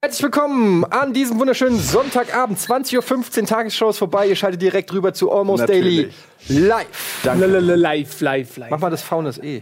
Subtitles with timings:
[0.00, 2.58] Herzlich willkommen an diesem wunderschönen Sonntagabend.
[2.60, 4.28] 20.15 Uhr, Tagesshow ist vorbei.
[4.28, 6.14] Ihr schaltet direkt rüber zu Almost Natürlich.
[6.46, 7.24] Daily live.
[7.24, 8.70] Lalalala, Live, live, live.
[8.70, 9.60] Mach mal das V und das E.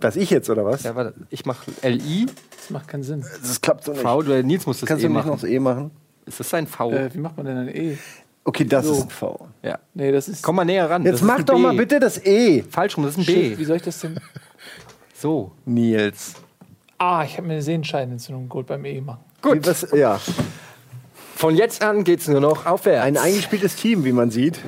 [0.00, 0.84] Das ich jetzt, oder was?
[0.84, 2.24] Ja, warte, ich mach LI,
[2.56, 3.20] Das macht keinen Sinn.
[3.42, 4.00] Das klappt so nicht.
[4.00, 5.30] V, du, Nils muss das Kannst E du nicht machen.
[5.32, 5.90] noch das E machen?
[6.30, 6.90] Ist das ein V?
[6.92, 7.98] Äh, wie macht man denn ein E?
[8.44, 8.92] Okay, das So.
[8.94, 9.48] ist ein V.
[9.62, 9.78] ja.
[9.94, 10.42] Nee, das ist.
[10.42, 11.04] Komm mal näher ran.
[11.04, 11.60] Jetzt das mach doch B.
[11.60, 12.62] mal bitte das E.
[12.62, 13.64] Falsch rum, das ist ein Shit, wie B.
[13.64, 14.18] soll ich das denn?
[15.14, 15.52] So.
[15.66, 16.32] Nils.
[16.96, 19.20] Ah, ich habe mir eine Sehenscheidenentzündung geholt beim E machen.
[19.42, 20.18] Wie, was, ja,
[21.36, 23.04] Von jetzt an geht's nur noch aufwärts.
[23.04, 24.60] ein eingespieltes Team, wie man sieht.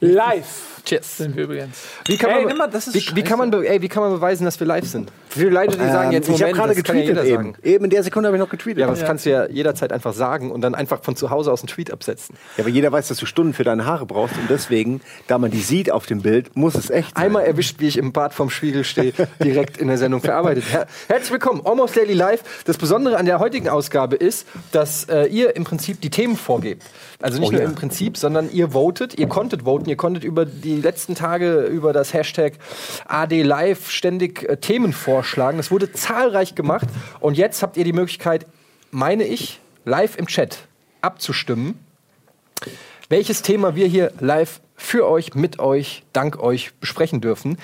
[0.00, 1.18] Live Cheers.
[1.18, 1.78] sind wir übrigens.
[2.06, 4.44] Wie kann, Ey, man, das ist wie, wie, kann man, ey, wie kann man beweisen,
[4.44, 5.10] dass wir live sind?
[5.28, 7.34] Viele Leute, die sagen jetzt, Ähm, ich habe Moment, gerade ja getweetet jeder eben.
[7.52, 7.54] sagen.
[7.62, 8.78] Eben in der Sekunde habe ich noch getweetet.
[8.78, 9.06] Ja, aber das Ja.
[9.06, 11.90] kannst du ja jederzeit einfach sagen und dann einfach von zu Hause aus einen Tweet
[11.92, 12.34] absetzen.
[12.56, 15.50] Ja, aber jeder weiß, dass du Stunden für deine Haare brauchst und deswegen, da man
[15.50, 17.24] die sieht auf dem Bild, muss es echt sein.
[17.26, 20.64] Einmal erwischt, wie ich im Bad vom Spiegel stehe, direkt in der Sendung verarbeitet.
[20.72, 22.42] Her Herzlich willkommen, Almost Daily Live.
[22.64, 26.82] Das Besondere an der heutigen Ausgabe ist, dass äh, ihr im Prinzip die Themen vorgebt.
[27.20, 27.66] Also nicht Oh nur ja.
[27.68, 31.92] im Prinzip, sondern ihr votet, ihr konntet voten, ihr konntet über die letzten Tage über
[31.92, 32.54] das Hashtag
[33.06, 35.58] AD Live ständig äh, Themen vorschlagen.
[35.58, 36.88] Das wurde zahlreich gemacht
[37.20, 38.46] und jetzt habt ihr die Möglichkeit,
[38.90, 40.58] meine ich, live im Chat
[41.00, 41.78] abzustimmen
[43.08, 47.58] welches Thema wir hier live für euch, mit euch, dank euch besprechen dürfen.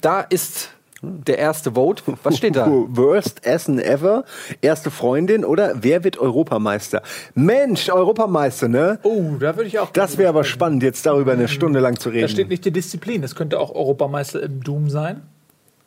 [0.00, 0.70] Da ist
[1.04, 2.02] der erste Vote.
[2.22, 2.66] Was steht da?
[2.88, 4.24] Worst Essen ever,
[4.60, 7.02] erste Freundin oder wer wird Europameister?
[7.34, 8.98] Mensch, Europameister, ne?
[9.02, 9.90] Oh, da würde ich auch.
[9.90, 12.48] Das wäre aber spannend, jetzt darüber eine Stunde lang zu Da steht reden.
[12.50, 13.22] nicht die Disziplin.
[13.22, 15.22] Das könnte auch Europameister im Doom sein.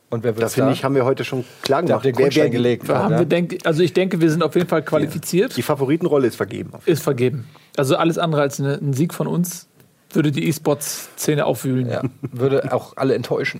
[0.10, 2.06] Und wer wird Das finde ich, haben wir heute schon klar gemacht.
[2.06, 2.88] den Wer- wer- gelegt.
[2.88, 5.58] Da haben wir denk, also ich denke, wir sind auf jeden Fall qualifiziert.
[5.58, 6.72] Die Favoritenrolle ist vergeben.
[6.86, 7.46] Ist vergeben.
[7.76, 9.68] Also alles andere als eine, ein Sieg von uns
[10.14, 11.90] würde die E-Sports-Szene aufwühlen.
[11.90, 13.60] Ja, würde auch alle enttäuschen.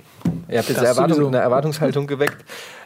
[0.50, 2.38] Ihr habt jetzt eine, Erwartung, eine Erwartungshaltung geweckt.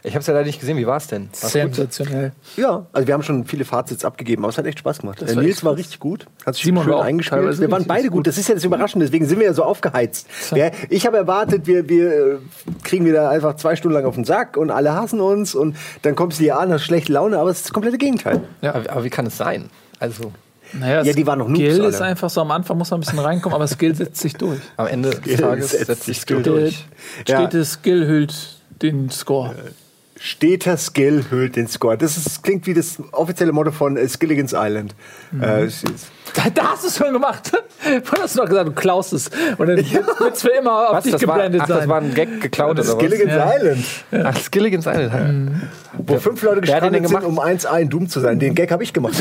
[0.02, 0.76] Ich habe es ja leider nicht gesehen.
[0.78, 1.28] Wie war es denn?
[1.30, 1.50] War's gut?
[1.52, 2.32] Sensationell.
[2.56, 5.22] Ja, also wir haben schon viele Fazits abgegeben, aber es hat echt Spaß gemacht.
[5.22, 5.78] Das Äh, war Nils war gut.
[5.78, 8.18] richtig gut, hat sich Simon schön war teilweise Wir waren beide gut.
[8.18, 8.26] gut.
[8.26, 10.26] das ist ja das Überraschende, deswegen sind wir ja so aufgeheizt.
[10.54, 12.36] Ja, ich habe erwartet, wir, wir äh,
[12.82, 16.14] kriegen wieder einfach zwei Stunden lang auf den Sack und alle hassen uns und dann
[16.16, 18.40] kommst du hier an, hast schlechte Laune, aber es ist das komplette Gegenteil.
[18.62, 19.70] Aber, aber wie kann es sein?
[20.00, 20.32] Also
[20.72, 21.88] Naja, Ja, die waren noch Noobs Skill alle.
[21.88, 24.60] ist einfach so, am Anfang muss man ein bisschen reinkommen, aber Skill setzt sich durch.
[24.76, 26.86] am Ende des Tages setzt sich Skill durch.
[27.24, 27.28] durch.
[27.28, 27.40] Ja.
[27.42, 28.34] Stete Skill hüllt
[28.80, 29.54] den Score.
[30.18, 31.98] Steter Skill hüllt den Score.
[31.98, 34.94] Das ist, klingt wie das offizielle Motto von äh, Skilligan's Island.
[35.40, 37.50] Äh, es ist- Da, da hast du es schon gemacht.
[38.04, 39.28] Vorhin hast du noch gesagt, du klaust es.
[39.58, 41.04] Und dann wird es für immer auf Was?
[41.04, 41.88] dich Das war, geblendet ach, das sein.
[41.88, 42.92] war ein Gag geklaut oder was?
[42.92, 43.52] Skilligan's Ja.
[43.56, 43.84] Island.
[44.24, 45.50] Ach, Skilligans Island.
[46.06, 47.24] Wo fünf Leute gestrandet sind, gemacht?
[47.26, 48.38] um 1A in Doom zu sein.
[48.38, 49.12] Den Gag habe ich gemacht.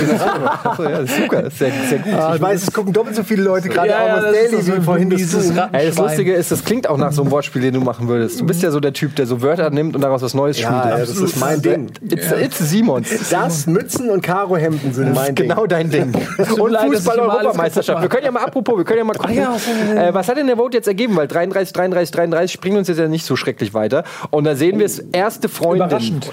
[0.64, 1.42] Achso, ja, das ist super.
[1.42, 2.14] Das ist sehr, sehr gut.
[2.36, 4.78] ich weiß, es gucken doppelt so viele Leute gerade Ja, ja, das ist Daily so
[4.78, 5.58] wie vorhin das.
[5.58, 5.98] Ratten- Ey, das.
[5.98, 8.40] Lustige ist, das klingt auch nach so einem Wortspiel, den du machen würdest.
[8.40, 10.70] Du bist ja so der Typ, der so Wörter nimmt und daraus was Neues Ja,
[10.70, 10.92] schmiedet.
[11.00, 11.92] ja, das ist mein Ding.
[12.10, 13.10] It's, it's Simons.
[13.30, 15.50] Das, Mützen und Karohemden sind mein Ding.
[15.50, 16.14] Genau dein Ding.
[16.58, 16.72] Und
[17.07, 18.01] alles Fußball-Europameisterschaft.
[18.01, 19.38] Wir können ja mal, apropos, wir können ja mal gucken.
[19.38, 21.16] äh, was hat denn der Vote jetzt ergeben?
[21.16, 24.03] Weil 33, 33, 33 springen uns jetzt ja nicht so schrecklich weiter.
[24.29, 25.88] Und da sehen wir es, erste Freundin.
[25.88, 26.29] Überraschend.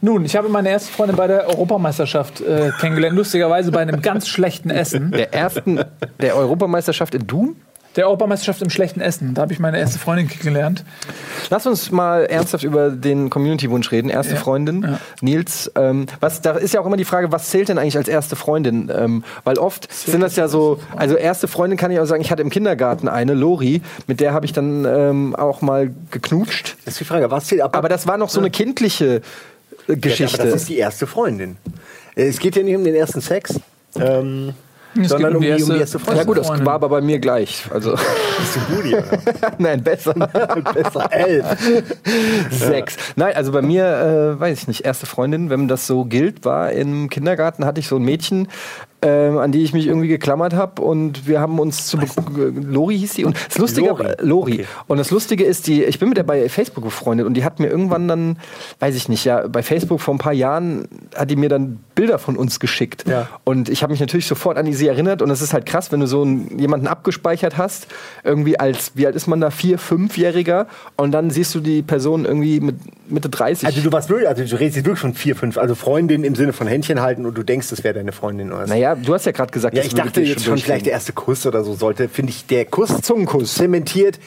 [0.00, 3.16] Nun, ich habe meine erste Freundin bei der Europameisterschaft äh, kennengelernt.
[3.16, 5.10] Lustigerweise bei einem ganz schlechten Essen.
[5.10, 5.80] Der ersten,
[6.20, 7.56] der Europameisterschaft in Doom?
[7.96, 9.34] Der Europameisterschaft im schlechten Essen.
[9.34, 10.84] Da habe ich meine erste Freundin kennengelernt.
[11.50, 14.08] Lass uns mal ernsthaft über den Community-Wunsch reden.
[14.10, 14.40] Erste Ja.
[14.40, 15.00] Freundin, Ja.
[15.22, 15.72] Nils.
[15.74, 18.36] Ähm, was, da ist ja auch immer die Frage, was zählt denn eigentlich als erste
[18.36, 18.92] Freundin?
[18.96, 22.30] Ähm, weil oft sind das ja so, also erste Freundin kann ich auch sagen, ich
[22.30, 26.76] hatte im Kindergarten eine, Lori, mit der habe ich dann ähm, auch mal geknutscht.
[26.84, 27.76] Das ist die Frage, was zählt ab?
[27.76, 29.20] Aber das war noch so eine kindliche äh,
[29.88, 30.40] Ja, Geschichte.
[30.40, 31.56] aber das ist die erste Freundin.
[32.14, 33.58] Äh, Es geht ja nicht um den ersten Sex,
[33.98, 34.54] ähm,
[35.00, 36.26] Es sondern um die, um die erste ja Freundin.
[36.26, 37.64] gut, das war aber bei mir gleich.
[37.72, 39.04] Also Bist du Budi, oder?
[39.58, 40.14] nein, besser.
[40.74, 41.46] Besser elf.
[42.50, 42.96] Sechs.
[43.16, 46.72] Nein, also bei mir, äh, weiß ich nicht, erste Freundin, wenn das so gilt, war
[46.72, 48.48] im Kindergarten, hatte ich so ein Mädchen,
[49.02, 51.98] ähm, an die ich mich irgendwie geklammert habe und wir haben uns zu
[52.54, 54.02] Lori hieß die und das Lustige Lori.
[54.04, 54.52] Lori, Lori.
[54.52, 54.66] Okay.
[54.88, 57.60] und das Lustige ist die ich bin mit der bei Facebook befreundet und die hat
[57.60, 58.36] mir irgendwann dann
[58.78, 62.18] weiß ich nicht ja bei Facebook vor ein paar Jahren hat die mir dann Bilder
[62.18, 63.28] von uns geschickt Ja.
[63.44, 65.90] und ich habe mich natürlich sofort an die sie erinnert und es ist halt krass
[65.92, 67.86] wenn du so einen, jemanden abgespeichert hast
[68.24, 70.66] irgendwie als wie alt ist man da vier fünfjähriger
[70.96, 72.76] und dann siehst du die Person irgendwie mit
[73.08, 76.22] Mitte 30 Also du warst wirklich, also du redest wirklich von vier, fünf, also Freundin
[76.24, 78.70] im Sinne von Händchen halten und du denkst, das wäre deine Freundin oder was?
[78.70, 81.46] naja du hast ja gerade gesagt Ja, ich dachte jetzt schon vielleicht der erste Kuss
[81.46, 83.54] oder so sollte, finde ich, der Kuss Zungenkuss.
[83.54, 84.18] zementiert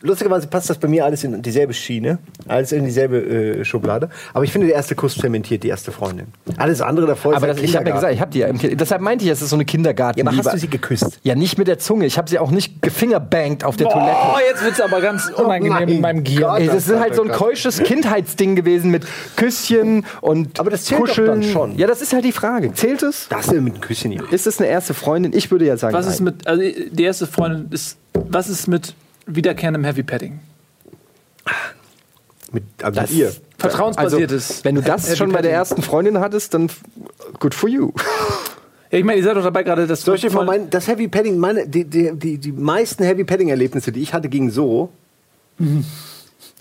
[0.00, 4.08] lustigerweise passt das bei mir alles in dieselbe Schiene, alles in dieselbe äh, Schublade.
[4.32, 6.26] Aber ich finde, der erste Kuss zementiert die erste Freundin.
[6.56, 8.58] Alles andere davor Aber ist das, ich habe ja gesagt, ich habe die ja im
[8.58, 8.80] Kind.
[8.80, 10.18] Deshalb meinte ich, es ist so eine Kindergarten.
[10.20, 11.18] ja, aber hast du sie geküsst?
[11.22, 12.06] ja, nicht mit der Zunge.
[12.06, 14.16] Ich habe sie auch nicht gefingerbankt auf der Toilette.
[14.34, 15.88] Oh, jetzt wird's aber ganz unangenehm nein.
[15.88, 16.40] in meinem Gier.
[16.40, 16.60] Gott.
[16.60, 19.04] Ey, das ist halt so ein keusches Kindheitsding gewesen mit
[19.36, 21.26] Küsschen und Aber das zählt doch Kuscheln.
[21.26, 21.76] dann schon.
[21.76, 22.72] Ja, das ist halt die Frage.
[22.72, 23.26] Zählt es?
[23.28, 24.22] Das ist mit einem Küsschen hier.
[24.30, 25.32] Ist es eine erste Freundin?
[25.34, 26.34] Ich würde ja sagen, Was ist nein.
[26.36, 28.94] mit, also die erste Freundin ist, was ist mit
[29.28, 30.40] wiederkehrendem Heavy Padding?
[32.52, 33.32] Mit, also Das- mit ihr.
[33.58, 34.50] Vertrauensbasiertes.
[34.50, 36.70] Also, wenn du das Heavy schon bei der ersten Freundin hattest, dann
[37.40, 37.92] good for you.
[38.90, 41.08] Ja, ich meine, ihr seid doch dabei gerade, das Soll ich mal mein, das Heavy
[41.08, 44.90] Padding, meine, die, die, die, die meisten Heavy Padding Erlebnisse, die ich hatte, gingen so.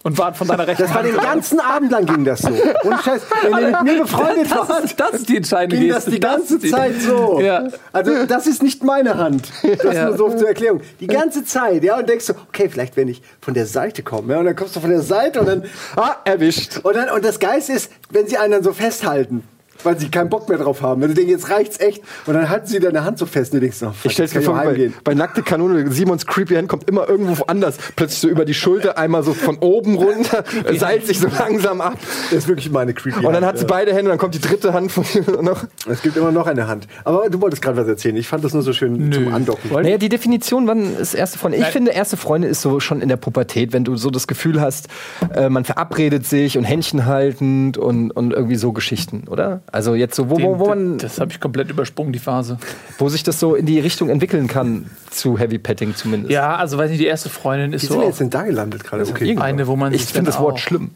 [0.04, 2.50] Und wart von deiner rechten Das war den ganzen Abend lang ging das so.
[2.50, 5.90] Und Scheiß, wenn ihr mit mir befreundet das, wart, ist, das ist die entscheidende ging
[5.90, 7.40] das die ganze die- Zeit so.
[7.42, 7.68] Ja.
[7.92, 9.50] Also das ist nicht meine Hand.
[9.84, 10.06] Das Ja.
[10.10, 10.82] nur so zur Erklärung.
[11.00, 14.34] Die ganze Zeit, ja, und denkst du, okay, vielleicht wenn ich von der Seite komme,
[14.34, 15.64] ja, und dann kommst du von der Seite und dann,
[15.96, 16.80] Ah, erwischt.
[16.84, 19.44] und dann, und das Geist ist, wenn sie einen dann so festhalten.
[19.88, 21.01] Weil sie keinen Bock mehr drauf haben.
[21.01, 22.04] Wenn du denkst, jetzt reicht's echt.
[22.25, 24.36] Und dann halten sie deine Hand so fest und du denkst, oh, fuck, Ich stell's
[24.36, 27.78] mir vor, bei, bei nackte Kanone, Simons creepy Hand kommt immer irgendwo anders.
[27.95, 30.44] Plötzlich so über die Schulter, einmal so von oben runter,
[30.78, 31.98] seilt sich so langsam ab.
[32.30, 33.69] Das ist wirklich meine creepy Und dann Hand, hat sie ja.
[33.69, 35.06] beide Hände, dann kommt die dritte Hand von
[35.42, 35.63] noch.
[35.90, 36.86] Es gibt immer noch eine Hand.
[37.06, 38.18] Aber du wolltest gerade was erzählen.
[38.18, 39.72] Ich fand das nur so schön zum Andocken.
[39.72, 41.62] Naja, die Definition, wann ist erste Freundin?
[41.62, 44.60] Ich finde, erste Freundin ist so schon in der Pubertät, wenn du so das Gefühl
[44.60, 44.88] hast,
[45.33, 49.62] äh, man verabredet sich und Händchen haltend und, und irgendwie so Geschichten, oder?
[49.72, 52.58] Also jetzt so, wo, wo, wo, man, das habe ich komplett übersprungen, die Phase.
[52.98, 56.32] wo sich das so in die Richtung entwickeln kann, zu Heavy Petting zumindest.
[56.32, 58.44] Ja, also weiß nicht, die erste Freundin ist Wie so sind wir jetzt denn da
[58.44, 59.04] gelandet gerade?
[59.08, 59.38] Okay.
[59.38, 60.92] Eine, wo man Ich finde das Wort auch- schlimm.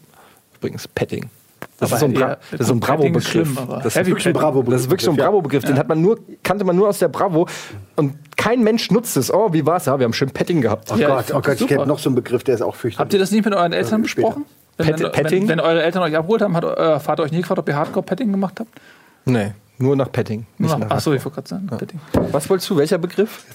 [0.59, 1.29] Übrigens, Petting.
[1.79, 3.55] Das Aber ist so ein, Bra ja, das ist so ein Bravo-Begriff.
[3.83, 4.33] Das ist wirklich ein.
[4.33, 4.75] Bravo-Begriff.
[4.75, 5.17] Das ist wirklich so ein.
[5.17, 5.63] Bravo-Begriff.
[5.63, 7.47] Den hat man nur, kannte man nur aus der Bravo.
[7.95, 9.33] Und kein Mensch nutzt es.
[9.33, 9.85] Oh, wie war's?
[9.85, 10.91] Ja, wir haben schön Petting gehabt.
[10.91, 12.75] Oh Ja, Gott, oh Gott, das ich kenne noch so einen Begriff, der ist auch
[12.75, 12.99] fürchterlich.
[12.99, 14.27] Habt ihr das nicht mit euren Eltern später.
[14.27, 14.45] besprochen?
[14.85, 15.41] Wenn, Pet- wenn, Petting?
[15.43, 17.75] wenn, wenn eure Eltern euch abgeholt haben, hat euer Vater euch nie gefragt, ob ihr
[17.75, 18.69] Hardcore-Petting gemacht habt?
[19.25, 20.45] Nee, nur nach Petting.
[20.57, 21.99] Nicht nach Achso, ich wollte gerade sagen, Petting.
[22.31, 22.77] Was wolltest du?
[22.77, 23.45] Welcher Begriff?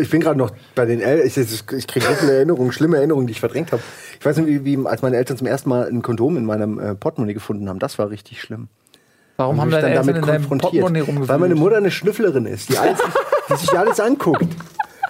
[0.00, 1.26] Ich bin gerade noch bei den Eltern.
[1.26, 1.36] Ich,
[1.72, 3.82] ich kriege so viele Erinnerungen, schlimme Erinnerungen, die ich verdrängt habe.
[4.18, 6.78] Ich weiß nicht, wie, wie als meine Eltern zum ersten Mal ein Kondom in meinem
[6.78, 7.78] äh, Portemonnaie gefunden haben.
[7.78, 8.68] Das war richtig schlimm.
[9.36, 11.28] Warum haben mich deine Eltern in deinem Portemonnaie rumgewühlt?
[11.28, 12.98] Weil meine Mutter eine Schnüfflerin ist, die, alles,
[13.50, 14.46] die sich alles anguckt.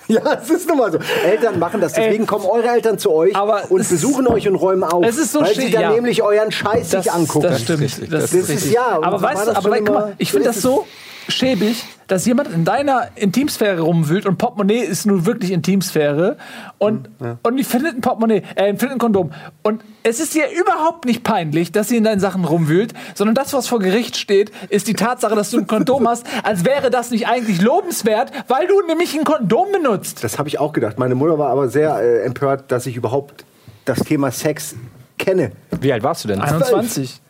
[0.09, 0.99] Ja, es ist nun mal so.
[1.25, 2.27] Eltern machen das, deswegen Ey.
[2.27, 5.05] kommen eure Eltern zu euch Aber und es besuchen euch und räumen auf.
[5.05, 5.91] Es ist so weil sie dann ja.
[5.91, 7.49] nämlich euren Scheiß das, sich angucken.
[7.49, 7.83] Das stimmt.
[7.83, 8.73] Das, Das ist richtig.
[8.73, 10.87] ja, aber weißt du, aber guck mal, ich finde das so
[11.29, 16.37] schäbig, dass jemand in deiner Intimsphäre rumwühlt und Portemonnaie ist nun wirklich Intimsphäre
[16.79, 17.09] und,
[17.43, 19.33] und die findet ein Portemonnaie, äh, findet ein Kondom.
[19.63, 23.53] Und es ist ihr überhaupt nicht peinlich, dass sie in deinen Sachen rumwühlt, sondern das,
[23.53, 27.11] was vor Gericht steht, ist die Tatsache, dass du ein Kondom hast, als wäre das
[27.11, 30.23] nicht eigentlich lobenswert, weil du nämlich ein Kondom benutzt.
[30.23, 30.99] Das habe ich auch gedacht.
[30.99, 33.45] Meine Mutter war aber sehr äh, empört, dass ich überhaupt
[33.85, 34.77] das Thema Sex
[35.19, 35.53] kenne.
[35.81, 36.41] Wie alt warst du denn?
[36.41, 37.21] 21.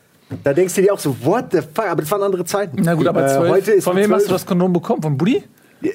[0.42, 1.86] Da denkst du dir auch so, what the fuck?
[1.88, 2.78] Aber das waren andere Zeiten.
[2.82, 3.48] Na gut, aber Äh, 12.
[3.50, 4.26] heute ist Von wem hast 12.
[4.28, 5.02] du das Kondom bekommen?
[5.02, 5.42] Von Buddy?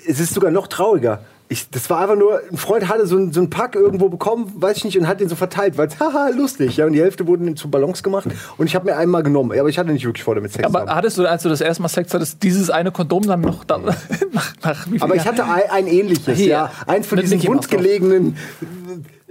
[0.08, 1.20] Es ist sogar noch trauriger.
[1.50, 4.54] Ich, das war einfach nur, ein Freund hatte so einen so einen Pack irgendwo bekommen,
[4.56, 6.78] weiß ich nicht, und hat den so verteilt, weil haha, lustig.
[6.78, 9.52] Ja, und die Hälfte wurden zu Ballons gemacht und ich habe mir einmal genommen.
[9.60, 10.96] Aber ich hatte nicht wirklich vor, damit Sex zu Aber haben.
[10.96, 13.78] hattest du, als du das erste Mal Sex hattest, dieses eine Kondom dann noch da,
[14.32, 16.72] nach, nach wie viel Aber ich hatte ein, ein ähnliches, Hier, ja.
[16.88, 18.38] Eins von diesen wundgelegenen,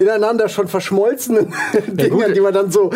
[0.01, 1.53] ineinander schon verschmolzenen
[1.87, 2.91] Dingern, die man dann so.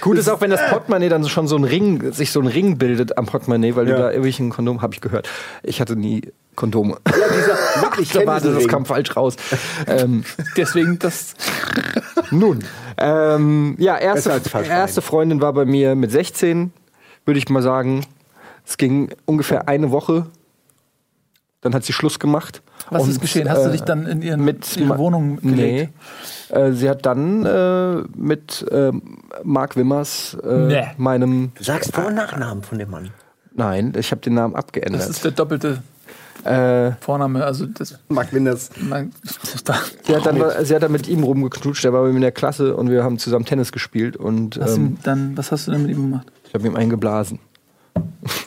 [0.00, 2.76] Gut ist auch, wenn das Portemonnaie dann schon so ein Ring, sich so ein Ring
[2.76, 3.96] bildet am Portemonnaie, weil Ja.
[3.96, 4.10] du da
[4.40, 5.28] ein Kondom, habe ich gehört.
[5.62, 6.22] Ich hatte nie
[6.54, 6.98] Kondome.
[7.06, 9.36] Ja, dieser wirklich Da war das, kam falsch raus.
[9.86, 10.24] ähm,
[10.56, 11.34] Deswegen das.
[12.30, 12.64] nun,
[12.98, 16.72] ähm, ja, erste, erste Freundin war bei mir mit 16,
[17.24, 18.04] würde ich mal sagen.
[18.66, 20.26] Es ging ungefähr eine Woche.
[21.60, 22.60] Dann hat sie Schluss gemacht.
[22.90, 23.48] Was Und, ist geschehen?
[23.50, 25.92] Hast du äh, dich dann in ihren, mit ihre Ma- Wohnung gelegt?
[26.50, 26.56] Nee.
[26.56, 28.92] Äh, sie hat dann äh, mit äh,
[29.44, 30.86] Mark Wimmers, äh, Nee.
[30.96, 31.52] meinem.
[31.54, 33.10] Du sagst Vor- und Nachnamen von dem Mann.
[33.54, 35.02] Nein, ich habe den Namen abgeändert.
[35.02, 35.82] Das ist der doppelte
[36.44, 37.44] äh, Vorname.
[37.44, 37.98] Also das.
[38.08, 38.70] Mark Winders.
[40.06, 42.32] Sie, hat dann, sie hat dann mit ihm rumgeknutscht, der war bei mir in der
[42.32, 45.72] Klasse und wir haben zusammen Tennis gespielt und hast du, ähm, dann, was hast du
[45.72, 46.26] denn mit ihm gemacht?
[46.46, 47.40] ich habe ihm einen geblasen.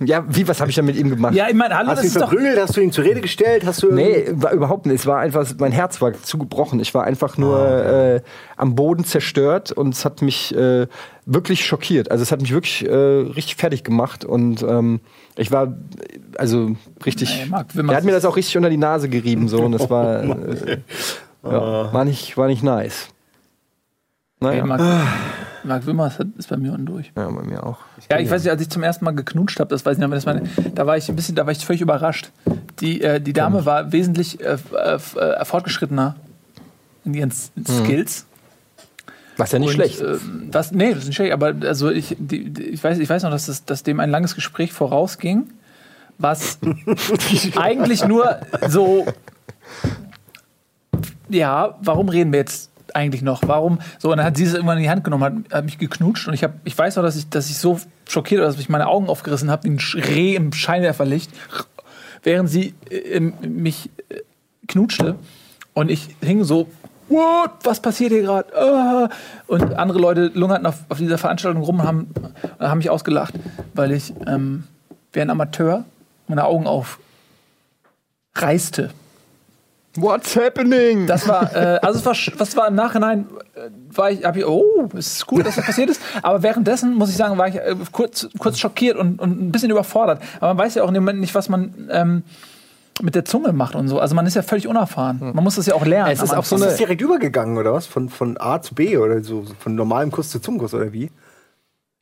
[0.05, 1.33] Ja, wie, was habe ich dann mit ihm gemacht?
[1.33, 2.29] Ja, ich meine, hallo, Hast das du ihn ist doch.
[2.29, 2.59] verprügelt?
[2.59, 3.65] Hast du ihn zur Rede gestellt?
[3.65, 4.99] Hast du Nee, war überhaupt nicht.
[5.01, 6.79] Es war einfach, mein Herz war zu gebrochen.
[6.79, 8.21] Ich war einfach nur äh,
[8.57, 10.87] am Boden zerstört und es hat mich äh,
[11.25, 12.11] wirklich schockiert.
[12.11, 14.99] Also es hat mich wirklich äh, richtig fertig gemacht und ähm,
[15.37, 15.73] ich war
[16.37, 17.47] also richtig.
[17.73, 20.23] Wimmers er hat mir das auch richtig unter die Nase gerieben so und das war
[20.23, 20.77] äh,
[21.43, 23.07] ja, war nicht war nicht nice.
[24.41, 24.81] Hey, Naja, Marc,
[25.63, 27.11] Marc Wimmers hat- ist bei mir unten durch.
[27.15, 27.77] ja, bei mir auch.
[28.09, 30.05] Ja, ich weiß nicht, als ich zum ersten Mal geknutscht habe, das weiß ich nicht,
[30.05, 30.43] aber das meine,
[30.75, 32.31] da war ich ein bisschen, da war ich völlig überrascht.
[32.79, 36.15] Die, äh, die Dame war wesentlich äh, äh, äh, fortgeschrittener
[37.05, 38.25] in ihren S- Skills.
[39.37, 40.01] Was ja nicht Und, schlecht.
[40.01, 40.17] Äh,
[40.51, 43.23] was, nee, das ist nicht schlecht, aber also ich, die, die, ich, weiß, ich weiß
[43.23, 45.49] noch, dass, das, dass dem ein langes Gespräch vorausging,
[46.17, 46.59] was
[47.55, 48.37] eigentlich nur
[48.67, 49.05] so.
[51.29, 53.41] Ja, warum reden wir jetzt eigentlich noch?
[53.47, 53.79] Warum?
[53.99, 56.27] So, und dann hat sie es irgendwann in die Hand genommen, hat, hat mich geknutscht
[56.27, 58.69] und ich, hab, ich weiß noch, dass ich, dass ich so schockiert war, dass ich
[58.69, 61.31] meine Augen aufgerissen habe, wie ein Reh im Scheinwerferlicht,
[62.23, 64.21] während sie äh, mich äh,
[64.67, 65.15] knutschte.
[65.73, 66.67] Und ich hing so,
[67.09, 68.55] what, was passiert hier gerade?
[68.55, 69.09] Ah.
[69.47, 72.07] Und andere Leute lungerten auf, auf dieser Veranstaltung rum und haben,
[72.59, 73.33] haben mich ausgelacht,
[73.73, 74.65] weil ich ähm,
[75.13, 75.85] wie ein Amateur
[76.27, 76.67] meine Augen
[78.33, 78.91] aufreißte.
[79.95, 81.05] What's happening?
[81.05, 84.45] Das war, äh, also es war, was war im Nachhinein, äh, war ich, hab ich,
[84.45, 86.01] oh, es ist gut, dass das passiert ist.
[86.21, 89.69] Aber währenddessen, muss ich sagen, war ich äh, kurz, kurz schockiert und, und ein bisschen
[89.69, 90.21] überfordert.
[90.37, 92.23] Aber man weiß ja auch in dem Moment nicht, was man ähm,
[93.01, 93.99] mit der Zunge macht und so.
[93.99, 95.19] Also man ist ja völlig unerfahren.
[95.33, 96.11] Man muss das ja auch lernen.
[96.11, 96.69] Es ist auch so Anfang.
[96.69, 97.85] Ist das direkt übergegangen, oder was?
[97.85, 99.43] Von, von A zu B oder so?
[99.59, 101.09] Von normalem Kuss zu Zungenkuss, oder wie?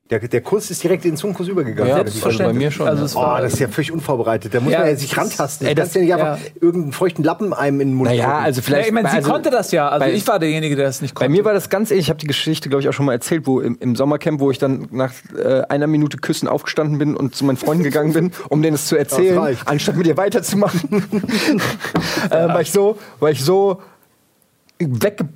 [0.09, 1.87] Der, der Kuss ist direkt in den Zungenkuss übergegangen.
[1.87, 2.23] Ja, wie?
[2.25, 3.05] also bei mir schon, Also ja.
[3.05, 4.51] es Oh, war, das ist ja völlig unvorbereitet.
[4.51, 5.67] Da muss Ja, man ja sich ist- rantasten.
[5.67, 6.51] ey, Du kannst das- ja nicht einfach ja.
[6.61, 8.43] irgendeinen feuchten Lappen einem in den Mund Naja, drücken.
[8.43, 8.87] also ja, vielleicht.
[8.87, 9.87] ich meine, sie also, konnte das ja.
[9.87, 11.29] Also bei- ich war derjenige, der das nicht konnte.
[11.29, 12.05] Bei mir war das ganz ähnlich.
[12.05, 14.49] Ich habe die Geschichte, glaube ich, auch schon mal erzählt, wo im, im Sommercamp, wo
[14.49, 18.31] ich dann nach äh, einer Minute Küssen aufgestanden bin und zu meinen Freunden gegangen bin,
[18.49, 21.03] um denen es zu erzählen, anstatt mit ihr weiterzumachen.
[22.31, 23.79] äh, weil ich so, weil ich so
[24.79, 25.27] wegge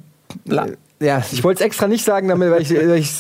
[1.04, 3.12] ja, ich wollte es extra nicht sagen, damit, weil ich, ich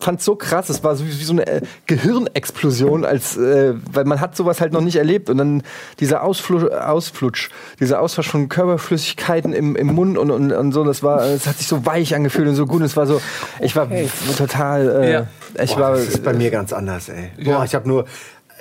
[0.00, 0.68] fand so krass.
[0.68, 4.72] Es war so wie, so eine äh, Gehirnexplosion, als äh, weil man hat sowas halt
[4.72, 5.62] noch nicht erlebt und dann
[6.00, 10.84] dieser Ausflutsch, Ausflutsch dieser Austausch von Körperflüssigkeiten im, im Mund und, und, und so.
[10.84, 12.82] Das war, es hat sich so weich angefühlt und so gut.
[12.82, 13.20] Es war so,
[13.60, 13.88] ich war
[14.36, 15.26] total, äh, Ja.
[15.62, 15.90] ich Boah, war.
[15.92, 17.30] das ist bei mir ganz anders, ey.
[17.38, 17.58] Ja.
[17.58, 18.06] Boah, ich habe nur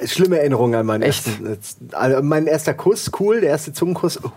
[0.06, 1.28] schlimme Erinnerungen an meinen Echt?
[1.28, 1.58] ersten.
[1.94, 4.20] Also mein erster Kuss, cool, der erste Zungenkuss.
[4.24, 4.32] Oh,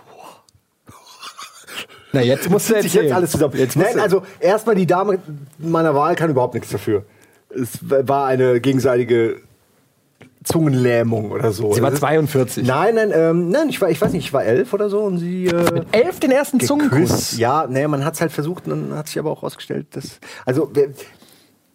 [2.12, 3.54] Na jetzt zieht sich jetzt alles zusammen.
[3.56, 5.18] Jetzt Nein, also erstmal die Dame
[5.58, 7.04] meiner Wahl kann überhaupt nichts dafür.
[7.50, 9.40] Es war eine gegenseitige
[10.44, 11.72] Zungenlähmung oder so.
[11.74, 12.66] Sie war Das ist- 42.
[12.66, 15.18] Nein, nein, ähm, nein, ich war, ich weiß nicht, ich war elf oder so und
[15.18, 17.36] sie äh, Elf den ersten Zungenkuss.
[17.36, 20.18] Ja, naja, man hat es halt versucht und dann hat sich aber auch rausgestellt, dass
[20.46, 20.88] also wer,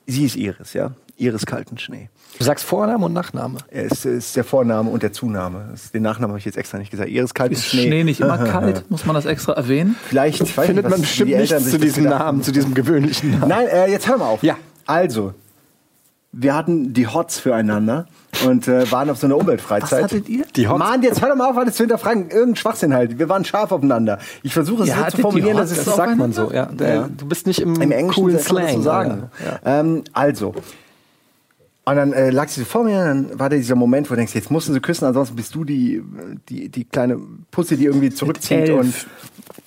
[0.07, 2.09] sie ist Iris, ja, Iris Kaltenschnee.
[2.37, 3.59] Du sagst Vorname und Nachname.
[3.69, 5.69] Er ist, der Vorname und der Zunahme.
[5.71, 7.09] Das, den Nachnamen habe ich jetzt extra nicht gesagt.
[7.09, 7.87] Iris ist Kaltenschnee.
[7.87, 8.83] Schnee nicht immer kalt?
[8.89, 9.95] Muss man das extra erwähnen?
[10.07, 13.47] Vielleicht Findet man bestimmt die nichts zu diesem gedacht Namen, zu diesem gewöhnlichen Namen.
[13.47, 14.43] Nein, äh, jetzt hör mal auf.
[14.43, 14.57] Ja.
[14.85, 15.33] Also,
[16.33, 18.07] wir hatten die Hots füreinander
[18.45, 19.91] und äh, waren auf so einer Umweltfreizeit.
[19.91, 20.43] Was hattet ihr?
[20.55, 20.79] Die Hots?
[20.79, 22.29] Mann, jetzt hör doch mal auf, alles zu hinterfragen.
[22.29, 23.17] Irgendein Schwachsinn halt.
[23.17, 24.19] Wir waren scharf aufeinander.
[24.43, 26.65] Ich versuche es Ihr so zu formulieren, dass es Das sagt man so, ja.
[26.65, 27.09] Der, Ja.
[27.15, 28.77] Du bist nicht im, im Englischen coolen kann man das Slang.
[28.77, 29.23] so sagen.
[29.63, 29.79] Ja.
[29.79, 30.53] Ähm, also.
[31.87, 34.15] Und dann äh, lag sie so vor mir, und dann war da dieser Moment, wo
[34.15, 36.01] du denkst, jetzt musst du sie küssen, ansonsten bist du die,
[36.49, 37.19] die, die kleine
[37.51, 38.71] Pussy, die irgendwie zurückzieht.
[38.71, 38.93] Und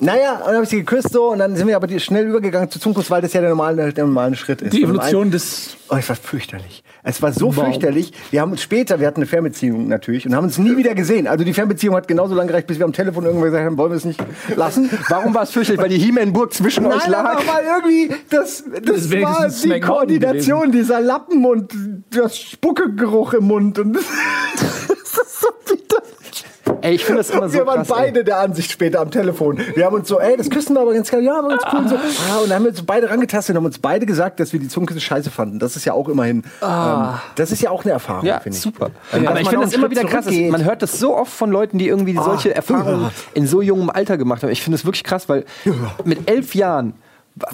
[0.00, 2.70] naja, und dann habe ich sie geküsst so und dann sind wir aber schnell übergegangen
[2.70, 4.72] zu Zungenkuss, weil das ja der normale, der normale Schritt ist.
[4.72, 5.76] Die Evolution des.
[5.90, 6.82] Oh, es war fürchterlich.
[7.02, 7.64] Es war so Wow.
[7.64, 8.12] fürchterlich.
[8.30, 11.26] Wir haben uns später, wir hatten eine Fernbeziehung natürlich und haben uns nie wieder gesehen.
[11.26, 13.92] Also die Fernbeziehung hat genauso lange gereicht, bis wir am Telefon irgendwann gesagt haben, wollen
[13.92, 14.22] wir es nicht
[14.56, 14.90] lassen.
[15.08, 15.80] Warum war es fürchterlich?
[15.80, 17.36] Weil die He-Man-Burg zwischen euch Nein, lag.
[17.36, 21.72] aber irgendwie das, das, ist war die Koordination dieser Lappen und
[22.10, 23.78] das Spuckegeruch im Mund.
[23.78, 26.17] Und das ist so widerlich.
[26.80, 27.90] Ey, ich finde das immer so wir waren krass.
[27.90, 27.96] ey.
[28.06, 29.58] beide der Ansicht später am Telefon.
[29.74, 31.22] Wir haben uns so, ey, das küssen wir aber ganz geil.
[31.22, 31.78] Ja, aber ganz cool.
[31.80, 31.96] Und, so.
[31.96, 34.60] ah, und dann haben wir uns beide rangetastet und haben uns beide gesagt, dass wir
[34.60, 35.58] die Zungenküsse scheiße fanden.
[35.58, 38.62] Das ist ja auch immerhin, ähm, das ist ja auch eine Erfahrung, Ja, finde ich.
[38.62, 38.90] super.
[39.12, 40.24] Ähm, aber ich finde das immer wieder krass.
[40.24, 40.52] zurückgeht.
[40.52, 44.16] Man hört das so oft von Leuten, die irgendwie solche Erfahrungen in so jungem Alter
[44.18, 44.50] gemacht haben.
[44.50, 45.44] Ich finde das wirklich krass, weil
[46.04, 46.94] mit elf Jahren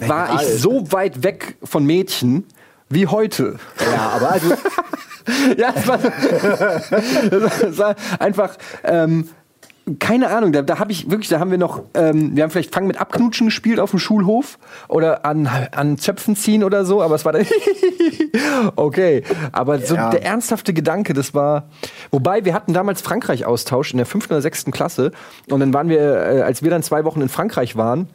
[0.07, 2.45] war ich so weit weg von Mädchen
[2.89, 3.55] wie heute.
[3.79, 4.47] Ja, aber also,
[5.57, 5.99] ja, es war,
[7.69, 8.57] es war einfach.
[8.83, 9.29] Ähm,
[9.99, 12.73] keine Ahnung, da, da habe ich wirklich, da haben wir noch, ähm, wir haben vielleicht
[12.73, 17.13] Fang mit Abknutschen gespielt auf dem Schulhof oder an, an Zöpfen ziehen oder so, aber
[17.13, 17.45] es war dann
[18.77, 19.21] okay.
[19.51, 20.09] Aber so Ja.
[20.09, 21.69] der ernsthafte Gedanke, das war,
[22.09, 25.11] wobei wir hatten damals Frankreich-Austausch in der fünften oder sechsten Klasse
[25.51, 28.09] und dann waren wir, äh, als wir dann zwei Wochen in Frankreich waren,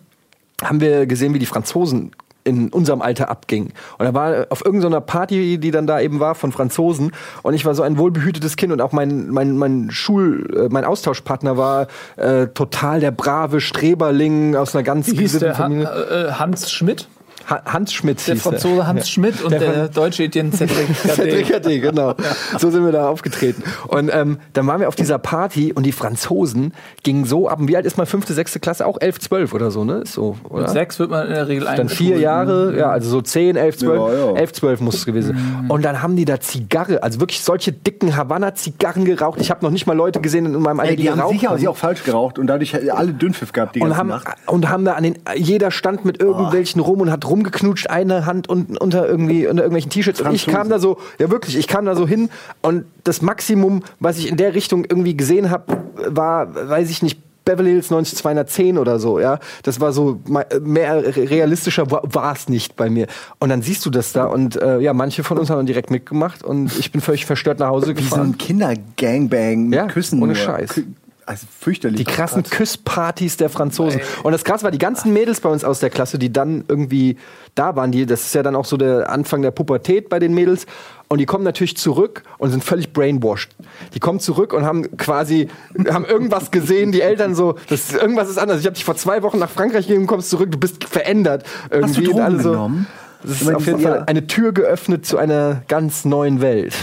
[0.64, 2.10] haben wir gesehen, wie die Franzosen
[2.44, 3.72] in unserem Alter abgingen.
[3.98, 7.64] Und da war auf irgendeiner Party, die dann da eben war von Franzosen, und ich
[7.64, 11.86] war so ein wohlbehütetes Kind und auch mein mein mein Schul äh, mein Austauschpartner war
[12.16, 15.50] äh, total der brave Streberling aus einer ganz Wie hieß der?
[15.50, 17.08] gesitteten Han, äh, Hans Schmidt?
[17.48, 18.40] Ha Hans Schmidt Der er.
[18.40, 21.64] Franzose Hans Schmidt und der, deutsche Etienne Cedric Cedric Cadet.
[21.64, 22.14] Cadet, genau.
[22.58, 23.62] So sind wir da aufgetreten.
[23.88, 27.60] Und ähm, dann waren wir auf dieser Party und die Franzosen gingen so ab.
[27.60, 28.06] Und Wie alt ist man?
[28.06, 28.86] Fünfte, sechste Klasse?
[28.86, 29.98] Auch elf, zwölf oder so, ne?
[29.98, 30.68] Ist so, oder?
[30.68, 34.12] Sechs wird man in der Regel Dann vier Jahre, ja, also so zehn, elf, zwölf,
[34.12, 34.36] Ja, ja.
[34.36, 35.66] elf, zwölf muss es gewesen sein.
[35.68, 39.40] Und dann haben die da Zigarre, also wirklich solche dicken Havanna-Zigarren geraucht.
[39.40, 41.76] Ich habe noch nicht mal Leute gesehen in meinem Alter, Ey, die haben sicher auch
[41.76, 44.28] falsch geraucht und dadurch alle Dünnpfiff gehabt die und ganze haben, Nacht.
[44.46, 48.48] und haben da an den, jeder stand mit irgendwelchen rum und hat rumgeknutscht, eine Hand
[48.48, 50.20] unten unter irgendwie, unter irgendwelchen T-Shirts.
[50.20, 52.28] Und ich kam da so, ja wirklich, ich kam da so hin
[52.60, 57.18] und das Maximum, was ich in der Richtung irgendwie gesehen habe, war, weiß ich nicht,
[57.42, 59.38] Beverly Hills 90210 oder so, ja.
[59.62, 63.06] Das war so, me- mehr realistischer war es nicht bei mir.
[63.38, 65.90] Und dann siehst du das da und äh, ja, manche von uns haben dann direkt
[65.90, 68.28] mitgemacht und ich bin völlig verstört nach Hause Wie so gefahren.
[68.32, 70.18] ein Kindergangbang mit Ja, Küssen.
[70.22, 70.36] ohne nur.
[70.36, 70.70] Scheiß.
[70.70, 70.84] Kü-
[71.30, 72.04] Also fürchterlich.
[72.04, 74.00] Die krassen Küsspartys der Franzosen.
[74.24, 77.18] Und das krass war, die ganzen Mädels bei uns aus der Klasse, die dann irgendwie
[77.54, 80.34] da waren, die, das ist ja dann auch so der Anfang der Pubertät bei den
[80.34, 80.66] Mädels.
[81.06, 83.54] Und die kommen natürlich zurück und sind völlig brainwashed.
[83.94, 85.46] Die kommen zurück und haben quasi,
[85.88, 88.58] haben irgendwas gesehen, die Eltern so, das, irgendwas ist anders.
[88.58, 91.44] Ich habe dich vor zwei Wochen nach Frankreich gegeben, kommst zurück, du bist verändert.
[91.70, 91.88] Irgendwie.
[91.90, 92.86] Hast du Drogen so, genommen?
[93.22, 94.04] Das ist meine, auf jeden Fall ja.
[94.04, 96.74] eine Tür geöffnet zu einer ganz neuen Welt.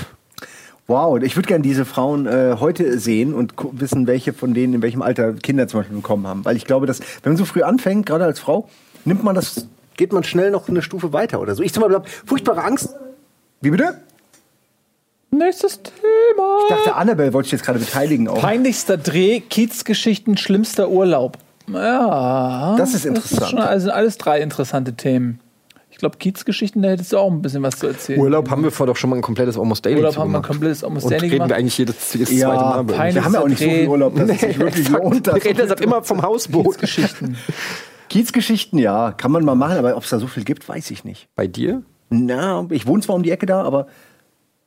[0.88, 4.82] Wow, ich würde gerne diese Frauen äh, heute sehen und wissen, welche von denen in
[4.82, 6.46] welchem Alter Kinder zum Beispiel bekommen haben.
[6.46, 8.70] Weil ich glaube, dass, wenn man so früh anfängt, gerade als Frau,
[9.04, 9.68] nimmt man das,
[9.98, 11.64] geht man schnell noch eine Stufe weiter oder so.
[11.64, 12.96] Ich zum Beispiel habe furchtbare Angst.
[13.60, 14.00] Wie bitte?
[15.30, 16.60] Nächstes Thema.
[16.62, 18.40] Ich dachte, Annabelle wollte ich jetzt gerade beteiligen auch.
[18.40, 21.38] Peinlichster Dreh, Kiezgeschichten, schlimmster Urlaub.
[21.68, 22.76] Ja.
[22.78, 23.60] Das ist interessant.
[23.60, 25.42] Das also alles drei interessante Themen.
[25.98, 28.20] Ich glaube, Kiezgeschichten, da hättest du auch ein bisschen was zu erzählen.
[28.20, 30.44] Urlaub haben wir vor doch schon mal ein komplettes Almost Daily Urlaub haben wir ein
[30.44, 30.48] gemacht.
[30.48, 31.50] komplettes Almost Und Daily reden gemacht.
[31.50, 32.82] wir eigentlich jedes, jedes Ja, zweite Mal.
[32.82, 32.94] über.
[33.16, 33.88] wir haben ja auch nicht so viel.
[33.88, 35.26] Urlaub, dass es sich wirklich lohnt.
[35.26, 36.66] Wir reden deshalb immer vom Hausboot.
[36.66, 37.36] Kiezgeschichten.
[38.10, 41.04] Kiezgeschichten, ja, kann man mal machen, aber ob es da so viel gibt, weiß ich
[41.04, 41.30] nicht.
[41.36, 41.82] Bei dir?
[42.12, 43.88] Na, ich wohne zwar um die Ecke da, aber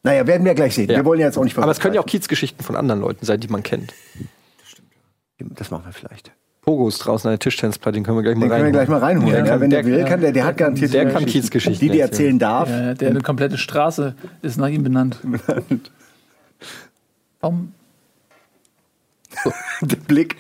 [0.02, 0.88] naja, werden wir ja gleich sehen.
[0.88, 2.06] Wir wollen ja jetzt auch nicht Aber es können ja auch.
[2.06, 3.94] Kiezgeschichten von anderen Leuten sein, die man kennt.
[5.38, 6.32] Das machen wir vielleicht.
[6.62, 8.88] Pogo ist draußen an der Tischtennisplatte, den können wir gleich mal Den können wir gleich
[8.88, 9.47] mal reinholen.
[9.47, 11.33] Ja, Ja, wenn der, der- will, kann der, der hat garantiert der kann Geschichten.
[11.33, 12.38] Kiezgeschichten Die, die erzählen.
[12.38, 12.69] erzählen darf.
[12.69, 15.19] Ja, der eine komplette Straße ist nach ihm benannt.
[17.40, 17.73] Warum?
[19.81, 20.37] der Blick.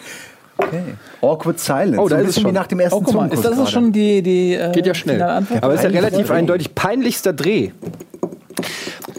[0.58, 0.82] Okay.
[1.22, 1.98] Awkward Silence.
[1.98, 2.50] Oh, da So ein ist es schon.
[2.50, 3.70] wie nach dem ersten Oh, guck mal, ist das gerade.
[3.70, 5.22] schon die, die äh, Geht ja schnell.
[5.22, 6.34] Aber es ist ja relativ Dreh.
[6.34, 6.74] eindeutig.
[6.74, 7.70] Peinlichster Dreh.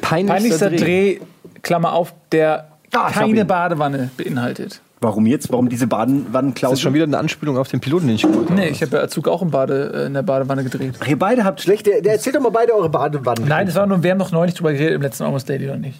[0.01, 1.19] Peinlichster, Peinlichster Dreh,
[1.63, 3.45] Klammer auf, der Ah, keine.
[3.45, 4.81] Badewanne beinhaltet.
[5.03, 5.51] Warum jetzt?
[5.51, 6.75] Warum diese Das Badenwannenklausel?
[6.75, 8.53] ist schon wieder eine Anspielung auf den Piloten, den ich gemacht habe.
[8.53, 10.93] Nee, ich habe ja Zug auch im Bade, äh, in der Badewanne gedreht.
[10.99, 11.87] Ach, ihr beide habt schlecht.
[11.87, 13.47] Der, der erzählt doch mal beide eure Badewannen.
[13.47, 15.77] Nein, das war nur, wir haben noch neulich drüber geredet im letzten Almost Daily oder
[15.77, 15.99] nicht.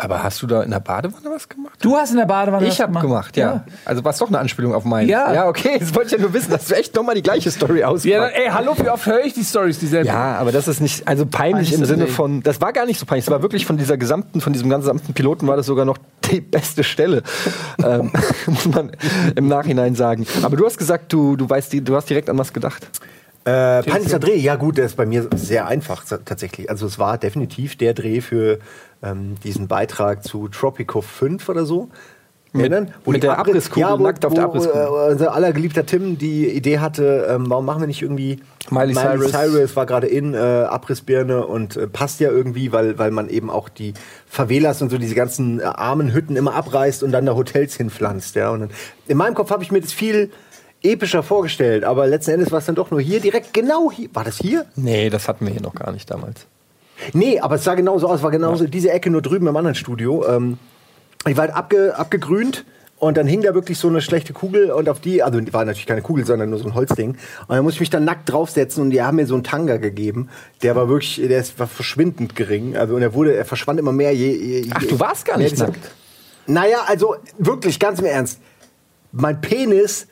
[0.00, 1.76] Aber hast du da in der Badewanne was gemacht?
[1.82, 3.64] Du hast in der Badewanne Ich was habe gemacht, ja.
[3.84, 5.08] Also war es doch eine Anspielung auf meinen.
[5.08, 5.32] Ja.
[5.34, 5.76] Ja, okay.
[5.80, 7.96] Das wollte ich ja nur wissen, dass du echt nochmal die gleiche Story Ja, dann,
[7.96, 8.36] auspackt.
[8.36, 10.06] ey, hallo, wie oft höre ich die Stories dieselben?
[10.06, 13.00] Ja, aber das ist nicht, also peinlich im Peinlichster Sinne von, das war gar nicht
[13.00, 15.84] so peinlich, das war wirklich von dieser gesamten, von diesem gesamten Piloten war das sogar
[15.84, 15.98] noch
[16.30, 17.24] die beste Stelle,
[17.84, 18.12] ähm,
[18.46, 18.92] muss man
[19.34, 20.26] im Nachhinein sagen.
[20.42, 22.86] Aber du hast gesagt, du, du weißt, du hast direkt an was gedacht.
[23.48, 26.68] Äh, peinlichster Dreh, ja gut, der ist bei mir sehr einfach tatsächlich.
[26.70, 28.58] Also es war definitiv der Dreh für
[29.02, 31.88] ähm, diesen Beitrag zu Tropico 5 oder so.
[32.52, 32.94] Mit- Erinnern?
[33.04, 34.80] mit die der Abriss- Abrisskugel, nackt auf der Abrisskugel.
[34.82, 39.32] Äh, unser allergeliebter Tim die Idee hatte, ähm, warum machen wir nicht irgendwie Miley Cyrus.
[39.32, 43.50] Cyrus war gerade in, äh, Abrissbirne und äh, passt ja irgendwie, weil, weil man eben
[43.50, 43.92] auch die
[44.26, 48.34] Favelas und so diese ganzen äh, armen Hütten immer abreißt und dann da Hotels hinpflanzt.
[48.34, 48.48] Ja?
[48.50, 48.70] Und dann,
[49.08, 50.30] in meinem Kopf habe ich mir das viel
[50.82, 54.08] epischer vorgestellt, aber letzten Endes war es dann doch nur hier, direkt genau hier.
[54.12, 54.66] War das hier?
[54.76, 56.46] Nee, das hatten wir hier noch gar nicht damals.
[57.12, 59.74] Nee, aber es sah genauso aus, es war genauso diese Ecke nur drüben im anderen
[59.74, 60.26] Studio.
[60.26, 60.58] Ähm,
[61.26, 62.64] ich war halt abge, abgegrünt
[62.98, 65.86] und dann hing da wirklich so eine schlechte Kugel und auf die, also war natürlich
[65.86, 67.10] keine Kugel, sondern nur so ein Holzding.
[67.10, 69.76] Und dann musste ich mich dann nackt draufsetzen und die haben mir so einen Tanga
[69.76, 70.28] gegeben.
[70.62, 72.76] Der war wirklich, der ist, war verschwindend gering.
[72.76, 74.12] Also und er wurde, er verschwand immer mehr.
[74.12, 75.78] Je, je, je Ach, du warst gar nicht nackt.
[76.46, 78.40] Naja, also wirklich, ganz im Ernst.
[79.12, 80.08] Mein Penis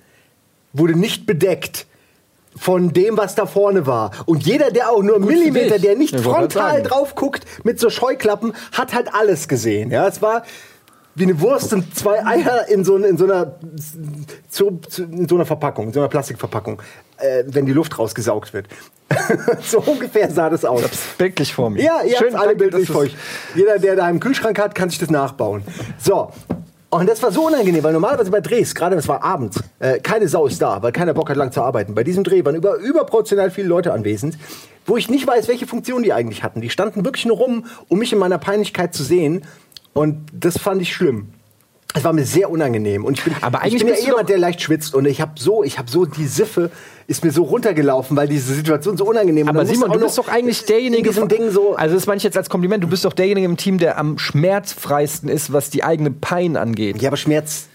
[0.78, 1.86] wurde nicht bedeckt
[2.58, 4.10] von dem, was da vorne war.
[4.24, 7.90] Und jeder, der auch nur einen Millimeter, der nicht grad frontal drauf guckt, mit so
[7.90, 9.90] Scheuklappen, hat halt alles gesehen.
[9.90, 10.42] Ja, es war
[11.14, 13.54] wie eine Wurst und zwei Eier in so, in so einer
[14.98, 16.82] in so einer Verpackung, in so einer Plastikverpackung,
[17.18, 18.66] äh, wenn die Luft rausgesaugt wird.
[19.62, 20.82] so ungefähr sah das aus.
[21.16, 21.82] Bildlich vor mir.
[21.82, 23.16] Ja, ihr Schön, habt alle bildlich du's- euch.
[23.54, 25.62] Jeder, der da einen Kühlschrank hat, kann sich das nachbauen.
[25.98, 26.32] So.
[26.96, 30.28] Und das war so unangenehm, weil normalerweise bei Drehs, gerade das war abends, äh, keine
[30.28, 31.94] Sau ist da, weil keiner Bock hat, lang zu arbeiten.
[31.94, 34.38] Bei diesem Dreh waren über, überproportional viele Leute anwesend,
[34.86, 36.62] wo ich nicht weiß, welche Funktion die eigentlich hatten.
[36.62, 39.44] Die standen wirklich nur rum, um mich in meiner Peinlichkeit zu sehen.
[39.92, 41.34] Und das fand ich schlimm.
[41.96, 44.38] Es war mir sehr unangenehm und ich bin, Aber ich eigentlich bin ja jemand, der
[44.38, 46.70] leicht schwitzt und ich habe so, ich habe so die Siffe
[47.06, 50.60] ist mir so runtergelaufen, weil diese Situation so unangenehm Aber Simon, du bist doch eigentlich
[50.62, 51.74] in derjenige von- Ding so.
[51.76, 52.82] Also das meine ich jetzt als Kompliment.
[52.84, 57.00] Du bist doch derjenige im Team, der am schmerzfreisten ist, was die eigene Pein angeht.
[57.00, 57.66] Ja, aber Schmerz,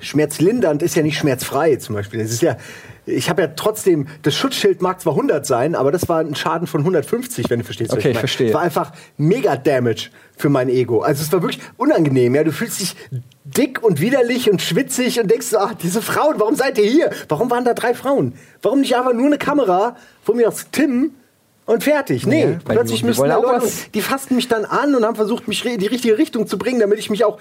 [0.00, 2.20] schmerzlindernd ist ja nicht schmerzfrei zum Beispiel.
[2.22, 2.56] Das ist ja,
[3.06, 6.66] ich habe ja trotzdem, das Schutzschild mag zwar 100 sein, aber das war ein Schaden
[6.66, 7.90] von 150, wenn du verstehst.
[7.92, 8.20] was Okay, ich ich meine.
[8.20, 8.48] verstehe.
[8.48, 11.00] Es war einfach mega Damage für mein Ego.
[11.00, 12.34] Also es war wirklich unangenehm.
[12.34, 12.96] Ja, du fühlst dich
[13.44, 17.10] dick und widerlich und schwitzig und denkst so, ach, diese Frauen, warum seid ihr hier?
[17.28, 18.34] Warum waren da drei Frauen?
[18.62, 21.12] Warum nicht einfach nur eine Kamera von mir aus Tim?
[21.66, 22.26] Und fertig.
[22.26, 25.16] Nee, Ja, plötzlich die- die müssen auch Leute, die fassten mich dann an und haben
[25.16, 27.38] versucht, mich in die richtige Richtung zu bringen, damit ich mich auch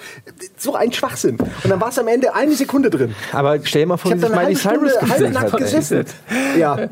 [0.58, 1.38] so ein Schwachsinn.
[1.40, 3.14] Und dann war es am Ende eine Sekunde drin.
[3.34, 5.54] Aber stell dir mal vor, Ich habe dann eine halbe Cyrus Stunde hat.
[5.54, 5.60] ey.
[5.60, 6.06] gesessen.
[6.58, 6.78] Ja.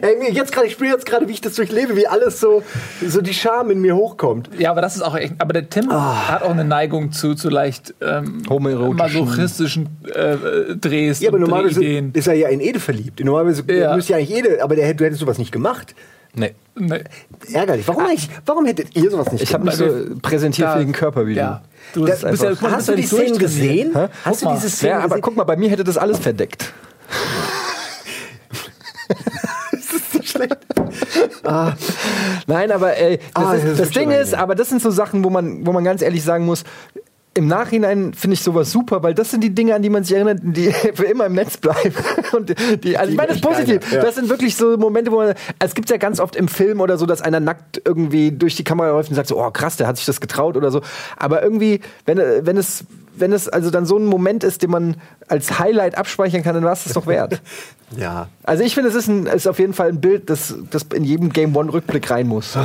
[0.00, 2.62] Ey, jetzt gerade, ich spüre jetzt gerade, wie ich das durchlebe, wie alles so,
[3.06, 4.50] so die Scham in mir hochkommt.
[4.58, 5.34] Ja, aber das ist auch echt.
[5.38, 6.28] Aber der Tim Ah.
[6.28, 8.96] hat auch eine Neigung zu, zu leicht ähm, Homoerotischen.
[8.96, 13.22] masochistischen äh, Drehs Ja, aber und normalerweise ist er ja in Ede verliebt.
[13.24, 13.94] Normalerweise Ja.
[13.94, 15.94] müsste ja eigentlich Ede, aber der, hätte- du hättest sowas nicht gemacht.
[16.38, 16.54] Nee.
[16.78, 17.02] Nee.
[17.52, 17.88] Ärgerlich.
[17.88, 18.28] Warum eigentlich?
[18.44, 19.94] Warum hättet ihr sowas nicht Ich habe nicht gemacht?
[20.10, 21.40] so präsentierfähigen Körper wie du.
[21.40, 21.62] Ja.
[21.94, 23.94] Du Da- bist, ja, Hast du die Szenen gesehen?
[24.24, 25.22] Hast du Guck diese Szenen Ja, aber gesehen?
[25.22, 26.72] guck mal, bei mir hätte das alles verdeckt.
[32.46, 35.24] Nein, aber ey, das, Ah, ist, das das Ding ist, aber das sind so Sachen,
[35.24, 36.64] wo man, wo man ganz ehrlich sagen muss,
[37.36, 40.16] im Nachhinein finde ich sowas super, weil das sind die Dinge, an die man sich
[40.16, 41.94] erinnert, die für immer im Netz bleiben.
[42.32, 43.92] Und die, also ich meine das positiv.
[43.92, 44.00] ja.
[44.02, 46.96] Das sind wirklich so Momente, wo man, es gibt ja ganz oft im Film oder
[46.96, 49.86] so, dass einer nackt irgendwie durch die Kamera läuft und sagt so, oh krass, der
[49.86, 50.80] hat sich das getraut oder so.
[51.18, 52.84] Aber irgendwie, wenn, wenn es,
[53.18, 54.96] wenn es also dann so ein Moment ist, den man
[55.28, 57.40] als Highlight abspeichern kann, dann war es das doch wert.
[57.96, 58.26] Ja.
[58.42, 61.04] Also ich finde, es ist, ein, ist auf jeden Fall ein Bild, das, das in
[61.04, 62.58] jedem Game One Rückblick rein muss.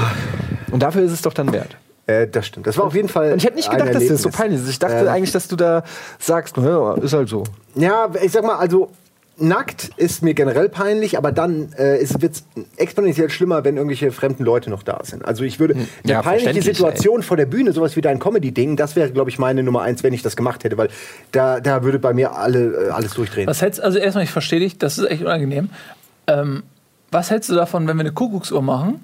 [0.71, 1.77] Und dafür ist es doch dann wert.
[2.07, 2.65] Äh, das stimmt.
[2.65, 3.31] Das war auf jeden Fall.
[3.33, 4.67] Und ich hätte nicht gedacht, dass das so peinlich ist.
[4.67, 5.83] Ich dachte Ähm, eigentlich, dass du da
[6.17, 7.43] sagst, ist halt so.
[7.75, 8.89] Ja, ich sag mal, also
[9.37, 12.43] nackt ist mir generell peinlich, aber dann äh, wird es
[12.77, 15.25] exponentiell schlimmer, wenn irgendwelche fremden Leute noch da sind.
[15.25, 15.89] Also ich würde eine Hm.
[16.03, 19.63] Ja, peinliche Situation vor der Bühne, sowas wie dein Comedy-Ding, das wäre, glaube ich, meine
[19.63, 20.89] Nummer eins, wenn ich das gemacht hätte, weil
[21.31, 23.47] da, da würde bei mir alle, äh, alles durchdrehen.
[23.47, 25.69] Was hältst also erstmal, ich verstehe dich, das ist echt unangenehm.
[26.27, 26.63] Ähm,
[27.09, 29.01] was hältst du davon, wenn wir eine Kuckucksuhr machen?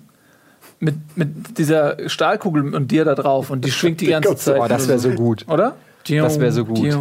[0.80, 4.62] Mit, mit dieser Stahlkugel und dir da drauf und die schwingt die ganze Zeit.
[4.62, 5.46] Oh, das wäre so gut.
[5.48, 5.76] Oder?
[6.08, 6.96] Das wär so gut.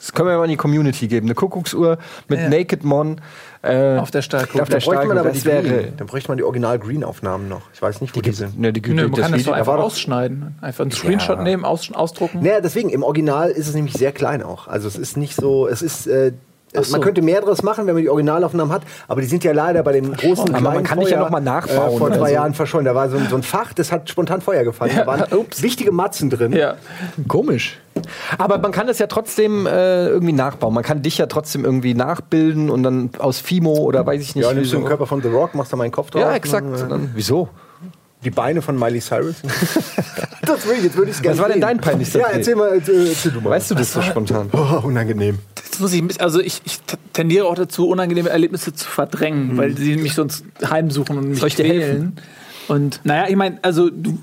[0.00, 1.26] Das können wir mal in die Community geben.
[1.26, 2.48] Eine Kuckucksuhr mit Ja.
[2.48, 3.20] Naked Mon.
[3.60, 4.62] Äh, Auf der Stahlkugel.
[4.62, 5.92] Auf der da bräuchte man Stahlkugel, aber die wäre-.
[5.94, 7.62] Dann bräuchte man die Original-Green-Aufnahmen noch.
[7.74, 8.58] Ich weiß nicht, wo die, sind.
[8.58, 10.56] Ne, die, Nö, man das kann das doch einfach ausschneiden.
[10.62, 12.40] Einfach einen Screenshot nehmen, aus, ausdrucken.
[12.40, 14.66] Naja, deswegen, im Original ist es nämlich sehr klein auch.
[14.68, 16.32] Also es ist nicht so, es ist, äh,
[16.74, 16.92] so.
[16.92, 19.82] man könnte mehr draus machen, wenn man die Originalaufnahmen hat, aber die sind ja leider
[19.82, 22.18] bei dem großen Aber man kann die ja Feuer, noch mal nachbauen Äh, vor oder
[22.18, 22.34] zwei so.
[22.34, 22.84] Jahren verschollen.
[22.84, 24.92] Da war so ein, so ein Fach, das hat spontan Feuer gefangen.
[24.96, 25.62] Da waren ups.
[25.62, 26.52] wichtige Matzen drin.
[26.52, 26.76] Ja.
[27.28, 27.78] Komisch.
[28.38, 30.72] Aber man kann es ja trotzdem äh, irgendwie nachbauen.
[30.72, 34.44] Man kann dich ja trotzdem irgendwie nachbilden und dann aus Fimo oder weiß ich nicht.
[34.46, 36.22] Ja, nimmst du den Körper von The Rock, machst da meinen Kopf drauf.
[36.22, 36.66] ja exakt.
[36.66, 37.48] und, äh, Dann, wieso?
[38.24, 39.36] Die Beine von Miley Cyrus.
[40.42, 42.68] das will ich, jetzt würde ich gerne Was war denn dein peinlichster Ja, erzähl mal,
[42.74, 43.50] erzähl, erzähl du mal.
[43.50, 44.50] Weißt du das so spontan?
[44.60, 45.38] Oh, unangenehm.
[45.54, 46.80] Das muss ich, also ich, ich
[47.12, 51.48] tendiere auch dazu, unangenehme Erlebnisse zu verdrängen, weil sie mich sonst heimsuchen und mich Soll
[51.48, 52.16] ich dir quälen.
[52.68, 54.18] Und naja, ich meine, also du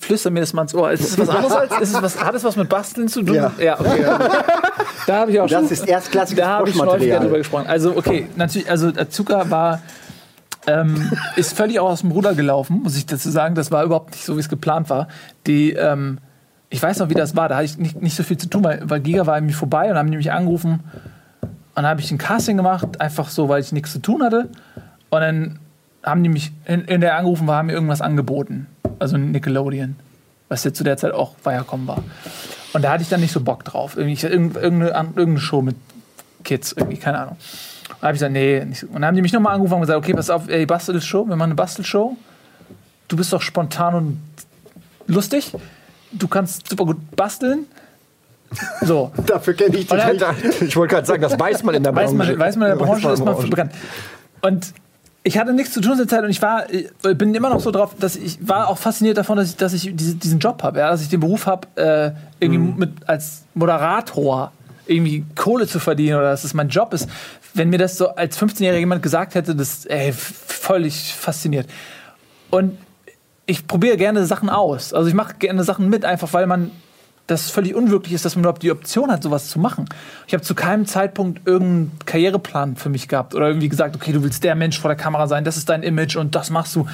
[0.00, 0.90] flüster mir das mal ins Ohr.
[0.90, 3.34] Ist es was anderes als, ist es was, hat es was mit Basteln zu tun?
[3.34, 3.78] Ja.
[3.78, 4.04] okay.
[4.04, 4.28] Also,
[5.06, 5.62] da habe ich auch schon.
[5.62, 7.66] Das ist erstklassiges Da habe ich schon häufiger drüber gesprochen.
[7.66, 9.80] Also, okay, natürlich, also Azuka war.
[10.68, 13.54] Ähm, ist völlig auch aus dem Ruder gelaufen, muss ich dazu sagen.
[13.54, 15.08] Das war überhaupt nicht so, wie es geplant war.
[15.46, 16.18] Die, ähm,
[16.68, 17.48] ich weiß noch, wie das war.
[17.48, 19.90] Da hatte ich nicht, nicht so viel zu tun, weil, weil Giga war irgendwie vorbei
[19.90, 20.80] und haben mich angerufen.
[21.40, 24.50] Und dann habe ich ein Casting gemacht, einfach so, weil ich nichts zu tun hatte.
[25.10, 25.58] Und dann
[26.02, 28.66] haben die mich in, in der angerufen, war, haben mir irgendwas angeboten.
[28.98, 29.96] Also Nickelodeon,
[30.48, 32.02] was ja zu der Zeit auch Viacom war.
[32.74, 33.96] Und da hatte ich dann nicht so Bock drauf.
[33.96, 35.76] Irgendwie, irgendeine, irgendeine Show mit
[36.44, 37.36] Kids, irgendwie, keine Ahnung.
[38.02, 38.64] Habe ich gesagt, nee.
[38.64, 38.86] Nicht so.
[38.86, 41.36] Und dann haben die mich nochmal angerufen und gesagt, okay, pass auf, ey, Bastelshow, wir
[41.36, 42.16] machen eine Bastelshow.
[43.08, 44.20] Du bist doch spontan und
[45.06, 45.52] lustig.
[46.12, 47.66] Du kannst super gut basteln.
[48.82, 49.12] So.
[49.26, 49.98] Dafür kenne ich dich.
[50.18, 52.38] Dann- Ich wollte gerade sagen, das weiß man in der weiß man, Branche.
[52.38, 53.48] weiß man in der Branche, ist man Branche.
[53.48, 53.72] bekannt.
[54.40, 54.72] Und
[55.24, 57.60] ich hatte nichts zu tun in der Zeit und ich war, ich bin immer noch
[57.60, 60.62] so drauf, dass ich war auch fasziniert davon, dass ich, dass ich diese, diesen Job
[60.62, 62.78] habe, ja, dass ich den Beruf habe, äh, irgendwie Mhm.
[62.78, 64.52] mit, als Moderator
[64.88, 67.08] irgendwie Kohle zu verdienen oder dass es mein Job ist.
[67.54, 71.68] Wenn mir das so als 15-Jähriger jemand gesagt hätte, das ey, völlig fasziniert.
[72.50, 72.78] Und
[73.46, 74.92] ich probiere gerne Sachen aus.
[74.92, 76.70] Also ich mache gerne Sachen mit, einfach weil man
[77.28, 79.84] dass es völlig unwirklich ist, dass man überhaupt die Option hat, sowas zu machen.
[80.26, 84.22] Ich habe zu keinem Zeitpunkt irgendeinen Karriereplan für mich gehabt oder irgendwie gesagt, okay, du
[84.22, 86.86] willst der Mensch vor der Kamera sein, das ist dein Image und das machst du.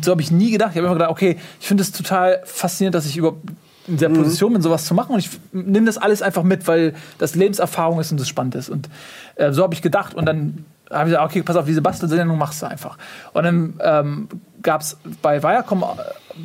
[0.00, 0.70] So habe ich nie gedacht.
[0.70, 3.42] Ich habe immer gedacht, okay, ich finde es total faszinierend, dass ich überhaupt
[3.86, 6.94] in der Position bin, sowas zu machen und ich nehme das alles einfach mit, weil
[7.18, 8.68] das Lebenserfahrung ist und das spannend ist.
[8.68, 8.88] Und
[9.36, 12.38] äh, so habe ich gedacht und dann habe ich gesagt, okay, pass auf, diese Bastelsendung
[12.38, 12.98] machst du einfach.
[13.32, 14.28] Und dann ähm,
[14.62, 15.86] gab es bei Viacom äh,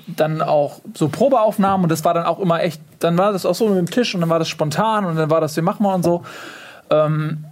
[0.08, 3.56] dann auch so Probeaufnahmen und das war dann auch immer echt, dann war das auch
[3.56, 5.84] so mit dem Tisch und dann war das spontan und dann war das, wir machen
[5.84, 6.24] mal und so.
[6.90, 7.46] Ähm,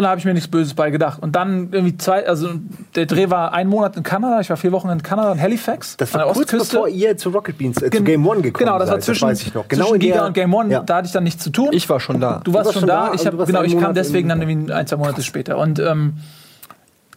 [0.00, 1.22] und da habe ich mir nichts Böses bei gedacht.
[1.22, 2.48] Und dann irgendwie zwei, also
[2.94, 5.96] der Dreh war ein Monat in Kanada, ich war vier Wochen in Kanada, in Halifax,
[5.98, 6.74] Das an war der kurz Ostküste.
[6.76, 9.28] bevor ihr zu Rocket Beans, äh, zu Game One gekommen Genau, das war seid, zwischen,
[9.28, 9.68] weiß ich noch.
[9.68, 10.80] Genau zwischen Giga der- und Game One, Ja.
[10.80, 11.68] da hatte ich dann nichts zu tun.
[11.72, 12.40] Ich war schon da.
[12.42, 14.48] Du warst, warst schon da, da, ich und hab, genau, ich kam deswegen in- dann
[14.48, 15.58] irgendwie ein, zwei Monate später.
[15.58, 16.14] Und ähm,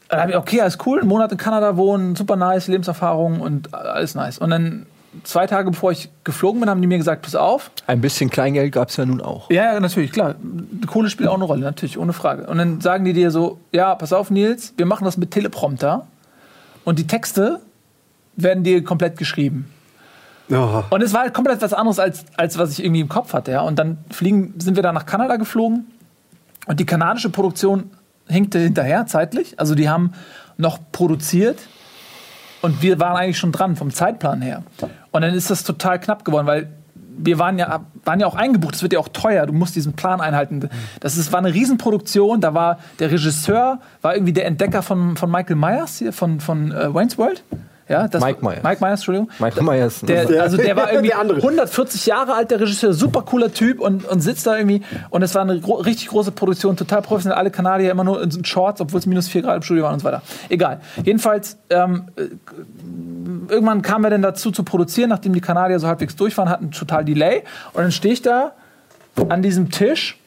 [0.10, 3.74] dann habe ich, okay, alles cool, einen Monat in Kanada wohnen, super nice, Lebenserfahrung und
[3.74, 4.38] alles nice.
[4.38, 4.86] Und dann
[5.24, 7.72] zwei Tage bevor ich geflogen bin, haben die mir gesagt, pass auf.
[7.88, 9.50] Ein bisschen Kleingeld gab es ja nun auch.
[9.50, 10.36] Ja, natürlich, klar.
[10.42, 12.48] Die Kohle spielt auch eine Rolle, natürlich, ohne Frage.
[12.48, 16.08] Und dann sagen die dir so, ja, pass auf, Nils, wir machen das mit Teleprompter
[16.84, 17.60] und die Texte
[18.36, 19.70] werden dir komplett geschrieben.
[20.50, 20.86] Ja.
[20.90, 23.52] Und es war halt komplett was anderes, als, als was ich irgendwie im Kopf hatte.
[23.52, 23.62] Ja.
[23.62, 25.86] Und dann fliegen, sind wir da nach Kanada geflogen
[26.66, 27.92] und die kanadische Produktion
[28.28, 29.60] hinkte hinterher zeitlich.
[29.60, 30.14] Also die haben
[30.58, 31.60] noch produziert
[32.62, 34.64] und wir waren eigentlich schon dran vom Zeitplan her.
[35.14, 36.70] Und dann ist das total knapp geworden, weil
[37.16, 39.94] wir waren ja, waren ja auch eingebucht, es wird ja auch teuer, du musst diesen
[39.94, 40.68] Plan einhalten.
[41.00, 45.30] Das ist, war eine Riesenproduktion, da war der Regisseur, war irgendwie der Entdecker von, von
[45.30, 47.44] Michael Myers hier, von, von äh, Wayne's World.
[47.90, 48.64] Ja, das, Mike Myers.
[48.64, 49.30] Mike Myers, Entschuldigung.
[49.40, 50.02] Michael Myers.
[50.02, 51.38] Der, also der war irgendwie Der andere.
[51.38, 54.82] 140 Jahre alt, der Regisseur, super cooler Typ und, und sitzt da irgendwie.
[55.10, 57.38] Und es war eine gro richtig große Produktion, total professionell.
[57.38, 60.00] Alle Kanadier immer nur in Shorts, obwohl es minus 4 Grad im Studio waren und
[60.00, 60.22] so weiter.
[60.50, 60.80] Egal.
[61.04, 62.24] Jedenfalls, ähm, äh,
[63.52, 66.72] irgendwann kamen wir dann dazu zu produzieren, nachdem die Kanadier so halbwegs durch waren, hatten
[66.72, 67.44] total Delay.
[67.74, 68.54] Und dann stehe ich da
[69.30, 70.18] an diesem Tisch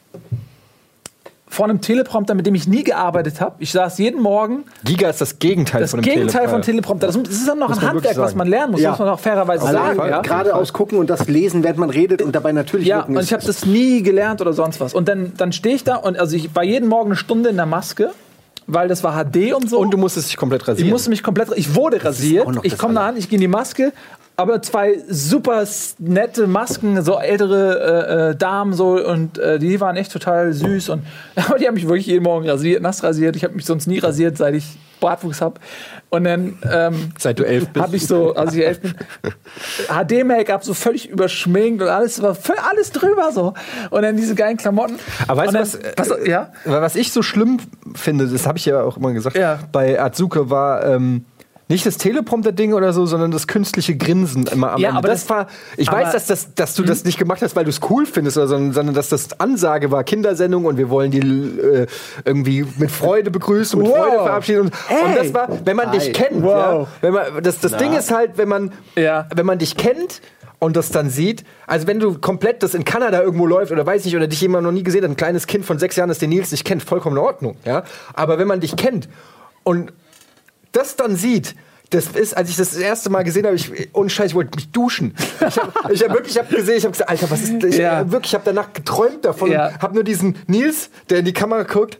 [1.49, 3.55] vor einem Teleprompter, mit dem ich nie gearbeitet habe.
[3.59, 7.07] Ich saß jeden Morgen Giga ist das Gegenteil das von dem Gegenteil Tele- von Teleprompter.
[7.07, 8.89] Das, das ist dann noch Muss ein Handwerk, was man lernen muss, Ja.
[8.91, 9.99] muss man auch fairerweise Also sagen.
[10.09, 10.21] Ja?
[10.21, 13.45] geradeaus gucken und das lesen, während man redet und dabei natürlich Ja, und ich habe
[13.45, 14.93] das nie gelernt oder sonst was.
[14.93, 17.55] Und dann, dann stehe ich da und also ich war jeden Morgen eine Stunde in
[17.55, 18.11] der Maske,
[18.69, 19.79] weil das war HD und so.
[19.79, 20.89] Und du musstest dich komplett ich rasieren.
[20.89, 22.45] musste mich komplett, ich wurde rasiert.
[22.63, 23.93] Ich komme da an, ich gehe in die Maske,
[24.37, 25.65] aber zwei super
[25.97, 30.89] nette Masken, so ältere äh, äh, Damen so und äh, die waren echt total süß
[30.89, 31.03] und
[31.35, 33.35] aber die haben mich wirklich jeden Morgen rasiert, nass rasiert.
[33.35, 35.59] Ich habe mich sonst nie rasiert, seit ich Bartwuchs habe.
[36.09, 37.83] Und dann ähm, Seit du elf bist.
[37.85, 38.93] habe ich so, als ich elf bin,
[39.87, 42.35] HD-Make-up so völlig überschminkt und alles war
[42.71, 43.53] alles drüber so.
[43.89, 44.95] Und dann diese geilen Klamotten.
[45.27, 46.09] Aber weißt du was?
[46.11, 46.51] äh, ja?
[46.65, 47.57] Was ich so schlimm
[47.95, 49.59] finde, das habe ich ja auch immer gesagt, Ja.
[49.71, 51.25] bei Azuke war ähm,
[51.69, 54.99] nicht das Teleprompter-Ding oder so, sondern das künstliche Grinsen immer am Ja, Ende.
[54.99, 57.65] aber das, das- war, ich weiß, dass, das, dass du das nicht gemacht hast, weil
[57.65, 61.11] du es cool findest, oder, sondern, sondern dass das Ansage war, Kindersendung und wir wollen
[61.11, 61.87] die äh,
[62.23, 63.97] irgendwie mit Freude begrüßen, mit Wow.
[63.97, 64.61] Freude verabschieden.
[64.61, 65.03] Und, Ey.
[65.05, 66.51] und das war, wenn man dich kennt, Wow.
[66.51, 69.27] ja, wenn man, das, das Ding ist halt, wenn man, Ja.
[69.35, 70.21] wenn man dich kennt,
[70.59, 74.05] und das dann sieht, also wenn du komplett das in Kanada irgendwo läuft oder weiß
[74.05, 76.17] nicht, oder dich jemand noch nie gesehen hat, ein kleines Kind von sechs Jahren, das
[76.17, 77.83] den Nils nicht kennt, vollkommen in Ordnung, ja.
[78.15, 79.07] Aber wenn man dich kennt
[79.63, 79.93] und
[80.71, 81.55] das dann sieht,
[81.89, 84.55] das ist, als ich das, das erste Mal gesehen habe, ich, ohne Scheiß, ich wollte
[84.57, 85.15] mich duschen.
[85.47, 87.69] Ich habe ich hab wirklich, ich habe gesehen, ich habe gesagt, Alter, was ist das?
[87.71, 88.11] Ich, Ja.
[88.11, 89.71] wirklich, ich habe danach geträumt davon Ja.
[89.81, 91.99] habe nur diesen Nils, der in die Kamera guckt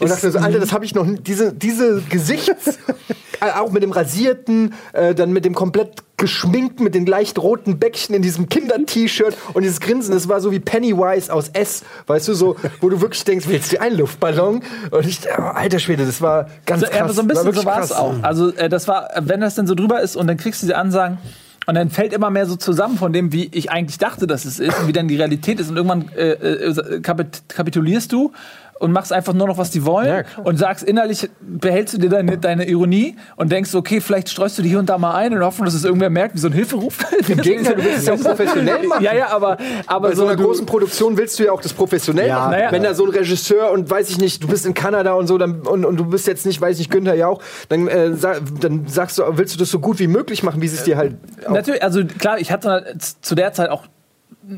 [0.00, 2.78] und dachte so, Alter, das habe ich noch nie, diese, diese Gesichts,
[3.40, 7.78] äh, auch mit dem rasierten, äh, dann mit dem komplett geschminkten, mit den leicht roten
[7.78, 12.28] Bäckchen in diesem Kinder-T-Shirt und dieses Grinsen, das war so wie Pennywise aus S, weißt
[12.28, 14.62] du, so, wo du wirklich denkst, willst du einen Luftballon?
[14.90, 17.00] Und ich, oh, alter Schwede, das war ganz So, krass.
[17.00, 18.14] aber so ein War bisschen wirklich so war es auch.
[18.22, 20.76] Also äh, das war, wenn das dann so drüber ist und dann kriegst du diese
[20.76, 21.18] Ansagen
[21.66, 24.58] und dann fällt immer mehr so zusammen von dem, wie ich eigentlich dachte, dass es
[24.58, 28.32] ist und wie dann die Realität ist und irgendwann äh, äh, kapit kapitulierst du
[28.80, 32.08] und machst einfach nur noch, was die wollen Ja, und sagst innerlich, behältst du dir
[32.10, 35.32] deine, deine Ironie und denkst, okay, vielleicht streust du die hier und da mal ein
[35.32, 36.98] und hoffen, dass es irgendwer merkt, wie so ein Hilferuf.
[37.28, 39.04] Im Gegenteil, du willst es ja auch professionell machen.
[39.04, 41.72] Ja, ja, aber, aber Bei so einer du- großen Produktion willst du ja auch das
[41.72, 42.38] professionell Ja.
[42.40, 42.50] machen.
[42.52, 42.72] Naja.
[42.72, 45.38] Wenn da so ein Regisseur und weiß ich nicht, du bist in Kanada und so,
[45.38, 48.40] dann, und, und du bist jetzt nicht, weiß ich nicht, Günther Jauch, dann, äh, sag,
[48.60, 50.96] dann sagst du, willst du das so gut wie möglich machen, wie sie es dir
[50.96, 51.16] halt.
[51.48, 53.84] Natürlich, also klar, ich hatte zu der Zeit auch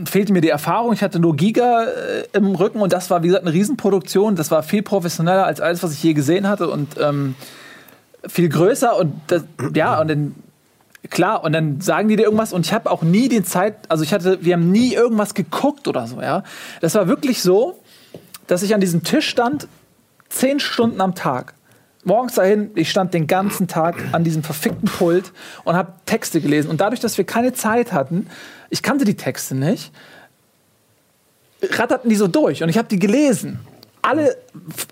[0.05, 0.92] fehlte mir die Erfahrung.
[0.92, 4.37] Ich hatte nur Giga äh, im Rücken und das war wie gesagt eine Riesenproduktion.
[4.37, 7.35] Das war viel professioneller als alles, was ich je gesehen hatte und ähm,
[8.26, 10.35] viel größer und das, ja und dann
[11.11, 13.74] klar und dann sagen die dir irgendwas und ich habe auch nie die Zeit.
[13.88, 16.20] Also ich hatte, wir haben nie irgendwas geguckt oder so.
[16.20, 16.42] Ja,
[16.81, 17.78] das war wirklich so,
[18.46, 19.68] dass ich an diesem Tisch stand
[20.28, 21.55] zehn Stunden am Tag
[22.04, 25.32] morgens dahin, ich stand den ganzen Tag an diesem verfickten Pult
[25.64, 26.70] und habe Texte gelesen.
[26.70, 28.26] Und dadurch, dass wir keine Zeit hatten,
[28.70, 29.92] ich kannte die Texte nicht,
[31.62, 33.60] ratterten die so durch und ich habe die gelesen.
[34.02, 34.36] Alle,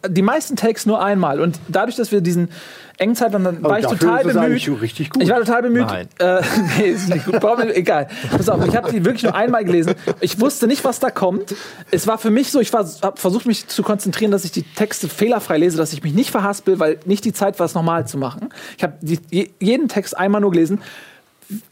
[0.09, 1.40] die meisten Takes nur einmal.
[1.40, 2.49] Und dadurch, dass wir diesen
[2.96, 4.81] engen Zeitraum, dann war ich total bemüht.
[4.81, 5.23] richtig gut.
[5.23, 5.87] Ich war total bemüht.
[5.87, 6.09] Nein.
[6.18, 6.42] Äh,
[6.79, 7.42] nee, ist nicht gut.
[7.42, 8.07] Wir- Egal.
[8.31, 9.94] Pass auf, ich habe die wirklich nur einmal gelesen.
[10.20, 11.55] Ich wusste nicht, was da kommt.
[11.90, 15.09] Es war für mich so, ich habe versucht, mich zu konzentrieren, dass ich die Texte
[15.09, 18.16] fehlerfrei lese, dass ich mich nicht verhaspel, weil nicht die Zeit war, es normal zu
[18.16, 18.51] machen.
[18.77, 20.81] Ich habe je, jeden Text einmal nur gelesen,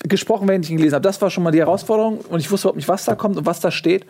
[0.01, 1.03] gesprochen, während ich ihn gelesen habe.
[1.05, 3.46] Das war schon mal die Herausforderung und ich wusste überhaupt nicht, was da kommt und
[3.46, 4.07] was da steht.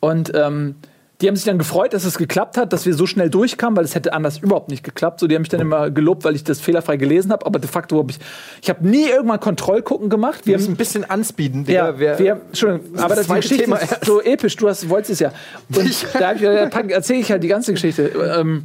[0.00, 0.76] Und ähm,
[1.22, 3.84] die haben sich dann gefreut, dass es geklappt hat, dass wir so schnell durchkamen, weil
[3.84, 5.18] es hätte anders überhaupt nicht geklappt.
[5.20, 7.46] So, die haben mich dann immer gelobt, weil ich das fehlerfrei gelesen habe.
[7.46, 8.18] Aber de facto habe ich,
[8.60, 10.40] ich habe nie irgendwann Kontrollgucken gemacht.
[10.46, 11.64] Wir Wir haben ein bisschen anspeeden.
[11.68, 11.98] ja.
[11.98, 14.56] Wir- wir, Entschuldigung, das aber das, die zweite Geschichte Thema ist so episch.
[14.56, 15.32] Du hast, wolltest es ja.
[15.74, 18.08] Und da, ich- da erzähle ich halt die ganze Geschichte.
[18.38, 18.64] Ähm,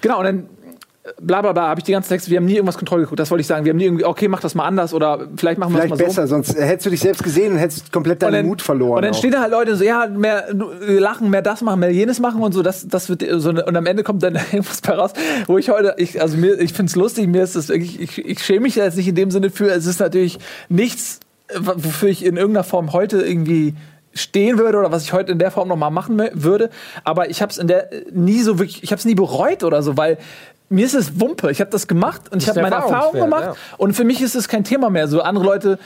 [0.00, 0.46] genau, und dann
[1.20, 3.18] bla bla bla, habe ich die ganzen Texte, wir haben nie irgendwas Kontrolle geguckt.
[3.18, 3.64] Das wollte ich sagen.
[3.64, 5.96] Wir haben nie irgendwie, okay, mach das mal anders oder vielleicht machen wir das mal
[5.96, 6.34] besser, so.
[6.34, 8.96] sonst hättest du dich selbst gesehen und hättest komplett deinen dann, Mut verloren.
[8.96, 9.18] Und dann auch.
[9.18, 10.46] stehen da halt Leute so, ja, mehr
[10.80, 12.62] lachen, mehr das machen, mehr jenes machen und so.
[12.62, 15.12] Das, das wird so und am Ende kommt dann irgendwas bei raus,
[15.46, 18.24] wo ich heute, ich, also mir, ich finde es lustig, mir ist das wirklich, ich,
[18.24, 19.70] ich schäme mich da jetzt nicht in dem Sinne für.
[19.70, 21.20] Es ist natürlich nichts,
[21.56, 23.74] wofür ich in irgendeiner Form heute irgendwie
[24.14, 26.70] stehen würde oder was ich heute in der Form noch mal machen würde,
[27.04, 29.82] aber ich habe es in der nie so wirklich, ich habe es nie bereut oder
[29.82, 30.18] so, weil
[30.68, 31.50] mir ist es Wumpe.
[31.50, 34.34] Ich habe das gemacht und ich ist habe meine Erfahrung gemacht und für mich ist
[34.34, 35.08] es kein Thema mehr.
[35.08, 35.78] So andere Leute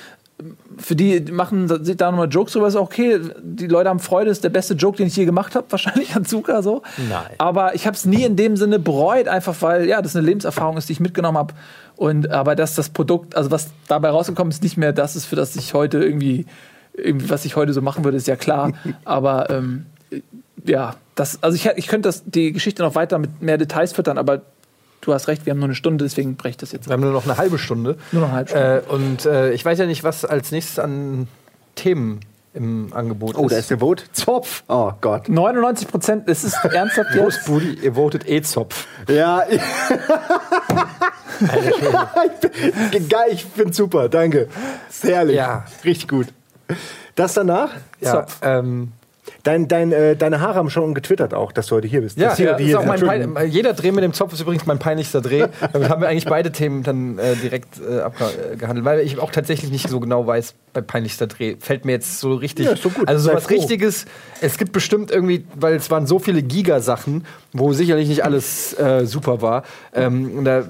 [0.78, 3.20] für die machen sich da nochmal Jokes drüber, ist auch okay.
[3.42, 6.24] Die Leute haben Freude, ist der beste Joke, den ich je gemacht habe, wahrscheinlich an
[6.24, 6.82] Zuka so.
[7.08, 7.26] Nein.
[7.38, 10.76] Aber ich habe es nie in dem Sinne bereut, einfach weil ja, das eine Lebenserfahrung
[10.76, 11.54] ist, die ich mitgenommen habe.
[11.96, 15.36] Und aber dass das Produkt, also was dabei rausgekommen ist, nicht mehr das ist, für
[15.36, 16.46] das ich heute irgendwie,
[16.94, 18.72] irgendwie was ich heute so machen würde, ist ja klar.
[19.04, 19.86] aber ähm,
[20.64, 24.18] ja, das, also ich, ich könnte das, die Geschichte noch weiter mit mehr Details füttern,
[24.18, 24.42] aber
[25.02, 26.88] du hast recht, wir haben nur eine Stunde, deswegen breche ich das jetzt.
[26.88, 27.96] Wir haben nur noch eine halbe Stunde.
[28.12, 28.84] Nur noch eine halbe Stunde.
[28.88, 31.28] Äh, und äh, ich weiß ja nicht, was als nächstes an
[31.74, 32.20] Themen
[32.54, 33.52] im Angebot Oh, ist.
[33.52, 34.04] da ist der Vote.
[34.12, 34.62] Zopf.
[34.68, 35.28] Oh Gott.
[35.28, 37.46] 99 Prozent, es ist ernsthaft jetzt.
[37.46, 38.86] Budi, ihr votet eh Zopf.
[39.08, 39.42] Ja.
[43.08, 44.08] Geil, ich find's super.
[44.08, 44.48] Danke.
[44.88, 45.36] Ist herrlich.
[45.36, 45.64] Ja.
[45.84, 46.28] Richtig gut.
[47.14, 47.70] Das danach?
[48.00, 48.38] Ja, Zopf.
[48.42, 48.92] ähm,
[49.44, 52.16] Dein, dein, äh, deine Haare haben schon getwittert auch, dass du heute hier bist.
[52.16, 55.46] ja, Das ja hier, pein jeder Dreh mit dem Zopf ist übrigens mein peinlichster Dreh.
[55.72, 59.72] Damit haben wir eigentlich beide Themen dann äh, direkt äh, abgehandelt, weil ich auch tatsächlich
[59.72, 62.66] nicht so genau weiß, bei peinlichster Dreh fällt mir jetzt so richtig.
[62.66, 63.08] Ja, doch gut.
[63.08, 63.50] Also sowas.
[63.50, 64.04] Richtiges.
[64.40, 69.06] Es gibt bestimmt irgendwie, weil es waren so viele Giga-Sachen, wo sicherlich nicht alles äh,
[69.06, 69.64] super war.
[69.92, 70.64] Ähm, da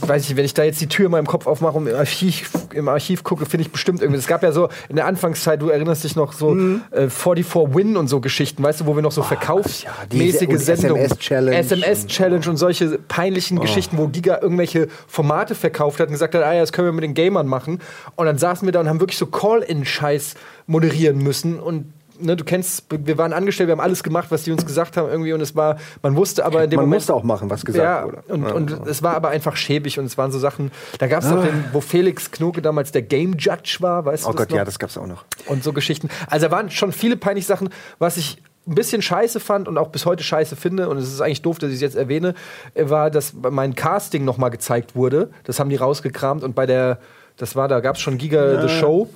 [0.00, 2.50] weiß ich, wenn ich da jetzt die Tür in meinem Kopf aufmache und im Archiv,
[2.74, 4.18] im Archiv gucke, finde ich bestimmt irgendwie.
[4.18, 6.82] Es gab ja so in der Anfangszeit, du erinnerst dich noch so Mhm.
[6.90, 7.46] äh, 44
[7.82, 11.56] Win und so Geschichten, weißt du, wo wir noch so verkaufsmäßige diese- und Sendungen, SMS-Challenge
[11.56, 16.52] SMS-Challenge und solche peinlichen Geschichten, wo Giga irgendwelche Formate verkauft hat und gesagt hat, ah
[16.52, 17.80] ja, das können wir mit den Gamern machen.
[18.16, 20.34] Und dann saßen wir da und haben wirklich so Call-in-Scheiß
[20.66, 24.52] moderieren müssen und Ne, du kennst, wir waren angestellt, wir haben alles gemacht, was die
[24.52, 27.14] uns gesagt haben irgendwie und es war, man wusste aber in dem Man Moment, musste
[27.14, 28.22] auch machen, was gesagt ja, wurde.
[28.28, 28.54] und, Ja.
[28.54, 31.42] und es war aber einfach schäbig und es waren so Sachen, da gab es auch
[31.42, 34.56] den, wo Felix Knoke damals der Game Judge war, weißt oh du das Gott, noch?
[34.58, 35.24] ja, das gab's auch noch.
[35.46, 36.08] und so Geschichten.
[36.28, 39.88] Also da waren schon viele peinliche Sachen, was ich ein bisschen scheiße fand und auch
[39.88, 42.34] bis heute scheiße finde, und es ist eigentlich doof, dass ich es jetzt erwähne,
[42.74, 45.30] äh, war, dass mein Casting noch mal gezeigt wurde.
[45.44, 46.98] Das haben die rausgekramt und bei der,
[47.38, 49.08] das war, da gab es schon Giga The Show.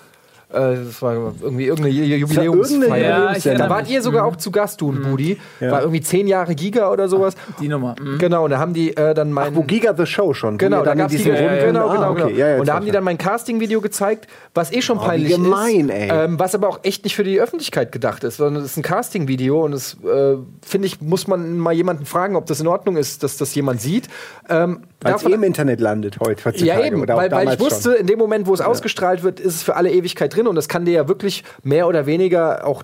[0.52, 3.36] Äh, Das war irgendwie irgendeine Jubiläumsfeier.
[3.36, 5.38] Ja, da wart ihr sogar auch zu Gast, du und Budi.
[5.60, 7.34] War irgendwie zehn Jahre Giga oder sowas.
[7.60, 7.96] Die Nummer.
[8.00, 8.18] Mhm.
[8.18, 9.54] Genau, und da haben die äh, dann mein.
[9.56, 10.58] Wo Giga the Show schon.
[10.58, 12.22] Genau, da dann in gab's die diesen Runden, genau, Ah, genau, okay.
[12.26, 12.36] genau.
[12.38, 15.88] Ja, ja, und da haben die dann mein Casting-Video gezeigt, was eh schon peinlich gemein,
[15.88, 16.10] ist, ey.
[16.12, 18.82] Ähm, was aber auch echt nicht für die Öffentlichkeit gedacht ist, sondern es ist ein
[18.82, 22.96] Casting-Video und es äh, finde ich muss man mal jemanden fragen, ob das in Ordnung
[22.96, 24.08] ist, dass das jemand sieht.
[24.48, 28.00] Ähm, Weil es eh im Internet landet heute ja, eben, weil, weil ich wusste, schon.
[28.00, 30.68] in dem Moment, wo es ausgestrahlt wird, ist es für alle Ewigkeit drin und das
[30.68, 32.82] kann dir ja wirklich mehr oder weniger auch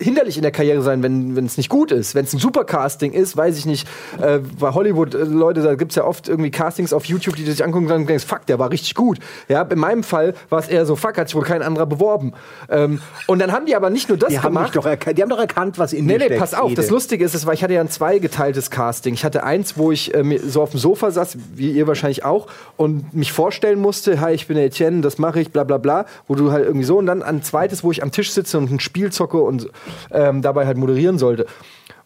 [0.00, 2.14] hinderlich in der Karriere sein, wenn es nicht gut ist.
[2.14, 3.88] Wenn es ein super Casting ist, weiß ich nicht.
[4.20, 7.44] Äh, bei Hollywood, äh, Leute, da gibt es ja oft irgendwie Castings auf YouTube, die
[7.44, 9.18] sich angucken und denkst, fuck, der war richtig gut.
[9.48, 12.32] Ja, in meinem Fall war es eher so, fuck, hat sich wohl kein anderer beworben.
[12.68, 14.76] Ähm, und dann haben die aber nicht nur das Die haben, gemacht.
[14.76, 16.40] erkannt, die haben doch erkannt, was in Nee, mir nee, steckt.
[16.40, 16.66] pass auf.
[16.72, 16.76] Ede.
[16.82, 19.14] Das Lustige ist, war, ich hatte ja ein zweigeteiltes Casting.
[19.14, 22.46] Ich hatte eins, wo ich äh, so auf dem Sofa saß, wie ihr wahrscheinlich auch,
[22.76, 26.04] und mich vorstellen musste, hi, ich bin der Etienne, das mache ich, bla bla bla,
[26.28, 28.70] wo du halt irgendwie so, und dann ein zweites, wo ich am Tisch sitze und
[28.70, 29.70] ein Spiel zocke und
[30.10, 31.46] ähm, dabei halt moderieren sollte.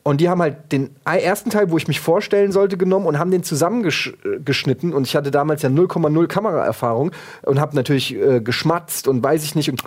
[0.02, 3.30] Und die haben halt den ersten Teil, wo ich mich vorstellen sollte, genommen und haben
[3.30, 4.94] den zusammengeschnitten.
[4.94, 9.54] Und ich hatte damals ja 0,0 Kameraerfahrung und habe natürlich äh, geschmatzt und weiß ich
[9.54, 9.82] nicht und,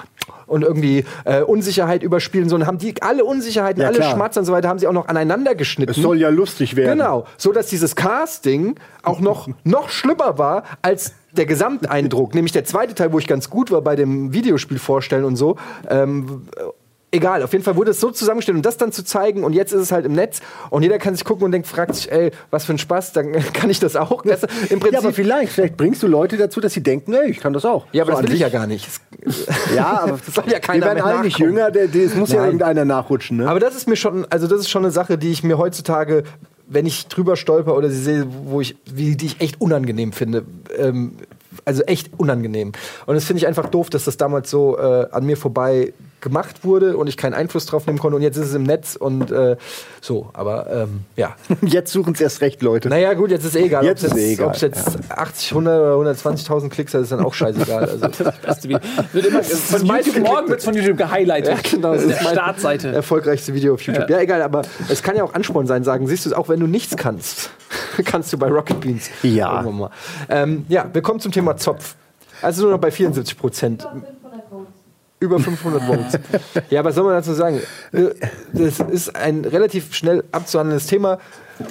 [0.45, 2.47] und irgendwie äh, Unsicherheit überspielen.
[2.47, 4.11] So und haben die alle Unsicherheiten, Ja, alle klar.
[4.11, 5.91] Schmatzer und so weiter, haben sie auch noch aneinander geschnitten.
[5.91, 6.99] Es soll ja lustig werden.
[6.99, 12.65] Genau, so dass dieses Casting auch noch noch schlimmer war als der Gesamteindruck, nämlich der
[12.65, 15.55] zweite Teil, wo ich ganz gut war bei dem Videospiel vorstellen und so.
[15.89, 16.43] Ähm,
[17.13, 19.71] egal, auf jeden Fall wurde es so zusammengestellt, um das dann zu zeigen und jetzt
[19.71, 22.31] ist es halt im Netz und jeder kann sich gucken und denkt, fragt sich, ey,
[22.51, 24.23] was für ein Spaß, dann kann ich das auch.
[24.23, 27.29] Das, Im Prinzip, Ja, aber vielleicht, vielleicht bringst du Leute dazu, dass sie denken, ey,
[27.29, 27.85] ich kann das auch.
[27.93, 28.87] ja, aber So das will ich ja gar nicht.
[29.75, 31.55] Ja, aber Das soll ja keiner wir werden mehr alle nicht nachkommen.
[31.57, 32.45] jünger, der, der, es muss ja Nein.
[32.47, 33.47] irgendeiner nachrutschen, ne?
[33.49, 36.23] Aber das ist mir schon, also das ist schon eine Sache, die ich mir heutzutage,
[36.67, 40.45] wenn ich drüber stolper oder sie sehe, wo ich, wie, die ich echt unangenehm finde.
[40.77, 41.13] Ähm,
[41.65, 42.71] also echt unangenehm.
[43.05, 45.93] Und das finde ich einfach doof, dass das damals so äh, an mir vorbei
[46.23, 48.15] gemacht wurde und ich keinen Einfluss drauf nehmen konnte.
[48.15, 49.57] Und jetzt ist es im Netz und äh,
[50.01, 50.29] so.
[50.33, 51.35] Aber ähm, ja.
[51.61, 52.89] Jetzt suchen es erst recht Leute.
[52.89, 53.85] Naja, gut, jetzt ist eh egal.
[53.85, 57.23] Jetzt ist eh egal, Ob es jetzt 80, 100 oder 120.000 Klicks hat, ist dann
[57.23, 57.89] auch scheißegal.
[57.89, 58.07] Also,
[58.45, 58.79] Beste Video.
[59.11, 61.53] Wird immer, von YouTube, morgen wird von YouTube gehighlightet.
[61.53, 62.87] Ja, genau, das Das ist der Startseite.
[62.89, 64.09] erfolgreichste Video auf YouTube.
[64.09, 64.19] Ja.
[64.19, 66.67] egal, aber es kann ja auch Ansporn sein, sagen, siehst du es auch, wenn du
[66.67, 67.51] nichts kannst,
[68.05, 69.09] kannst du bei Rocket Beans.
[69.23, 69.65] Ja.
[70.29, 71.95] Ähm, ja, wir kommen zum Thema Zopf.
[72.41, 73.87] Also nur noch bei 74 Prozent.
[75.23, 76.19] Über 500 Votes.
[76.69, 77.61] ja, was soll man dazu sagen?
[77.93, 78.09] Äh,
[78.51, 81.17] Das ist ein relativ schnell abzuhandelndes Thema.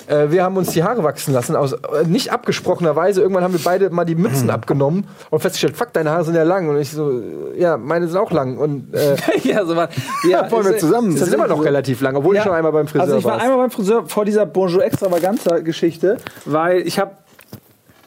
[0.06, 3.20] Äh, Wir haben uns die Haare wachsen lassen, aus äh, nicht abgesprochenerweise.
[3.20, 6.44] Irgendwann haben wir beide mal die Mützen abgenommen und festgestellt, fuck, deine Haare sind ja
[6.44, 6.68] lang.
[6.70, 7.20] Und ich so,
[7.54, 8.56] ja, meine sind auch lang.
[8.56, 9.90] Und äh, ja, so war.
[10.26, 11.12] Ja, Wollen wir zusammen?
[11.14, 13.32] das ist immer noch relativ lang, obwohl ich schon einmal beim Friseur Also ich war
[13.34, 13.42] war.
[13.42, 17.10] einmal beim Friseur vor dieser Bonjour Extravaganza Geschichte, weil ich habe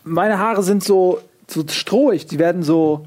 [0.03, 3.05] meine Haare sind so so strohig, die werden so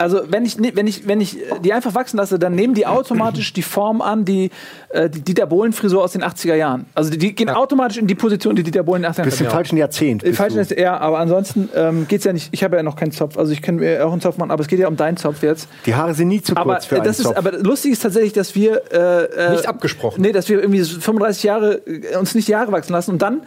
[0.00, 3.52] also wenn ich wenn ich wenn ich die einfach wachsen lasse, dann nehmen die automatisch
[3.52, 4.50] die Form an, die
[4.88, 6.86] äh, die Dieter Bohlen Frisur aus den 80er Jahren.
[6.94, 9.44] Also die, gehen automatisch in die Position, die Dieter Bohlen in den 80er Bist im
[9.44, 9.54] Jahren.
[9.54, 10.22] falschen Jahrzehnt.
[10.22, 10.60] bist Falsch du.
[10.60, 12.48] ist er, aber ansonsten ähm, geht's ja nicht.
[12.52, 14.62] Ich habe ja noch keinen Zopf, also ich kann mir auch einen Zopf machen, aber
[14.62, 15.68] es geht ja um deinen Zopf jetzt.
[15.84, 17.36] Die Haare sind nie zu kurz Aber für äh, einen das ist, Zopf.
[17.36, 20.22] aber lustig ist tatsächlich, dass wir äh, äh, Nicht abgesprochen.
[20.22, 23.20] Nee, dass wir irgendwie so 35 Jahre äh, uns nicht die Haare wachsen lassen und
[23.20, 23.42] dann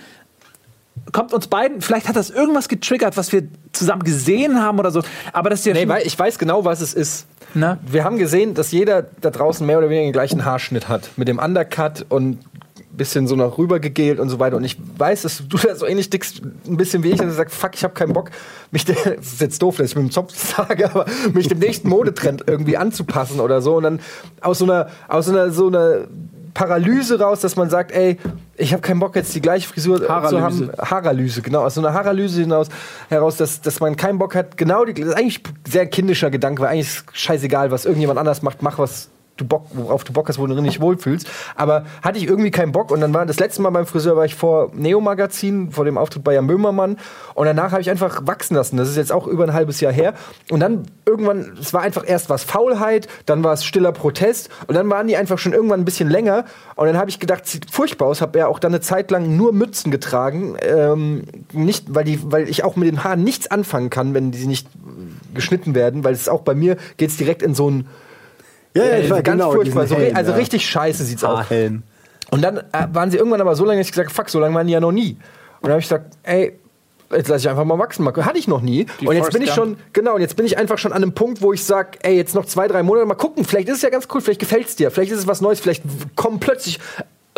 [1.12, 5.01] kommt uns beiden, vielleicht hat das irgendwas getriggert, was wir zusammen gesehen haben oder so.
[5.34, 7.26] Aber das ist ja Nee, weil ich weiß genau, was es ist.
[7.54, 7.78] Na?
[7.86, 11.10] Wir haben gesehen, dass jeder da draußen mehr oder weniger den gleichen Haarschnitt hat.
[11.18, 12.39] Mit dem Undercut und
[12.95, 14.58] bisschen so noch rüber gegelt und so weiter.
[14.58, 17.34] Und ich weiß, dass du da so ähnlich dickst, ein bisschen wie ich, und du
[17.34, 18.30] sagst, fuck, ich habe keinen Bock,
[18.72, 21.60] mich, der, das ist jetzt doof, dass ich mit dem Zopf sage, aber mich dem
[21.60, 23.78] nächsten Modetrend irgendwie anzupassen oder so.
[23.78, 23.99] Und dann
[24.41, 26.08] aus so einer, aus so einer, so einer
[26.54, 28.18] Paralyse raus, dass man sagt, ey,
[28.56, 30.74] ich habe keinen Bock jetzt die gleiche Frisur äh, zu Haaralyse.
[30.78, 30.89] haben.
[30.89, 32.68] Haaralyse, genau, aus so einer Haaralyse hinaus
[33.10, 36.30] heraus, dass, dass man keinen Bock hat, genau die, das ist eigentlich ein sehr kindischer
[36.30, 39.10] Gedanke, weil eigentlich ist scheißegal, was irgendjemand anders macht, mach was
[39.44, 41.28] du Bock, worauf du Bock hast, wo du nicht wohlfühlst.
[41.56, 42.91] Aber hatte ich irgendwie keinen Bock.
[42.91, 45.98] Und dann war das letzte Mal beim Friseur war ich vor Neo Magazin, vor dem
[45.98, 46.98] Auftritt bei Jan Böhmermann.
[47.36, 48.78] Und danach habe ich einfach wachsen lassen.
[48.78, 50.14] Das ist jetzt auch über ein halbes Jahr her.
[50.50, 54.50] Und dann irgendwann, es war einfach erst was Faulheit, dann war es stiller Protest.
[54.68, 56.46] Und dann waren die einfach schon irgendwann ein bisschen länger.
[56.76, 59.36] Und dann habe ich gedacht, sieht furchtbar aus, habe ja auch dann eine Zeit lang
[59.36, 63.89] nur Mützen getragen, ähm, nicht, weil die, weil ich auch mit den Haaren nichts anfangen
[63.89, 64.68] kann, wenn die nicht
[65.34, 67.88] geschnitten werden, weil es auch bei mir geht's direkt in so ein
[68.76, 69.51] ja, ja, äh, ich weiß ganz genau.
[69.51, 69.88] furchtbar.
[69.88, 70.38] So, Helm, also ja.
[70.38, 71.45] richtig scheiße sieht's aus.
[72.32, 72.61] Und dann äh,
[72.91, 74.80] waren sie irgendwann aber so lange, dass ich gesagt fuck, so lange waren die ja
[74.80, 75.17] noch nie.
[75.61, 76.57] Und dann habe ich gesagt, ey,
[77.11, 78.05] jetzt lasse ich einfach mal wachsen.
[78.07, 78.82] Hatte ich noch nie.
[78.82, 81.13] und jetzt Forrest bin ich schon, genau, und jetzt bin ich einfach schon an einem
[81.13, 83.45] Punkt, wo ich sage, ey, jetzt noch zwei, drei Monate mal gucken.
[83.45, 85.84] Vielleicht ist es ja ganz cool, vielleicht gefällt's dir, vielleicht ist es was Neues, vielleicht
[86.15, 86.80] kommen plötzlich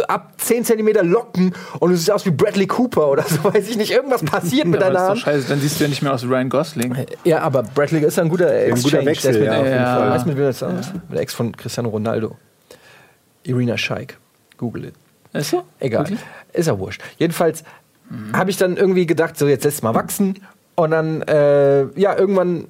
[0.07, 3.77] ab 10 Zentimeter Locken und du siehst aus wie Bradley Cooper oder so, weiß ich
[3.77, 3.91] nicht.
[3.91, 5.19] Irgendwas passiert mit deiner das ist doch Hand.
[5.21, 7.05] scheiße, dann siehst du ja nicht mehr aus wie Ryan Gosling.
[7.23, 9.05] Ja, aber Bradley ist ein guter guter Exchange.
[9.05, 9.97] Wechsel, Der ist mit, ja, auf jeden ja.
[9.97, 10.09] Fall.
[10.11, 10.93] Weißt du, mit wem das ist?
[10.93, 12.35] Mit der Ex von Cristiano Ronaldo.
[13.43, 14.17] Irina Scheik.
[14.57, 14.93] Google it.
[15.33, 15.63] Ist so?
[15.79, 16.01] Egal.
[16.01, 16.19] Wirklich?
[16.53, 17.01] Ist ja wurscht.
[17.17, 17.63] Jedenfalls
[18.33, 20.39] habe ich dann irgendwie gedacht, so jetzt lässt mal wachsen.
[20.75, 22.67] Und dann, äh, ja, irgendwann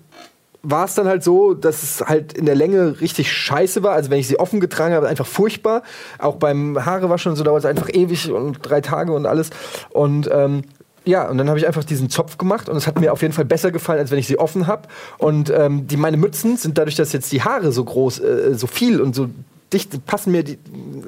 [0.66, 3.94] war es dann halt so, dass es halt in der Länge richtig scheiße war.
[3.94, 5.84] Also wenn ich sie offen getragen habe, einfach furchtbar.
[6.20, 9.50] Auch beim Haarewaschen und so dauert es einfach ewig und drei Tage und alles.
[9.92, 10.64] Und ähm,
[11.06, 13.34] ja, und dann habe ich einfach diesen Zopf gemacht und es hat mir auf jeden
[13.34, 14.88] Fall besser gefallen, als wenn ich sie offen habe.
[15.20, 18.66] Und ähm, die meine Mützen sind dadurch, dass jetzt die Haare so groß, äh, so
[18.66, 19.30] viel und so
[19.76, 20.58] dicht passen mir die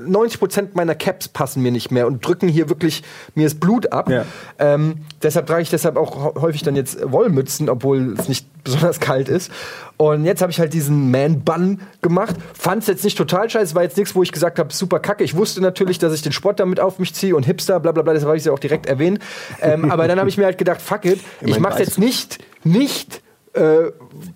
[0.06, 3.04] 90 Prozent meiner Caps passen mir nicht mehr und drücken hier wirklich
[3.36, 4.10] mir das Blut ab.
[4.10, 4.26] Ja.
[4.60, 9.00] Ähm, deshalb trage ich deshalb auch hä- häufig dann jetzt Wollmützen, obwohl es nicht besonders
[9.00, 9.50] kalt ist.
[9.96, 12.36] Und jetzt habe ich halt diesen Man-Bun gemacht.
[12.54, 15.24] Fand es jetzt nicht total scheiße, war jetzt nichts, wo ich gesagt habe, super kacke.
[15.24, 18.04] Ich wusste natürlich, dass ich den Sport damit auf mich ziehe und Hipster, bla bla
[18.04, 19.20] bla, deshalb habe ich ja auch direkt erwähnt.
[19.62, 23.22] Ähm, aber dann habe ich mir halt gedacht, fuck it, ich mache jetzt nicht, nicht
[23.58, 23.92] äh,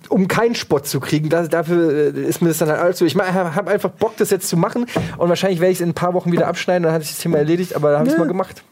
[0.09, 1.29] um keinen Spott zu kriegen.
[1.29, 3.05] Das, dafür äh, ist mir das dann halt alles so.
[3.05, 4.85] Ich habe einfach Bock, das jetzt zu machen
[5.17, 7.19] und wahrscheinlich werde ich es in ein paar Wochen wieder abschneiden, dann hatte ich das
[7.19, 8.63] Thema erledigt, aber da habe ich es mal gemacht.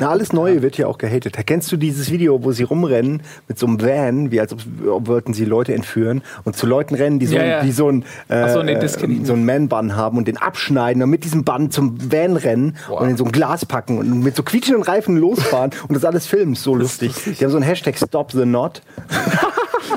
[0.00, 1.36] Na, alles Neue wird ja auch gehatet.
[1.46, 5.06] Kennst du dieses Video, wo sie rumrennen mit so einem Van, wie als ob, ob
[5.08, 7.62] wollten sie Leute entführen und zu Leuten rennen, die so, Ja, ja.
[7.62, 9.26] Die so ein äh, so, nee, nicht.
[9.26, 13.10] so einen Man-Bun haben und den abschneiden und mit diesem Bun zum Van rennen und
[13.10, 16.54] in so ein Glas packen und mit so quietschenden Reifen losfahren und das alles filmen.
[16.54, 17.12] Ist so lustig.
[17.38, 18.80] Die haben so ein Hashtag Stop the Knot.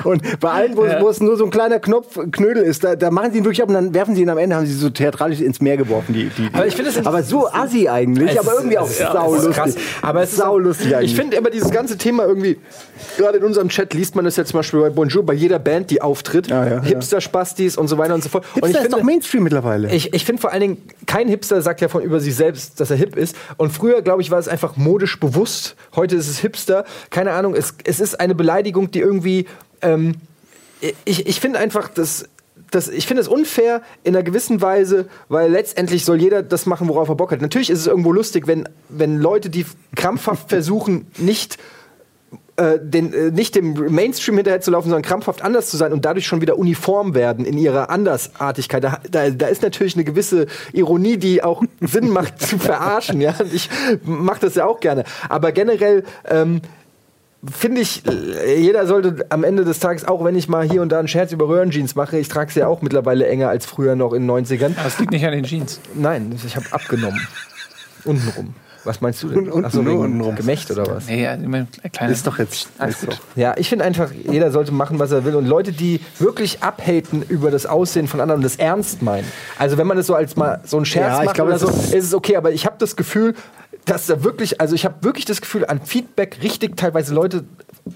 [0.03, 1.01] Und bei allen, wo, Ja.
[1.09, 3.69] es nur so ein kleiner Knopf, Knödel ist, da, da machen sie ihn wirklich ab
[3.69, 6.13] und dann werfen sie ihn am Ende, haben sie so theatralisch ins Meer geworfen.
[6.13, 6.53] Die, die, die.
[6.53, 9.35] Aber ich finde es- aber so assi eigentlich, aber ist- irgendwie auch es ist- sau
[9.35, 9.65] es ist krass.
[9.67, 9.83] lustig.
[10.01, 11.11] Aber es ist sau auch- lustig eigentlich.
[11.11, 12.57] Ich finde immer dieses ganze Thema irgendwie,
[13.17, 15.89] gerade in unserem Chat liest man das ja zum Beispiel bei Bonjour, bei jeder Band,
[15.91, 16.81] die auftritt, Ja, ja, ja.
[16.81, 18.43] Hipster-Spastis und so weiter und so fort.
[18.45, 19.91] und Hipster ich ist finde, doch Mainstream mittlerweile.
[19.93, 22.89] ich, ich finde vor allen Dingen, kein Hipster sagt ja von über sich selbst, dass
[22.91, 23.35] er hip ist.
[23.57, 25.75] Und früher, glaube ich, war es einfach modisch bewusst.
[25.95, 26.85] Heute ist es Hipster.
[27.09, 29.45] Keine Ahnung, es, es ist eine Beleidigung, die irgendwie.
[29.83, 30.15] Ähm,
[31.05, 32.29] ich ich finde einfach, dass.
[32.69, 36.87] Das, ich finde es unfair in einer gewissen Weise, weil letztendlich soll jeder das machen,
[36.87, 37.39] worauf er Bock hat.
[37.39, 39.63] Natürlich ist es irgendwo lustig, wenn, wenn Leute, die
[39.95, 41.59] krampfhaft versuchen, nicht
[42.55, 46.05] äh, den, äh, nicht dem Mainstream hinterher zu laufen, sondern krampfhaft anders zu sein und
[46.05, 48.83] dadurch schon wieder uniform werden in ihrer Andersartigkeit.
[48.83, 53.21] Da, da, da ist natürlich eine gewisse Ironie, die auch Sinn macht zu verarschen.
[53.21, 53.33] Ja?
[53.51, 53.71] Ich
[54.03, 55.03] mache das ja auch gerne.
[55.29, 56.61] Aber generell ähm,
[57.51, 58.03] finde ich,
[58.57, 61.31] jeder sollte am Ende des Tages, auch wenn ich mal hier und da einen Scherz
[61.31, 64.31] über Röhrenjeans mache, ich trage sie ja auch mittlerweile enger als früher noch in den
[64.45, 64.71] 90ern.
[64.81, 65.79] Das liegt nicht an den Jeans.
[65.95, 67.19] Nein, ich habe abgenommen.
[68.05, 68.53] Untenrum.
[68.85, 69.49] Was meinst du denn?
[69.49, 70.35] Unten- Ach so, nur wegen untenrum.
[70.35, 71.07] Gemächt oder was?
[71.07, 72.17] Nee, ja, ein kleines.
[72.17, 72.67] ist doch jetzt.
[72.77, 73.13] Alles ist gut.
[73.13, 73.19] doch.
[73.37, 75.35] Ja, ich finde einfach, jeder sollte machen, was er will.
[75.37, 79.25] Und Leute, die wirklich abhaten über das Aussehen von anderen und das ernst meinen.
[79.57, 81.59] Also wenn man das so als mal so einen Scherz Ja, ich macht glaube, oder
[81.59, 82.35] so, ist es okay.
[82.35, 83.35] Aber ich habe das Gefühl,
[83.85, 87.43] dass da wirklich, also ich habe wirklich das Gefühl, an Feedback richtig teilweise Leute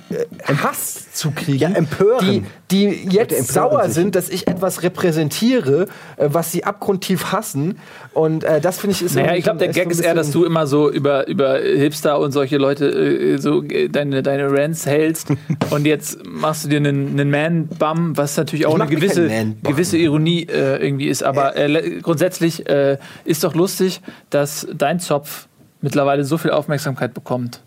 [0.10, 1.60] äh, Hass zu kriegen.
[1.60, 2.46] Ja, empören.
[2.72, 3.94] Die, die jetzt empören sauer sich.
[3.94, 7.80] sind, dass ich etwas repräsentiere, äh, was sie abgrundtief hassen.
[8.14, 10.44] Und äh, das finde ich ist Naja, ich glaube, der Gag ist eher, dass du
[10.44, 15.30] immer so über, über Hipster und solche Leute äh, so äh, deine, deine Rants hältst
[15.70, 19.30] und jetzt machst du dir einen, einen Man-Bum, was natürlich auch eine gewisse,
[19.64, 21.24] gewisse Ironie äh, irgendwie ist.
[21.24, 25.48] Aber äh, grundsätzlich äh, ist doch lustig, dass dein Zopf
[25.82, 27.62] mittlerweile so viel Aufmerksamkeit bekommt.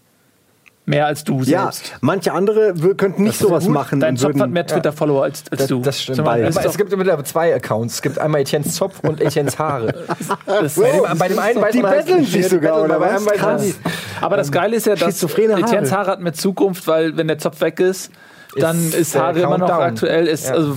[0.87, 1.93] Mehr als du Ja, selbst.
[2.01, 3.75] manche andere könnten nicht ja sowas gut.
[3.75, 4.01] machen.
[4.01, 5.83] Dein Zopf hat mehr Twitter-Follower als, als Das, du.
[5.83, 6.25] das stimmt.
[6.25, 7.95] Mal, das Aber es gibt mittlerweile zwei Accounts.
[7.95, 9.95] Es gibt einmal Etiennes Zopf und Etiennes Haare.
[10.47, 13.07] das, Bei dem, bei dem einen weiß die man halt- betteln sich sogar, oder bei
[13.07, 13.09] was?
[13.19, 13.75] einem weiß man Krass.
[14.21, 15.23] Aber das Geile ist ja, dass.
[15.23, 18.11] Etienne's Haare hat mehr Zukunft, weil wenn der Zopf weg ist,
[18.57, 20.55] dann Ist ist, Haare immer noch aktuell, ist Ja.
[20.55, 20.77] also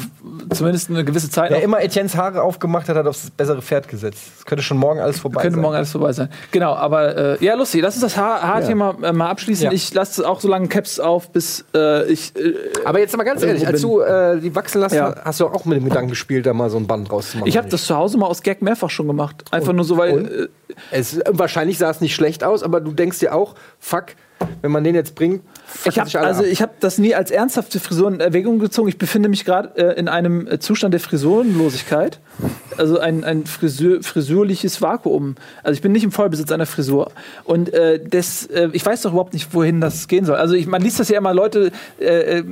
[0.53, 4.19] zumindest eine gewisse Zeit Wer immer Etiennes Haare aufgemacht hat, hat aufs bessere Pferd gesetzt.
[4.39, 5.61] Es könnte schon morgen alles vorbei Könnte sein.
[5.61, 6.29] morgen alles vorbei sein.
[6.51, 7.81] Genau, aber äh, ja, lustig.
[7.81, 9.65] Lass uns das Haar- Haarthema äh, mal abschließen.
[9.65, 9.71] Ja.
[9.71, 12.35] Ich lasse auch so lange Caps auf, bis äh, ich.
[12.35, 12.53] Äh,
[12.85, 15.15] Aber jetzt mal ganz ehrlich, als du äh, die wachsen lassen, Ja.
[15.23, 17.47] hast du auch mit dem Gedanken gespielt, da mal so ein Band rauszumachen.
[17.47, 19.45] ich habe das zu Hause mal aus Gag mehrfach schon gemacht.
[19.51, 20.13] Einfach nur so, weil.
[20.13, 20.49] Und?
[20.91, 24.05] Es, wahrscheinlich sah es nicht schlecht aus, aber du denkst dir auch, fuck,
[24.63, 25.43] wenn man den jetzt bringt,
[25.85, 26.49] Ich alle also ab.
[26.49, 28.89] ich habe das nie als ernsthafte Frisur in Erwägung gezogen.
[28.89, 32.19] Ich befinde mich gerade äh, in einem äh, Zustand der Frisurenlosigkeit.
[32.77, 35.35] Also ein, ein Frisur, frisurliches Vakuum.
[35.61, 37.11] Also ich bin nicht im Vollbesitz einer Frisur.
[37.43, 40.37] Und äh, das, äh, ich weiß doch überhaupt nicht, wohin das gehen soll.
[40.37, 42.43] Also ich, man liest das ja immer, Leute äh, äh,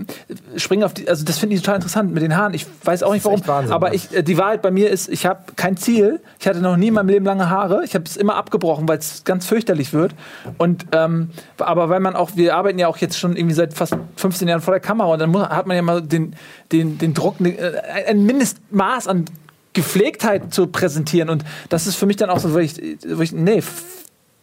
[0.57, 2.53] springen auf die, also das finde ich total interessant mit den Haaren.
[2.53, 3.45] Ich weiß auch nicht warum.
[3.47, 3.95] Wahnsinn, aber Mann.
[3.95, 6.19] ich, äh, die Wahrheit bei mir ist, ich habe kein Ziel.
[6.39, 7.83] Ich hatte noch nie in meinem Leben lange Haare.
[7.83, 10.13] Ich habe es immer abgebrochen, weil es ganz fürchterlich wird.
[10.57, 13.95] Und ähm, aber weil man auch, wir arbeiten ja auch jetzt schon irgendwie seit fast
[14.15, 16.35] 15 Jahren vor der Kamera und dann muss, hat man ja mal den,
[16.71, 19.25] den, den Druck, ne, äh, ein Mindestmaß an
[19.73, 21.29] Gepflegtheit zu präsentieren.
[21.29, 22.75] Und das ist für mich dann auch so, wo ich,
[23.07, 23.61] wo ich nee,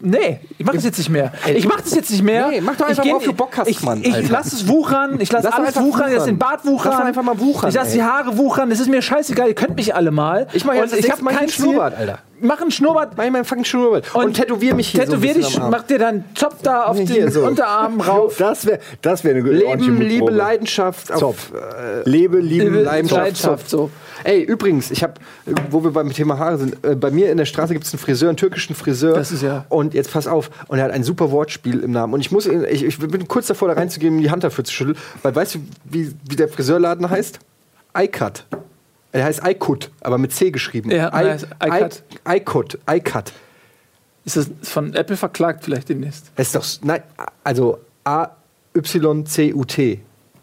[0.00, 1.32] Nee, ich mach das jetzt nicht mehr.
[1.52, 2.46] Ich mach das jetzt nicht mehr.
[2.50, 4.28] Nee, mach doch einfach, ich geh- worauf du Bock hast, ich, Mann, Ich Alter.
[4.30, 6.50] lass es wuchern, ich lass, Lass alles einfach wuchern, ich lass den wuchern.
[6.50, 6.92] Bart wuchern.
[6.92, 7.94] Lass einfach mal wuchern, Ich lass ey.
[7.94, 10.46] die Haare wuchern, es ist mir scheißegal, ihr könnt mich alle mal.
[10.52, 12.20] Ich mach jetzt Und ich Mal keinen einen Schnurrbart, Alter.
[12.40, 13.16] Mach einen Schnurrbart.
[13.16, 16.24] Mach ich meinen fucking Schnurrbart und, tätowier mich hier Tätowier so dich, mach dir deinen
[16.34, 17.42] Zopf da auf Hier den so.
[17.42, 18.36] Unterarm rauf.
[18.38, 20.30] Das wäre das wär eine ordentliche Leben, Liebe.
[20.30, 21.12] Leidenschaft.
[21.12, 21.52] Auf, Zopf.
[22.04, 23.20] Lebe, lieben, Liebe, Leidenschaft.
[23.22, 23.90] Leidenschaft, so.
[24.24, 25.14] Ey, übrigens, ich habe,
[25.70, 28.00] wo wir beim Thema Haare sind, äh, bei mir in der Straße gibt es einen
[28.00, 29.14] Friseur, einen türkischen Friseur.
[29.14, 32.14] Das ist ja- Und jetzt pass auf, und er hat ein super Wortspiel im Namen.
[32.14, 34.64] Und ich muss, ihn- ich, ich bin kurz davor, da reinzugehen, ihm die Hand dafür
[34.64, 37.38] zu schütteln, weil weißt du, wie, wie der Friseurladen heißt?
[37.96, 38.44] iCut.
[39.12, 40.90] Er heißt iCut, aber mit C geschrieben.
[40.90, 41.46] Ja, I- nice.
[41.64, 42.02] iCut.
[42.28, 42.78] ICut.
[42.90, 43.32] iCut.
[44.24, 46.30] Ist das von Apple verklagt vielleicht demnächst?
[46.36, 47.02] Es ist doch, nein,
[47.44, 50.00] also A-Y-C-U-T.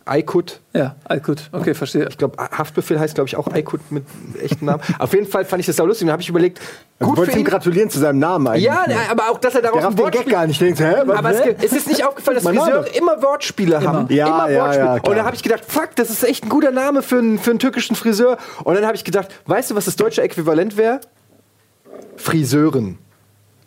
[0.08, 0.60] Aykut.
[0.74, 1.50] Ja, all gut.
[1.52, 2.08] Okay, verstehe.
[2.08, 4.06] Ich glaube, Haftbefehl heißt, glaube ich, auch Aykut mit
[4.40, 4.82] echten Namen.
[5.00, 6.04] Auf jeden Fall fand ich das auch lustig.
[6.04, 6.60] Und dann habe ich überlegt,
[7.00, 7.50] Also gut wolltest für ihm ihn.
[7.50, 8.66] gratulieren zu seinem Namen eigentlich.
[8.66, 10.62] Ja, ne, aber auch, dass er daraus Der rafft den Gag gar nicht.
[10.62, 10.94] Denkst, hä?
[11.06, 11.48] Was, Aber es, hä?
[11.50, 14.06] gibt- es ist nicht aufgefallen, dass Friseure immer Wortspiele haben.
[14.14, 14.86] Ja, immer ja, Wortspiele.
[14.86, 17.40] ja, und da habe ich gedacht, fuck, das ist echt ein guter Name für einen,
[17.40, 18.38] für einen türkischen Friseur.
[18.64, 21.02] Und dann habe ich gedacht, weißt du, was das deutsche Äquivalent wäre?
[22.18, 23.00] Friseuren.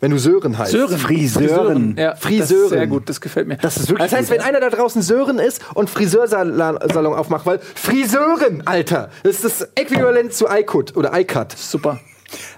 [0.01, 0.71] Wenn du Sören heißt.
[0.71, 0.97] Sören.
[0.97, 1.95] Friseuren.
[1.97, 2.63] Ja, Das Friseuren.
[2.63, 3.57] ist sehr gut, das gefällt mir.
[3.57, 4.37] Das ist wirklich Das heißt, gut.
[4.39, 9.69] wenn einer da draußen Sören ist und Friseursalon aufmacht, weil Friseuren, Alter, das ist das
[9.75, 11.51] Äquivalent zu iCut oder iCut.
[11.57, 11.99] super.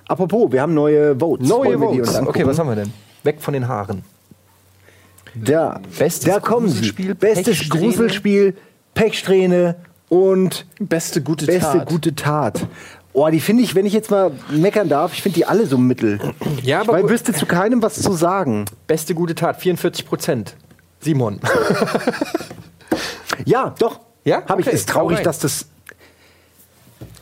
[0.08, 1.48] Apropos, wir haben neue Votes.
[1.48, 2.28] Neue Wollen wir die uns Votes.
[2.28, 2.94] Okay, was haben wir denn?
[3.24, 4.04] Weg von den Haaren.
[5.34, 6.76] Da, Bestes da kommen sie.
[6.76, 7.86] Gruselspiel, Bestes Pechsträhne.
[7.86, 8.56] Gruselspiel,
[8.94, 9.76] Pechsträhne
[10.10, 11.86] und Beste gute beste Tat.
[11.88, 12.68] gute Tat.
[13.14, 15.78] Oh, die finde ich, wenn ich jetzt mal meckern darf, ich finde die alle so
[15.78, 16.20] mittel.
[16.64, 17.12] Ja, ich aber weil, gut.
[17.12, 18.66] wüsste zu keinem was zu sagen.
[18.88, 20.55] Beste gute Tat, 44 Prozent.
[20.99, 21.39] Simon.
[23.45, 23.99] Ja, doch.
[24.24, 24.43] Ja?
[24.47, 24.68] Habe ich.
[24.68, 25.68] Okay, Ist traurig, dass das.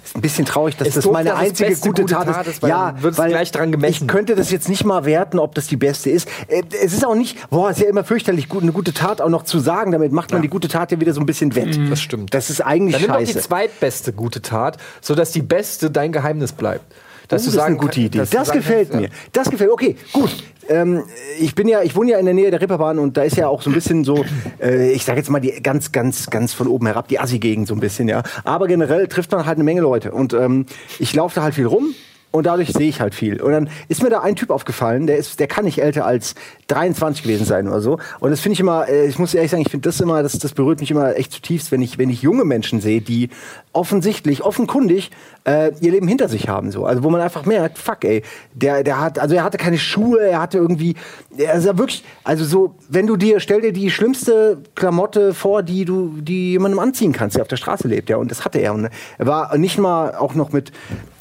[0.09, 2.25] Ist ein bisschen traurig, dass Ist das doof, meine dass es einzige gute gute Tat,
[2.27, 2.63] Tat ist.
[2.63, 3.93] weil ja, dann wird's weil gleich dran gemessen.
[4.03, 6.27] Ich könnte das jetzt nicht mal werten, ob das die beste ist.
[6.47, 9.29] Äh, Es ist auch nicht, boah, ist ja immer fürchterlich, gut, eine gute Tat auch
[9.29, 9.91] noch zu sagen.
[9.91, 11.79] Damit macht man die gute Tat ja wieder so ein bisschen wett.
[11.91, 12.33] Das stimmt.
[12.33, 13.41] Das ist eigentlich Dann nimm doch die scheiße.
[13.47, 16.85] zweitbeste gute Tat, sodass die beste dein Geheimnis bleibt.
[17.29, 18.17] Oh, das ist eine gute Idee.
[18.17, 19.09] Das sagen gefällt mir.
[19.31, 20.31] Das gefällt Okay, gut.
[20.67, 21.03] Ähm,
[21.39, 23.47] ich bin ja, ich wohne ja in der Nähe der Ripperbahn und da ist ja
[23.47, 24.23] auch so ein bisschen so,
[24.61, 27.73] äh, ich sage jetzt mal die ganz, ganz, ganz von oben herab, die Assi-Gegend so
[27.73, 28.21] ein bisschen, ja.
[28.43, 30.65] Aber generell trifft man halt eine Menge Leute und ähm,
[30.99, 31.95] ich laufe da halt viel rum.
[32.31, 33.41] Und dadurch sehe ich halt viel.
[33.41, 36.35] Und dann ist mir da ein Typ aufgefallen, der ist, der kann nicht älter als
[36.67, 37.97] 23 gewesen sein oder so.
[38.19, 40.37] Und das finde ich immer, äh, ich muss ehrlich sagen, ich finde das immer, das,
[40.37, 43.29] das berührt mich immer echt zutiefst, wenn ich, wenn ich junge Menschen sehe, die
[43.73, 45.09] offensichtlich, offenkundig
[45.45, 46.71] äh, ihr Leben hinter sich haben.
[46.71, 46.85] So.
[46.85, 48.21] Also wo man einfach merkt, fuck, ey,
[48.53, 50.95] der, der hat, also er hatte keine Schuhe, er hatte irgendwie,
[51.35, 55.63] er ist ja wirklich, also so, wenn du dir, stell dir die schlimmste Klamotte vor,
[55.63, 58.17] die du, die jemandem anziehen kannst, der auf der Straße lebt, ja.
[58.17, 58.75] Und das hatte er.
[58.75, 60.71] Und er war nicht mal auch noch mit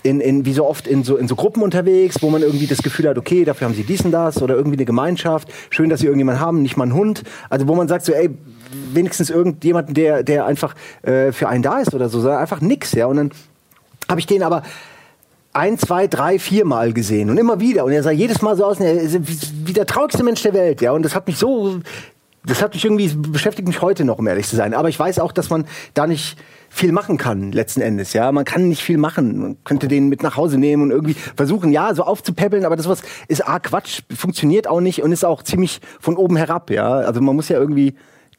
[0.03, 2.83] in, in, wie so oft in so, in so Gruppen unterwegs, wo man irgendwie das
[2.83, 5.49] Gefühl hat, okay, dafür haben sie dies und das oder irgendwie eine Gemeinschaft.
[5.71, 7.25] Schön, dass sie irgendjemanden haben, nicht mal einen Hund.
[7.51, 8.31] Also wo man sagt so, ey,
[8.93, 12.93] wenigstens irgendjemanden, der, der einfach äh, für einen da ist oder so, sondern einfach nix,
[12.93, 13.07] ja.
[13.07, 13.31] Und dann
[14.09, 14.63] habe ich den aber
[15.53, 17.85] ein, zwei, drei, vier Mal gesehen und immer wieder.
[17.85, 19.19] Und er sah jedes Mal so aus, er ist
[19.67, 20.93] wie- der traurigste Mensch der Welt, ja.
[20.93, 21.81] Und das hat mich so,
[22.47, 24.75] das hat mich irgendwie, beschäftigt mich heute noch, um ehrlich zu sein.
[24.75, 26.39] Aber ich weiß auch, dass man da nicht
[26.69, 28.31] viel machen kann, letzten Endes, ja.
[28.33, 29.39] Man kann nicht viel machen.
[29.39, 32.89] Man könnte den mit nach Hause nehmen und irgendwie versuchen, ja, so aufzupäppeln, aber das
[32.89, 36.89] was ist A, Quatsch, funktioniert auch nicht und ist auch ziemlich von oben herab, ja.
[36.89, 37.95] Also man muss ja irgendwie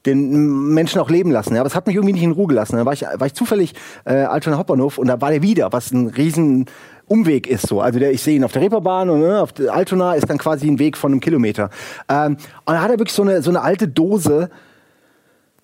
[0.06, 1.56] den Menschen auch leben lassen.
[1.56, 2.78] Ja, aber es hat mich irgendwie nicht in Ruhe gelassen.
[2.78, 3.74] Da war ich, war ich zufällig
[4.06, 6.66] äh, Altona Hauptbahnhof und da war der wieder, was ein riesen
[7.08, 7.82] Umweg ist so.
[7.82, 10.68] Also der, ich sehe ihn auf der Reeperbahn und ne, auf Altona ist dann quasi
[10.68, 11.70] ein Weg von einem Kilometer.
[12.08, 14.50] Ähm, und da hat er wirklich so eine, so eine alte Dose,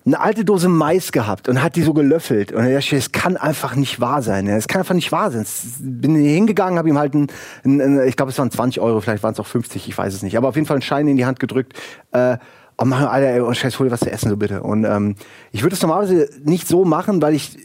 [0.06, 2.52] eine alte Dose Mais gehabt und hat die so gelöffelt.
[2.52, 4.46] Und er dachte, das kann einfach nicht wahr sein.
[4.46, 5.44] Das kann einfach nicht wahr sein.
[5.80, 7.26] Bin hingegangen, habe ihm halt ein,
[7.64, 10.22] ein, ich glaube, es waren 20 Euro, vielleicht waren es auch 50, ich weiß es
[10.22, 10.36] nicht.
[10.36, 11.74] Aber auf jeden Fall einen Schein in die Hand gedrückt.
[12.12, 12.38] Äh,
[12.78, 14.62] und machen, Alter, ey, oh, Scheiß, hol dir was zu essen, so bitte.
[14.62, 15.16] Und ähm,
[15.50, 17.58] ich würde es normalerweise nicht so machen, weil ich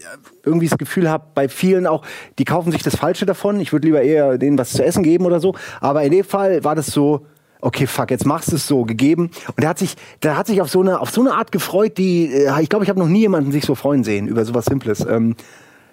[0.46, 2.04] irgendwie das Gefühl habe, bei vielen auch,
[2.40, 3.60] die kaufen sich das Falsche davon.
[3.60, 5.54] Ich würde lieber eher denen was zu essen geben oder so.
[5.82, 7.26] Aber in dem Fall war das so,
[7.62, 9.32] okay, fuck, jetzt machst du es so gegeben.
[9.48, 11.98] Und der hat sich, der hat sich auf so eine, auf so eine Art gefreut,
[11.98, 14.66] die, äh, ich glaube, ich habe noch nie jemanden sich so freuen sehen über sowas
[14.66, 15.06] Simples.
[15.08, 15.36] Ähm,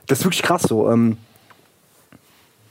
[0.07, 0.91] das ist wirklich krass so.
[0.91, 1.19] Ähm,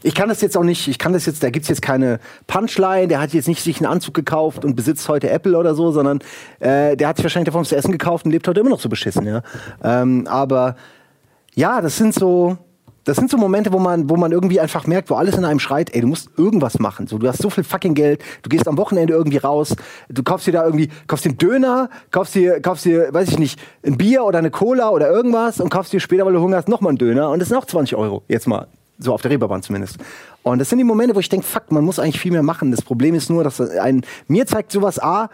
[0.04, 3.08] ich kann das jetzt auch nicht, ich kann das jetzt, da gibt's jetzt keine Punchline,
[3.08, 6.20] der hat jetzt nicht sich einen Anzug gekauft und besitzt heute Apple oder so, sondern
[6.60, 8.89] äh, der hat sich wahrscheinlich davon zu essen gekauft und lebt heute immer noch so
[8.89, 9.41] beschissen, ja.
[9.84, 10.76] Ähm, aber
[11.56, 12.58] ja, das sind so,
[13.08, 15.60] das sind so Momente, wo man, wo man irgendwie einfach merkt, wo alles in einem
[15.60, 17.08] schreit, ey, du musst irgendwas machen.
[17.08, 19.76] So, du hast so viel fucking Geld, du gehst am Wochenende irgendwie raus,
[20.10, 23.39] du kaufst dir da irgendwie, kaufst dir einen Döner, kaufst dir, kaufst dir, weiß ich
[23.39, 26.58] nicht, ein Bier oder eine Cola oder irgendwas und kaufst dir später, weil du Hunger
[26.58, 28.24] hast, nochmal einen Döner und das sind auch 20 Euro.
[28.28, 28.68] Jetzt mal.
[28.99, 29.97] So auf der Reeperbahn zumindest.
[30.41, 32.72] Und das sind die Momente, wo ich denke, fuck, man muss eigentlich viel mehr machen.
[32.72, 35.30] Das Problem ist nur, dass ein, mir zeigt sowas A,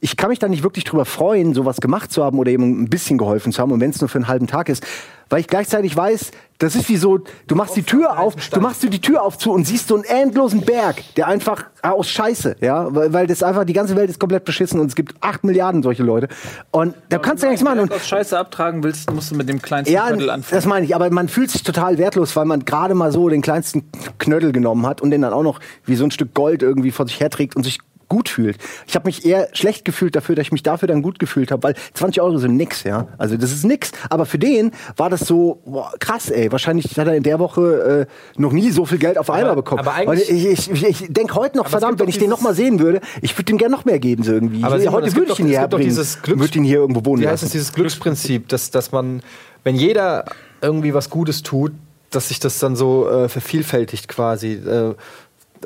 [0.00, 2.88] ich kann mich da nicht wirklich drüber freuen, sowas gemacht zu haben oder eben ein
[2.88, 4.86] bisschen geholfen zu haben und wenn es nur für einen halben Tag ist,
[5.28, 8.82] weil ich gleichzeitig weiß, das ist wie so, du machst die Tür auf, du machst
[8.82, 12.92] die Tür auf zu und siehst so einen endlosen Berg, der einfach aus Scheiße, ja,
[12.94, 15.82] weil, weil das einfach die ganze Welt ist komplett beschissen und es gibt acht Milliarden
[15.82, 16.28] solche Leute.
[16.70, 17.78] Und da kannst du ja nichts machen.
[17.78, 20.56] Wenn du aus Scheiße abtragen willst, musst du mit dem kleinsten ja, Viertel anfangen.
[20.56, 23.40] das meine ich, aber man fühlt sich total wertlos, weil man gerade mal so den
[23.40, 23.88] kleinsten
[24.18, 27.06] Knödel genommen hat und den dann auch noch wie so ein Stück Gold irgendwie vor
[27.06, 27.78] sich herträgt und sich
[28.10, 28.58] gut fühlt.
[28.86, 31.62] Ich habe mich eher schlecht gefühlt dafür, dass ich mich dafür dann gut gefühlt habe,
[31.62, 33.08] weil 20 Euro sind nix, ja.
[33.16, 33.92] Also das ist nix.
[34.10, 36.52] Aber für den war das so boah, krass, ey.
[36.52, 39.80] Wahrscheinlich hat er in der Woche äh, noch nie so viel Geld auf einmal bekommen.
[39.80, 42.78] aber eigentlich- ich ich, ich denke heute noch, verdammt, wenn ich den noch mal sehen
[42.80, 44.62] würde, ich würde dem gerne noch mehr geben, so irgendwie.
[44.62, 45.96] Aber Simon, heute würde ich ihn doch- hier herbringen.
[45.96, 49.22] Würde ihn hier irgendwo wohnen Wie heißt es, dieses Glücksprinzip, dass, dass man,
[49.64, 50.24] wenn jeder
[50.60, 51.72] irgendwie was Gutes tut,
[52.10, 54.54] dass sich das dann so äh, vervielfältigt quasi.
[54.54, 54.94] Äh,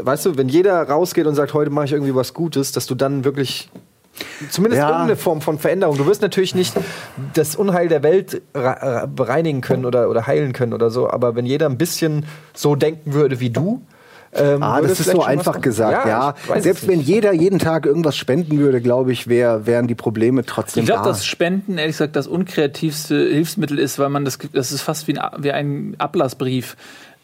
[0.00, 2.94] weißt du, wenn jeder rausgeht und sagt, heute mache ich irgendwie was Gutes, dass du
[2.94, 3.68] dann wirklich
[4.50, 4.88] zumindest Ja.
[4.90, 5.96] irgendeine Form von Veränderung.
[5.96, 6.74] Du wirst natürlich nicht
[7.34, 11.66] das Unheil der Welt bereinigen können oder, oder heilen können oder so, aber wenn jeder
[11.66, 13.82] ein bisschen so denken würde wie du,
[14.36, 16.34] ähm, Ah, das ist so einfach gesagt, ja.
[16.48, 19.94] ich es Selbst wenn jeder jeden Tag irgendwas spenden würde, glaube ich, wär, wären die
[19.94, 21.10] Probleme trotzdem Ich glaube, da.
[21.10, 25.16] dass Spenden ehrlich gesagt das unkreativste Hilfsmittel ist, weil man das, das ist fast wie
[25.18, 26.76] ein, wie ein Ablassbrief.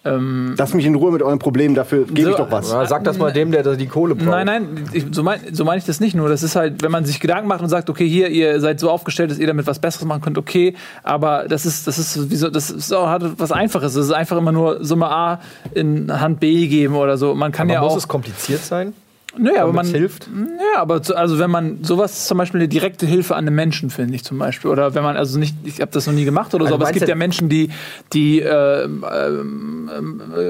[0.03, 2.73] Ähm, Lass mich in Ruhe mit euren Problemen, dafür gebe So, ich doch was.
[2.73, 4.29] Ja, sag das mal dem, der da die Kohle braucht.
[4.29, 6.31] Nein, nein, ich, so meine so mein ich das nicht nur.
[6.31, 8.91] Das ist halt, wenn man sich Gedanken macht und sagt, okay, hier, ihr seid so
[8.91, 12.37] aufgestellt, dass ihr damit was Besseres machen könnt, okay, aber das ist, das ist, wie
[12.37, 13.93] so, das ist auch, hat was Einfaches.
[13.93, 15.41] Das ist einfach immer nur Summe A
[15.75, 17.35] in Hand B geben oder so.
[17.35, 17.97] Man kann Aber ja muss auch.
[17.99, 18.95] es kompliziert sein?
[19.39, 20.29] Nö, aber man hilft?
[20.75, 23.91] Ja, aber zu, also wenn man sowas zum Beispiel eine direkte Hilfe an den Menschen,
[23.91, 24.71] finde ich zum Beispiel.
[24.71, 26.87] Oder wenn man also nicht, ich habe das noch nie gemacht oder so, Also aber
[26.87, 27.71] es gibt ja Menschen, die,
[28.13, 28.89] die äh, äh,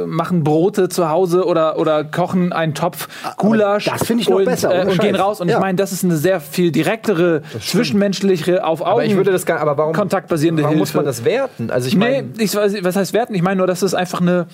[0.07, 4.45] machen Brote zu Hause oder, oder kochen einen Topf Gulasch das finde ich noch und,
[4.47, 5.41] besser, äh, und gehen raus.
[5.41, 5.57] Und Ja.
[5.57, 9.45] ich meine, das ist eine sehr viel direktere, zwischenmenschliche, auf Augen Aber ich würde das
[9.47, 10.81] gar, aber warum, kontaktbasierende warum Hilfe.
[10.81, 11.71] muss man das werten?
[11.71, 13.35] Also ich Nee, meine, ich weiß, was heißt werten?
[13.35, 14.47] Ich meine nur, dass es einfach eine.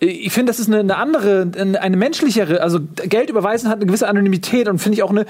[0.00, 2.60] Ich finde, das ist eine, eine andere, eine, menschlichere.
[2.60, 5.26] Also Geld überweisen hat eine gewisse Anonymität und finde ich auch eine.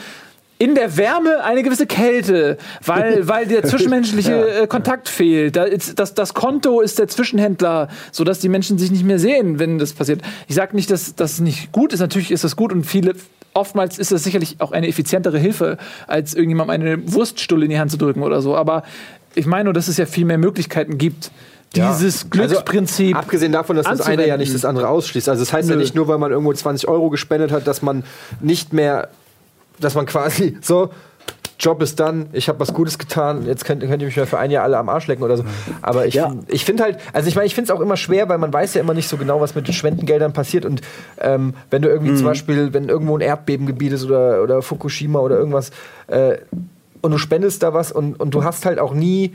[0.56, 5.56] In der Wärme eine gewisse Kälte, weil, weil der zwischenmenschliche äh, Kontakt fehlt.
[5.56, 9.92] Das, das Konto ist der Zwischenhändler, sodass die Menschen sich nicht mehr sehen, wenn das
[9.92, 10.22] passiert.
[10.46, 11.98] Ich sage nicht, dass das nicht gut ist.
[11.98, 13.14] Natürlich ist das gut und viele,
[13.52, 17.90] oftmals ist das sicherlich auch eine effizientere Hilfe, als irgendjemandem eine Wurststulle in die Hand
[17.90, 18.56] zu drücken oder so.
[18.56, 18.84] Aber
[19.34, 21.32] ich meine nur, dass es ja viel mehr Möglichkeiten gibt,
[21.74, 23.14] dieses Glücksprinzip.
[23.16, 24.28] Also, abgesehen davon, dass das eine anzuwenden.
[24.28, 25.28] ja nicht das andere ausschließt.
[25.28, 25.82] Also das heißt ja Nö.
[25.82, 28.04] nicht nur, weil man irgendwo 20 Euro gespendet hat, dass man
[28.40, 29.08] nicht mehr,
[29.80, 30.90] dass man quasi so
[31.58, 34.38] Job ist dann, ich habe was Gutes getan, jetzt könnt, könnt ihr mich mal für
[34.38, 35.44] ein Jahr alle am Arsch lecken oder so.
[35.82, 36.34] Aber ich, Ja.
[36.48, 38.74] ich finde halt, also ich meine, ich finde es auch immer schwer, weil man weiß
[38.74, 40.64] ja immer nicht so genau, was mit den Spendengeldern passiert.
[40.64, 40.80] Und
[41.20, 45.38] ähm, wenn du irgendwie zum Beispiel, wenn irgendwo ein Erdbebengebiet ist oder, oder Fukushima oder
[45.38, 45.70] irgendwas,
[46.08, 46.38] äh,
[47.02, 49.34] und du spendest da was und, und du hast halt auch nie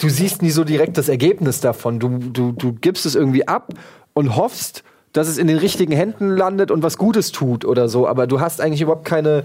[0.00, 1.98] du siehst nie so direkt das Ergebnis davon.
[1.98, 3.72] Du, du, du gibst es irgendwie ab
[4.14, 4.82] und hoffst,
[5.12, 8.06] dass es in den richtigen Händen landet und was Gutes tut oder so.
[8.06, 9.42] Aber du hast eigentlich überhaupt keine,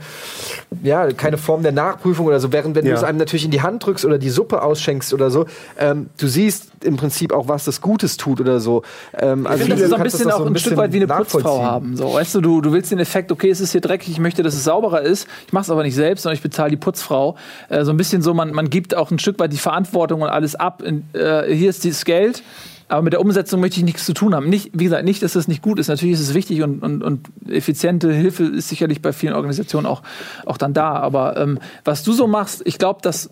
[0.84, 2.52] ja, keine Form der Nachprüfung oder so.
[2.52, 2.92] Während wenn Ja.
[2.92, 5.46] du es einem natürlich in die Hand drückst oder die Suppe ausschenkst oder so,
[5.80, 8.84] ähm, du siehst im Prinzip auch, was das Gutes tut oder so.
[9.18, 10.98] Ähm, Ich finde, das ist so ein kannst bisschen das auch ein Stück weit wie
[10.98, 11.98] eine Putzfrau haben.
[11.98, 14.44] So, weißt du, du, du willst den Effekt, okay, es ist hier dreckig, ich möchte,
[14.44, 15.28] dass es sauberer ist.
[15.48, 17.38] Ich mache es aber nicht selbst, sondern ich bezahle die Putzfrau.
[17.70, 20.30] Äh, so ein bisschen so, man, man gibt auch ein Stück weit die Verantwortung und
[20.30, 20.84] alles ab.
[20.84, 22.44] In, äh, hier ist dieses Geld.
[22.88, 24.48] Aber mit der Umsetzung möchte ich nichts zu tun haben.
[24.48, 25.88] Nicht, wie gesagt, nicht, dass das nicht gut ist.
[25.88, 30.04] Natürlich ist es wichtig und, und, und effiziente Hilfe ist sicherlich bei vielen Organisationen auch,
[30.46, 30.94] auch dann da.
[30.94, 33.32] Aber ähm, was du so machst, ich glaube, dass,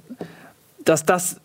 [0.86, 1.38] dass das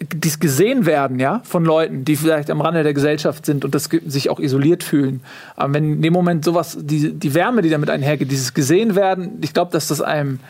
[0.00, 3.90] dies gesehen werden, ja, von Leuten, die vielleicht am Rande der Gesellschaft sind und das
[4.06, 5.20] sich auch isoliert fühlen.
[5.56, 9.38] Aber wenn in dem Moment sowas, die, die Wärme, die damit einhergeht, dieses gesehen werden,
[9.42, 10.40] ich glaube, dass das einem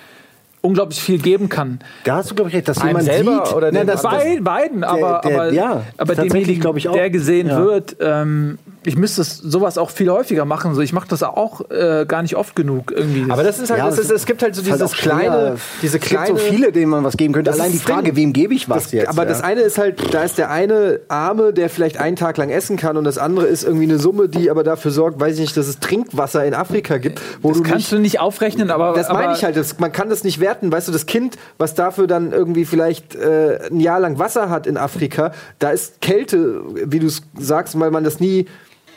[0.63, 1.79] unglaublich viel geben kann.
[2.05, 3.55] Da hast du, glaube ich, recht, dass Einem jemand selber sieht.
[3.57, 6.89] oder Nein, dem das, das, Bei beiden, aber, der- aber, ja, aber demjenigen, glaub ich
[6.89, 6.93] auch.
[6.93, 7.63] der gesehen Ja.
[7.65, 10.75] wird, ähm, ich müsste es- sowas auch viel häufiger machen.
[10.75, 13.31] So, ich mache das auch äh, gar nicht oft genug irgendwie.
[13.31, 15.13] Aber das ist halt, Ja, das das ist, es gibt halt so halt dieses schwer.
[15.17, 16.29] kleine, diese es gibt kleine.
[16.29, 17.51] so viele, denen man was geben könnte.
[17.51, 18.17] Das Allein die Frage, Ding.
[18.17, 19.09] wem gebe ich was Das, jetzt?
[19.09, 19.29] aber ja.
[19.29, 22.77] das eine ist halt, da ist der eine Arme, der vielleicht einen Tag lang essen
[22.79, 25.57] kann und das andere ist irgendwie eine Summe, die aber dafür sorgt, weiß ich nicht,
[25.57, 28.95] dass es Trinkwasser in Afrika gibt, wo das du kannst nicht du nicht aufrechnen, aber
[28.95, 30.73] das meine ich halt, das, man kann das nicht werten.
[30.73, 34.67] Weißt du, das Kind, was dafür dann irgendwie vielleicht äh, ein Jahr lang Wasser hat
[34.67, 38.47] in Afrika, da ist Kälte, wie du es sagst, weil man das nie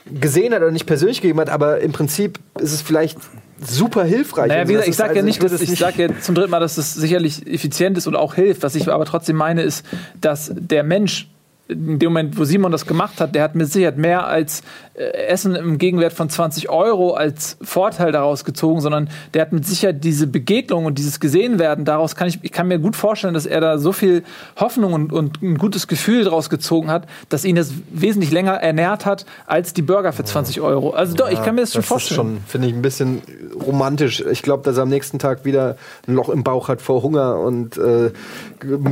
[0.06, 3.18] gesehen hat oder nicht persönlich gegeben hat, aber im Prinzip ist es vielleicht
[3.66, 4.50] super hilfreich.
[4.50, 6.20] Naja, wie gesagt, ich Das sage ja also- nicht, würde dass es ich sage ja
[6.20, 8.64] zum dritten Mal, dass das sicherlich effizient ist und auch hilft.
[8.64, 9.86] Was ich aber trotzdem meine, ist,
[10.20, 11.30] dass der Mensch
[11.70, 14.64] in dem Moment, wo Simon das gemacht hat, der hat mit Sicherheit mehr als
[14.96, 20.04] Essen im Gegenwert von 20 Euro als Vorteil daraus gezogen, sondern der hat mit Sicherheit
[20.04, 23.60] diese Begegnung und dieses Gesehenwerden daraus kann ich, ich kann mir gut vorstellen, dass er
[23.60, 24.24] da so viel
[24.60, 29.08] Hoffnung und, und ein gutes Gefühl daraus gezogen hat, dass ihn das wesentlich länger ernährt
[29.08, 30.92] hat als die Burger für 20 Euro.
[30.92, 32.16] Also doch, ich kann mir das schon Das ist vorstellen.
[32.18, 33.22] schon, finde ich, ein bisschen
[33.66, 34.24] romantisch.
[34.32, 35.76] Ich glaube, dass er am nächsten Tag wieder
[36.08, 38.12] ein Loch im Bauch hat vor Hunger und äh,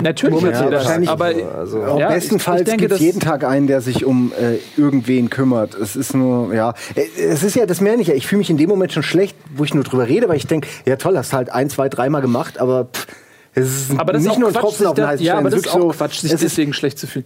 [0.02, 1.10] Natürlich das, wahrscheinlich.
[1.10, 4.04] aber also, Ja, besten ich- Fall Hals denke, gibt's dass- jeden Tag einen, der sich
[4.06, 5.76] um äh, irgendwen kümmert.
[5.76, 8.10] Es ist nur, ja, Äh, es ist ja das mehr nicht.
[8.10, 10.48] Ich fühle mich in dem Moment schon schlecht, wo ich nur drüber rede, weil ich
[10.48, 13.08] denke, ja toll, hast halt ein, zwei, dreimal gemacht, aber pff,
[13.54, 15.50] es ist Aber das nicht ist nur ein Quatsch, Tropfen auf den heißen Ja, aber
[15.50, 17.26] das Es ist auch so- Quatsch, sich es ist- deswegen schlecht zu fühlen.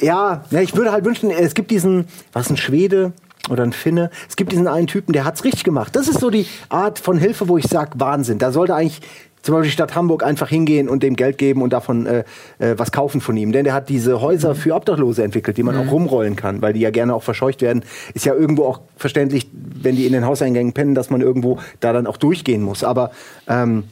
[0.00, 3.12] Ja, ja, ich würde halt wünschen, es gibt diesen, was ein Schwede
[3.50, 5.94] oder ein Finne, es gibt diesen einen Typen, der hat's richtig gemacht.
[5.96, 8.38] Das ist so die Art von Hilfe, wo ich sag Wahnsinn.
[8.38, 9.00] Da sollte eigentlich
[9.46, 12.24] zum Beispiel die Stadt Hamburg einfach hingehen und dem Geld geben und davon äh,
[12.58, 13.52] äh, was kaufen von ihm.
[13.52, 16.80] Denn der hat diese Häuser für Obdachlose entwickelt, die man auch rumrollen kann, weil die
[16.80, 17.84] ja gerne auch verscheucht werden.
[18.12, 21.92] Ist ja irgendwo auch verständlich, wenn die in den Hauseingängen pennen, dass man irgendwo da
[21.92, 22.82] dann auch durchgehen muss.
[22.82, 23.12] Aber
[23.46, 23.84] ähm,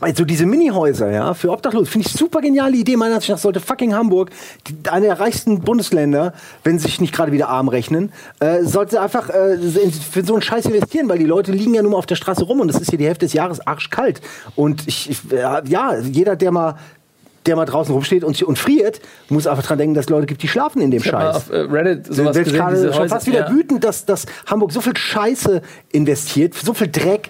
[0.00, 2.96] also diese Minihäuser, ja, für Obdachlose, finde ich super geniale Idee.
[2.96, 4.30] Meiner Ansicht nach sollte fucking Hamburg,
[4.66, 6.32] die, eine der reichsten Bundesländer,
[6.64, 10.42] wenn sie sich nicht gerade wieder arm rechnen, äh, sollte einfach äh, für so einen
[10.42, 12.80] Scheiß investieren, weil die Leute liegen ja nur mal auf der Straße rum und es
[12.80, 14.20] ist hier die Hälfte des Jahres arschkalt.
[14.56, 16.76] Und ich, ich äh, ja, jeder, der mal
[17.46, 20.42] der mal draußen rumsteht und, und friert, muss einfach dran denken, dass es Leute gibt,
[20.42, 21.36] die schlafen in dem Ich Scheiß.
[21.36, 23.08] auf äh, Reddit sowas gesehen, gerade schon Häuser.
[23.08, 23.50] fast wieder ja.
[23.50, 25.60] wütend, dass, dass Hamburg so viel Scheiße
[25.92, 27.28] investiert, so viel Dreck.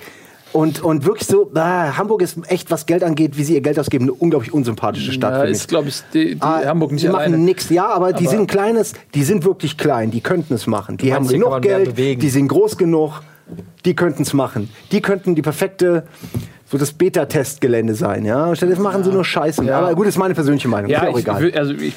[0.54, 3.76] Und, und wirklich so, ah, Hamburg ist echt, was Geld angeht, wie sie ihr Geld
[3.76, 5.32] ausgeben, eine unglaublich unsympathische Stadt.
[5.32, 7.30] Ja, ist, glaube ich, die, die Ah, Hamburg nicht die alleine.
[7.36, 10.54] machen nichts, ja, aber, die Aber- sind ein kleines, die sind wirklich klein, die könnten
[10.54, 10.96] es machen.
[10.96, 13.20] Die meinst, haben genug Geld, die sind groß genug,
[13.84, 14.70] die könnten es machen.
[14.92, 16.04] Die könnten die perfekte,
[16.70, 18.54] so das Beta-Testgelände sein, ja.
[18.54, 19.64] Stattdessen machen sie nur Scheiße.
[19.64, 19.80] Ja.
[19.80, 21.52] Aber gut, das ist meine persönliche Meinung, ist Ja, ja auch ich, egal.
[21.56, 21.94] also ich,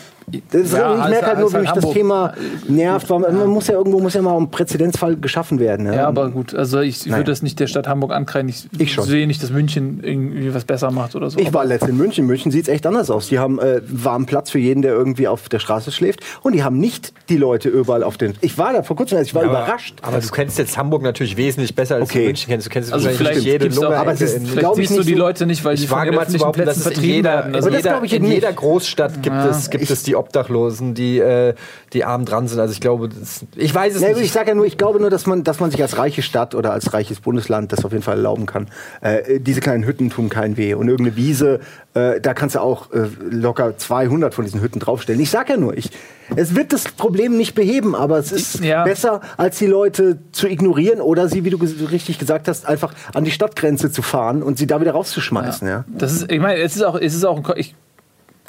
[0.52, 2.34] Das ist, ja, ich merke halt nur, wie mich das Thema
[2.68, 5.86] nervt, weil man, muss ja irgendwo muss ja mal um Präzedenzfall geschaffen werden.
[5.86, 7.20] Ja, Ja, aber gut, also ich Naja.
[7.20, 8.50] würde das nicht der Stadt Hamburg ankreiden.
[8.50, 9.06] Ich, Ich schon.
[9.06, 11.40] sehe nicht, dass München irgendwie was besser macht oder so.
[11.40, 12.24] ich war letztens in München.
[12.26, 13.30] In München sieht es echt anders aus.
[13.30, 16.20] Die haben äh, warmen Platz für jeden, der irgendwie auf der Straße schläft.
[16.42, 18.34] Und die haben nicht die Leute überall auf den.
[18.42, 19.96] Ich war da vor kurzem, ich war überrascht.
[20.02, 22.20] Aber du kennst jetzt Hamburg natürlich wesentlich besser, als Okay.
[22.20, 22.66] du München kennst.
[22.66, 23.96] Du kennst also vielleicht jede Lunge.
[23.96, 25.76] aber es ist- in- vielleicht glaub ich siehst du nicht die so- Leute nicht, weil
[25.76, 29.24] ich wage mal zu behaupten, dass es in jeder, Also jeder, ich in jeder Großstadt
[29.24, 29.48] gibt, Ja.
[29.52, 31.54] es, gibt es die Obdachlosen, die, äh,
[31.94, 32.60] die arm dran sind.
[32.60, 34.22] Also ich glaube, das, ich weiß es Nee, nicht.
[34.24, 36.56] ich sage ja nur, ich glaube nur, dass man, dass man sich als reiche Stadt
[36.56, 38.68] oder als reiches Bundesland das auf jeden Fall erlauben kann.
[39.02, 40.74] Äh, diese kleinen Hütten tun keinen weh.
[40.74, 41.60] Und irgendeine Wiese,
[41.94, 45.20] äh, da kannst du auch äh, locker 200 von diesen Hütten draufstellen.
[45.22, 45.90] Ich sage ja nur, ich,
[46.36, 48.84] es wird das Problem nicht beheben, aber es ist Ja.
[48.84, 53.24] besser, als die Leute zu ignorieren oder sie, wie du richtig gesagt hast, einfach an
[53.24, 55.68] die Stadtgrenze zu fahren und sie da wieder rauszuschmeißen.
[55.68, 55.86] Ja.
[55.88, 57.76] Das ist, ich meine, es ist auch, es ist auch, ich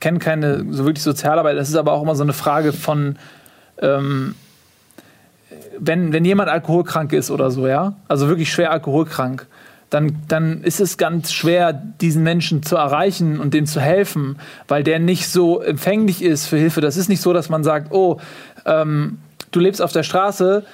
[0.01, 1.57] kenne keine so wirklich Sozialarbeit.
[1.57, 3.17] Das ist aber auch immer so eine Frage von,
[3.81, 4.35] ähm,
[5.79, 9.47] wenn, wenn jemand alkoholkrank ist oder so, ja, also wirklich schwer alkoholkrank,
[9.91, 14.83] dann, dann ist es ganz schwer, diesen Menschen zu erreichen und dem zu helfen, weil
[14.83, 16.81] der nicht so empfänglich ist für Hilfe.
[16.81, 18.21] Das ist nicht so, dass man sagt, oh,
[18.67, 19.19] ähm,
[19.51, 20.65] du lebst auf der Straße,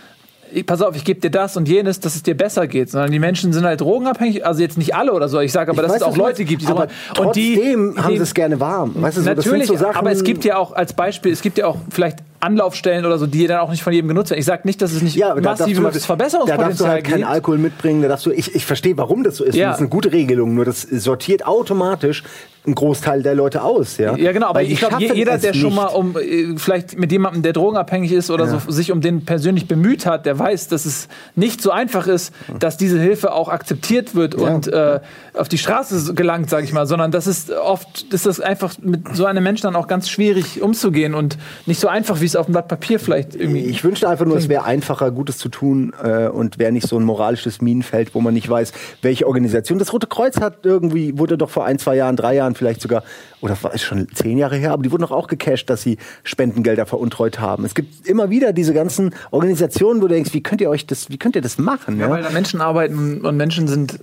[0.63, 3.19] pass auf, ich gebe dir das und jenes, dass es dir besser geht, sondern die
[3.19, 5.97] Menschen sind halt drogenabhängig, also jetzt nicht alle oder so, ich sage aber, Ich dass
[5.97, 8.61] weiß, es auch Leute gibt, die aber so, und die trotzdem haben sie es gerne
[8.61, 8.93] warm.
[8.95, 11.59] Weißt du, so, Natürlich, so Sachen, aber es gibt ja auch als Beispiel, es gibt
[11.59, 14.41] ja auch vielleicht Anlaufstellen oder so, die dann auch nicht von jedem genutzt werden.
[14.41, 17.05] Ich sage nicht, dass es nicht Ja, aber massives mal- Da darfst du Verbesserungspotenzial halt
[17.05, 17.29] keinen gibt.
[17.29, 18.03] Alkohol mitbringen.
[18.03, 19.55] Da darfst du, ich, ich verstehe, warum das so ist.
[19.57, 19.69] Ja.
[19.69, 20.55] Das ist eine gute Regelung.
[20.55, 22.23] Nur das sortiert automatisch
[22.67, 23.99] einen Großteil der Leute aus.
[23.99, 25.77] Ja, Ja, genau, aber Weil die ich glaube, jeder, der schon nicht.
[25.77, 28.59] mal um äh, vielleicht mit jemandem, der drogenabhängig ist oder Ja.
[28.59, 32.33] so, sich um den persönlich bemüht hat, der weiß, dass es nicht so einfach ist,
[32.61, 35.01] dass diese Hilfe auch akzeptiert wird und äh,
[35.35, 39.17] auf die Straße gelangt, sage ich mal, sondern das ist oft, ist das einfach mit
[39.17, 42.47] so einem Menschen dann auch ganz schwierig umzugehen und nicht so einfach, wie es auf
[42.47, 43.65] dem Blatt Papier vielleicht irgendwie.
[43.65, 46.97] Ich wünschte einfach nur, es wäre einfacher, Gutes zu tun äh, und wäre nicht so
[46.99, 48.73] ein moralisches Minenfeld, wo man nicht weiß,
[49.03, 49.79] welche Organisation.
[49.79, 53.03] Das Rote Kreuz hat irgendwie, wurde doch vor ein, zwei Jahren, drei Jahren vielleicht sogar,
[53.41, 55.99] oder war es schon zehn Jahre her, aber die wurden doch auch gecasht, dass sie
[56.23, 57.65] Spendengelder veruntreut haben.
[57.65, 61.11] Es gibt immer wieder diese ganzen Organisationen, wo du denkst, wie könnt ihr euch das,
[61.11, 61.99] wie könnt ihr das machen?
[61.99, 63.99] ja, weil da Menschen arbeiten und Menschen sind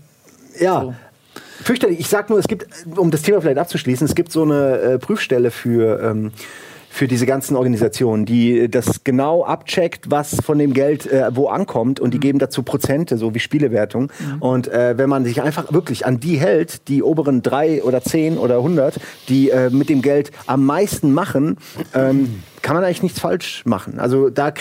[0.59, 0.82] Ja.
[0.82, 0.93] So.
[1.62, 1.99] Fürchterlich.
[1.99, 4.99] Ich sag nur, es gibt, um das Thema vielleicht abzuschließen, es gibt so eine äh,
[4.99, 6.32] Prüfstelle für, ähm,
[6.89, 11.99] für diese ganzen Organisationen, die das genau abcheckt, was von dem Geld äh, wo ankommt
[11.99, 14.12] und die geben dazu Prozente, so wie Spielewertung.
[14.39, 18.38] Und äh, wenn man sich einfach wirklich an die hält, die oberen drei oder zehn
[18.38, 18.99] oder hundert,
[19.30, 21.57] die äh, mit dem Geld am meisten machen,
[21.93, 23.99] ähm, kann man eigentlich nichts falsch machen.
[23.99, 24.53] Also da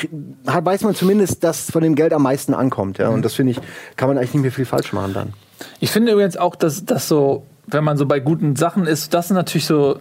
[0.42, 2.98] weiß man zumindest, dass von dem Geld am meisten ankommt.
[2.98, 3.08] Ja?
[3.08, 3.60] Und das finde ich,
[3.96, 5.32] kann man eigentlich nicht mehr viel falsch machen dann.
[5.80, 9.28] Ich finde übrigens auch, dass das so, wenn man so bei guten Sachen ist, das
[9.28, 10.00] sind natürlich so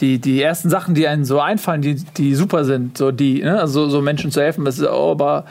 [0.00, 3.60] die, die ersten Sachen, die einem so einfallen, die, die super sind, so die, ne?
[3.60, 5.44] also so Menschen zu helfen, das ist auch aber,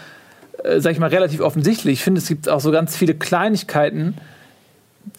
[0.63, 1.93] äh, sag ich mal, relativ offensichtlich.
[1.93, 4.15] Ich finde, es gibt auch so ganz viele Kleinigkeiten,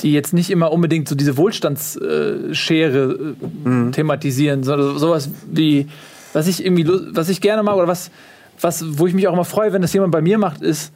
[0.02, 3.34] die jetzt nicht immer unbedingt so diese Wohlstandsschere
[3.66, 5.88] äh, thematisieren, sondern sowas wie,
[6.32, 8.10] was ich irgendwie, was ich gerne mag oder was,
[8.60, 10.92] was, wo ich mich auch immer freue, wenn das jemand bei mir macht, ist,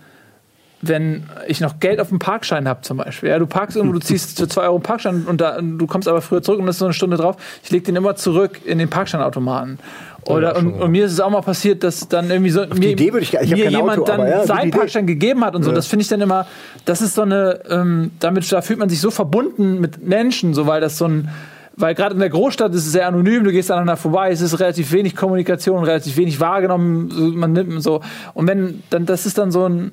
[0.89, 3.29] wenn ich noch Geld auf dem Parkschein habe zum Beispiel.
[3.31, 6.09] Ja, du parkst irgendwo, du ziehst für 2 Euro einen Parkschein und da, du kommst
[6.09, 7.37] aber früher zurück und das ist so eine Stunde drauf.
[7.63, 9.79] Ich lege den immer zurück in den Parkscheinautomaten.
[10.27, 13.13] Oder und, und mir ist es auch mal passiert, dass dann irgendwie so mir, Idee
[13.13, 14.71] würde ich ich mir jemand Auto, dann ja, seinen.
[14.71, 15.73] Parkschein gegeben hat und so.
[15.73, 16.47] Das finde ich dann immer,
[16.85, 20.67] das ist so eine, ähm, damit da fühlt man sich so verbunden mit Menschen, so
[20.67, 21.29] weil das so ein
[21.77, 24.59] weil gerade in der Großstadt ist es sehr anonym, du gehst aneinander vorbei, es ist
[24.61, 28.01] relativ wenig Kommunikation, relativ wenig wahrgenommen, man nimmt so.
[28.33, 29.91] Und wenn, dann, das ist dann so ein,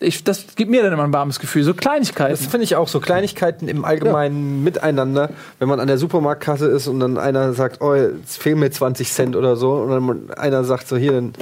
[0.00, 2.32] ich, das gibt mir dann immer ein warmes Gefühl, so Kleinigkeiten.
[2.32, 3.00] Das finde ich auch so.
[3.00, 7.94] Kleinigkeiten im allgemeinen Miteinander, wenn man an der Supermarktkasse ist und dann einer sagt, oh,
[7.94, 11.32] jetzt fehlen mir 20 Cent oder so und dann einer sagt so hier, dann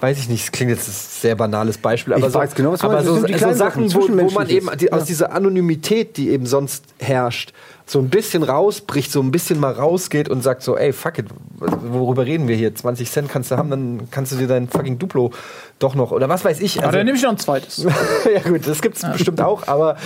[0.00, 2.80] weiß ich nicht, es klingt jetzt ein sehr banales Beispiel, aber Ich so, genau, was
[2.80, 4.92] du aber so, Das sind die so kleinen Sachen, Sachen, wo, wo man eben die,
[4.92, 7.52] aus dieser Anonymität, die eben sonst herrscht,
[7.90, 11.26] so ein bisschen rausbricht, so ein bisschen mal rausgeht und sagt so, ey, fuck it,
[11.58, 12.74] worüber reden wir hier?
[12.74, 15.30] 20 Cent kannst du haben, dann kannst du dir dein fucking Duplo
[15.78, 16.76] doch noch oder was weiß ich.
[16.78, 17.86] Aber Also- dann nehme ich noch ein zweites.
[18.34, 19.96] ja gut, das gibt's bestimmt auch, aber,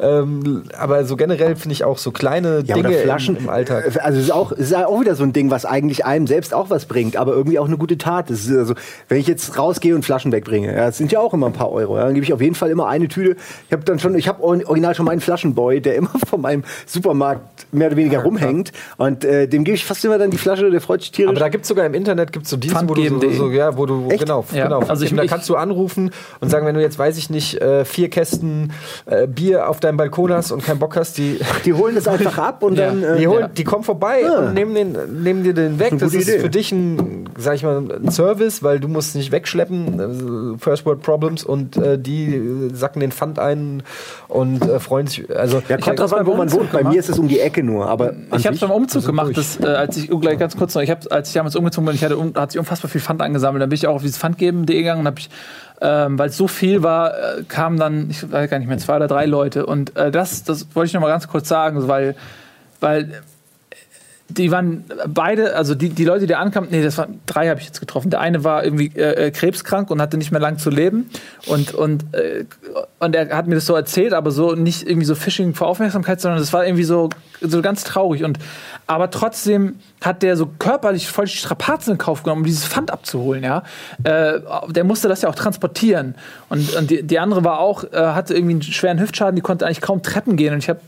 [0.00, 3.84] ähm, aber so generell finde ich auch so kleine Ja, Dinge Flaschen im, im Alltag.
[3.94, 6.52] äh, Also es ist auch, ist auch wieder so ein Ding, was eigentlich einem selbst
[6.52, 8.30] auch was bringt, aber irgendwie auch eine gute Tat.
[8.30, 8.74] Das ist also,
[9.08, 11.70] wenn ich jetzt rausgehe und Flaschen wegbringe, ja, das sind ja auch immer ein paar
[11.70, 11.98] Euro.
[11.98, 13.36] Ja, dann gebe ich auf jeden Fall immer eine Tüte.
[13.66, 17.27] Ich habe dann schon, ich habe original schon meinen Flaschenboy, der immer von meinem Supermarkt
[17.72, 20.70] mehr oder weniger rumhängt und äh, dem gebe ich fast immer dann die Flasche.
[20.70, 21.30] Der freut sich tierisch.
[21.30, 23.86] Aber da gibt's sogar im Internet gibt's so Dienste, wo du so, so, ja, wo
[23.86, 24.20] du Echt?
[24.20, 24.80] genau, Ja, genau.
[24.80, 26.10] also ich- da kannst du anrufen
[26.40, 28.72] und sagen, wenn du jetzt weiß ich nicht äh, vier Kästen
[29.06, 32.38] äh, Bier auf deinem Balkon hast und keinen Bock hast, die die holen das einfach
[32.48, 32.86] ab und Ja.
[32.86, 33.02] dann.
[33.02, 33.48] Äh, Die, holen, Ja.
[33.48, 34.38] die kommen vorbei Ja.
[34.38, 35.94] und nehmen, den, nehmen dir den weg.
[35.98, 36.38] Das ist Idee.
[36.38, 40.00] für dich ein, sag ich mal, ein Service, weil du musst nicht wegschleppen.
[40.00, 43.82] also First World Problems und äh, die äh, sacken den Pfand ein
[44.28, 45.28] und äh, freuen sich.
[45.36, 46.72] Also ja, kommt das drauf an, wo man wohnt.
[46.72, 47.88] Bei mir ist es um die Ecke nur.
[47.88, 49.36] Aber Ich habe es beim Umzug gemacht, durch.
[49.36, 51.86] das, äh, als ich oh, gleich ganz kurz noch, ich hab, als ich damals umgezogen
[51.86, 53.62] bin, ich hatte, um, hat sich unfassbar viel Pfand angesammelt.
[53.62, 55.28] Dann bin ich auch auf dieses Pfandgeben.de gegangen und habe ich,
[55.80, 58.96] ähm, weil es so viel war, äh, kamen dann, ich weiß gar nicht mehr, zwei
[58.96, 59.66] oder drei Leute.
[59.66, 62.14] Und äh, das, das wollte ich noch mal ganz kurz sagen, weil,
[62.80, 63.22] weil
[64.30, 67.66] die waren beide, also die, die Leute, die ankamen, nee, das waren drei habe ich
[67.66, 68.10] jetzt getroffen.
[68.10, 71.08] Der eine war irgendwie äh, äh, krebskrank und hatte nicht mehr lang zu leben.
[71.46, 72.44] Und, und, äh,
[72.98, 76.20] und er hat mir das so erzählt, aber so nicht irgendwie so Phishing für Aufmerksamkeit,
[76.20, 77.08] sondern das war irgendwie so,
[77.40, 78.22] so ganz traurig.
[78.22, 78.38] Und
[78.86, 82.90] aber trotzdem hat der so körperlich voll die Strapazen in Kauf genommen, um dieses Pfand
[82.90, 83.62] abzuholen, ja.
[84.04, 86.14] Äh, der musste das ja auch transportieren.
[86.50, 89.64] Und, und die, die andere war auch, äh, hatte irgendwie einen schweren Hüftschaden, die konnte
[89.64, 90.52] eigentlich kaum Treppen gehen.
[90.52, 90.80] Und ich habe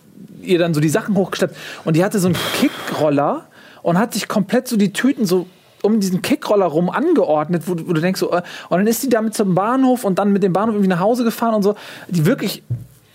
[0.42, 3.46] ihr dann so die Sachen hochgeschleppt und die hatte so einen Kickroller
[3.82, 5.46] und hat sich komplett so die Tüten so
[5.82, 9.02] um diesen Kickroller rum angeordnet, wo, du- wo du denkst so, äh, und dann ist
[9.02, 11.74] die damit zum Bahnhof und dann mit dem Bahnhof irgendwie nach Hause gefahren und so,
[12.08, 12.62] die wirklich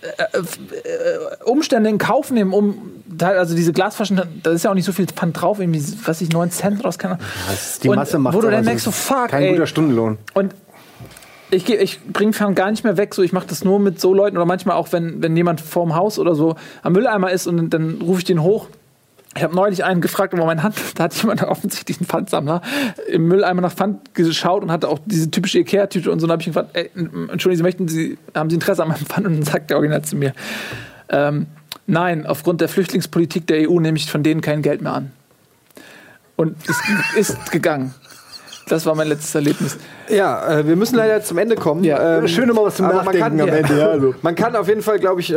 [0.02, 0.42] äh, äh,
[1.44, 2.76] Umstände in Kauf nehmen, um
[3.20, 6.30] also diese Glasflaschen, da ist ja auch nicht so viel Pfand drauf, irgendwie, was ich,
[6.30, 7.18] 9 Cent raus kann.
[7.52, 9.52] Ist die Und Masse macht Wo du dann denkst so, fuck, Kein ey.
[9.52, 10.18] guter Stundenlohn.
[10.34, 10.54] Und
[11.50, 13.14] ich, ich bringe Fern gar nicht mehr weg.
[13.14, 15.94] So, ich mache das nur mit so Leuten oder manchmal auch, wenn, wenn jemand vorm
[15.94, 18.68] Haus oder so am Mülleimer ist und dann rufe ich den hoch.
[19.36, 22.62] Ich habe neulich einen gefragt, aber mein Hand, da hat jemand offensichtlich einen Pfandsammler
[23.06, 26.26] im Mülleimer nach Pfand geschaut und hatte auch diese typische Ikea-Tüte und so.
[26.26, 29.26] Und habe ich gefragt, ey, entschuldigen Sie, möchten Sie, haben Sie Interesse an meinem Pfand?
[29.26, 30.32] Und dann sagt der Original zu mir,
[31.10, 31.46] ähm,
[31.86, 35.12] nein, aufgrund der Flüchtlingspolitik der EU nehme ich von denen kein Geld mehr an.
[36.36, 36.80] Und es
[37.16, 37.94] ist gegangen.
[38.68, 39.78] Das war mein letztes Erlebnis.
[40.08, 41.84] Ja, äh, wir müssen leider zum Ende kommen.
[41.84, 42.26] Ja.
[42.26, 44.14] Schön immer was zum Nachdenken kann, am Ende, ja, also.
[44.22, 45.36] Man kann auf jeden Fall, glaube ich, äh,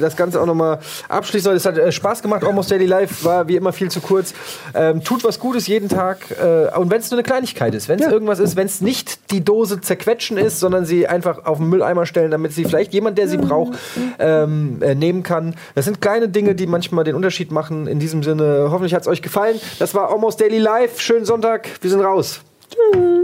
[0.00, 1.52] das Ganze auch nochmal abschließen.
[1.52, 2.44] Es hat äh, Spaß gemacht.
[2.44, 4.34] Almost Daily Life war wie immer viel zu kurz.
[4.74, 6.18] Ähm, tut was Gutes jeden Tag.
[6.30, 9.30] Äh, und wenn es nur eine Kleinigkeit ist, wenn es irgendwas ist, wenn es nicht
[9.30, 13.18] die Dose zerquetschen ist, sondern sie einfach auf den Mülleimer stellen, damit sie vielleicht jemand,
[13.18, 13.78] der sie braucht,
[14.18, 15.54] ähm, äh, nehmen kann.
[15.74, 17.86] Das sind kleine Dinge, die manchmal den Unterschied machen.
[17.86, 19.60] In diesem Sinne, hoffentlich hat es euch gefallen.
[19.78, 21.00] Das war Almost Daily Life.
[21.00, 21.68] Schönen Sonntag.
[21.80, 22.40] Wir sind raus.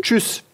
[0.03, 0.46] Tschüss.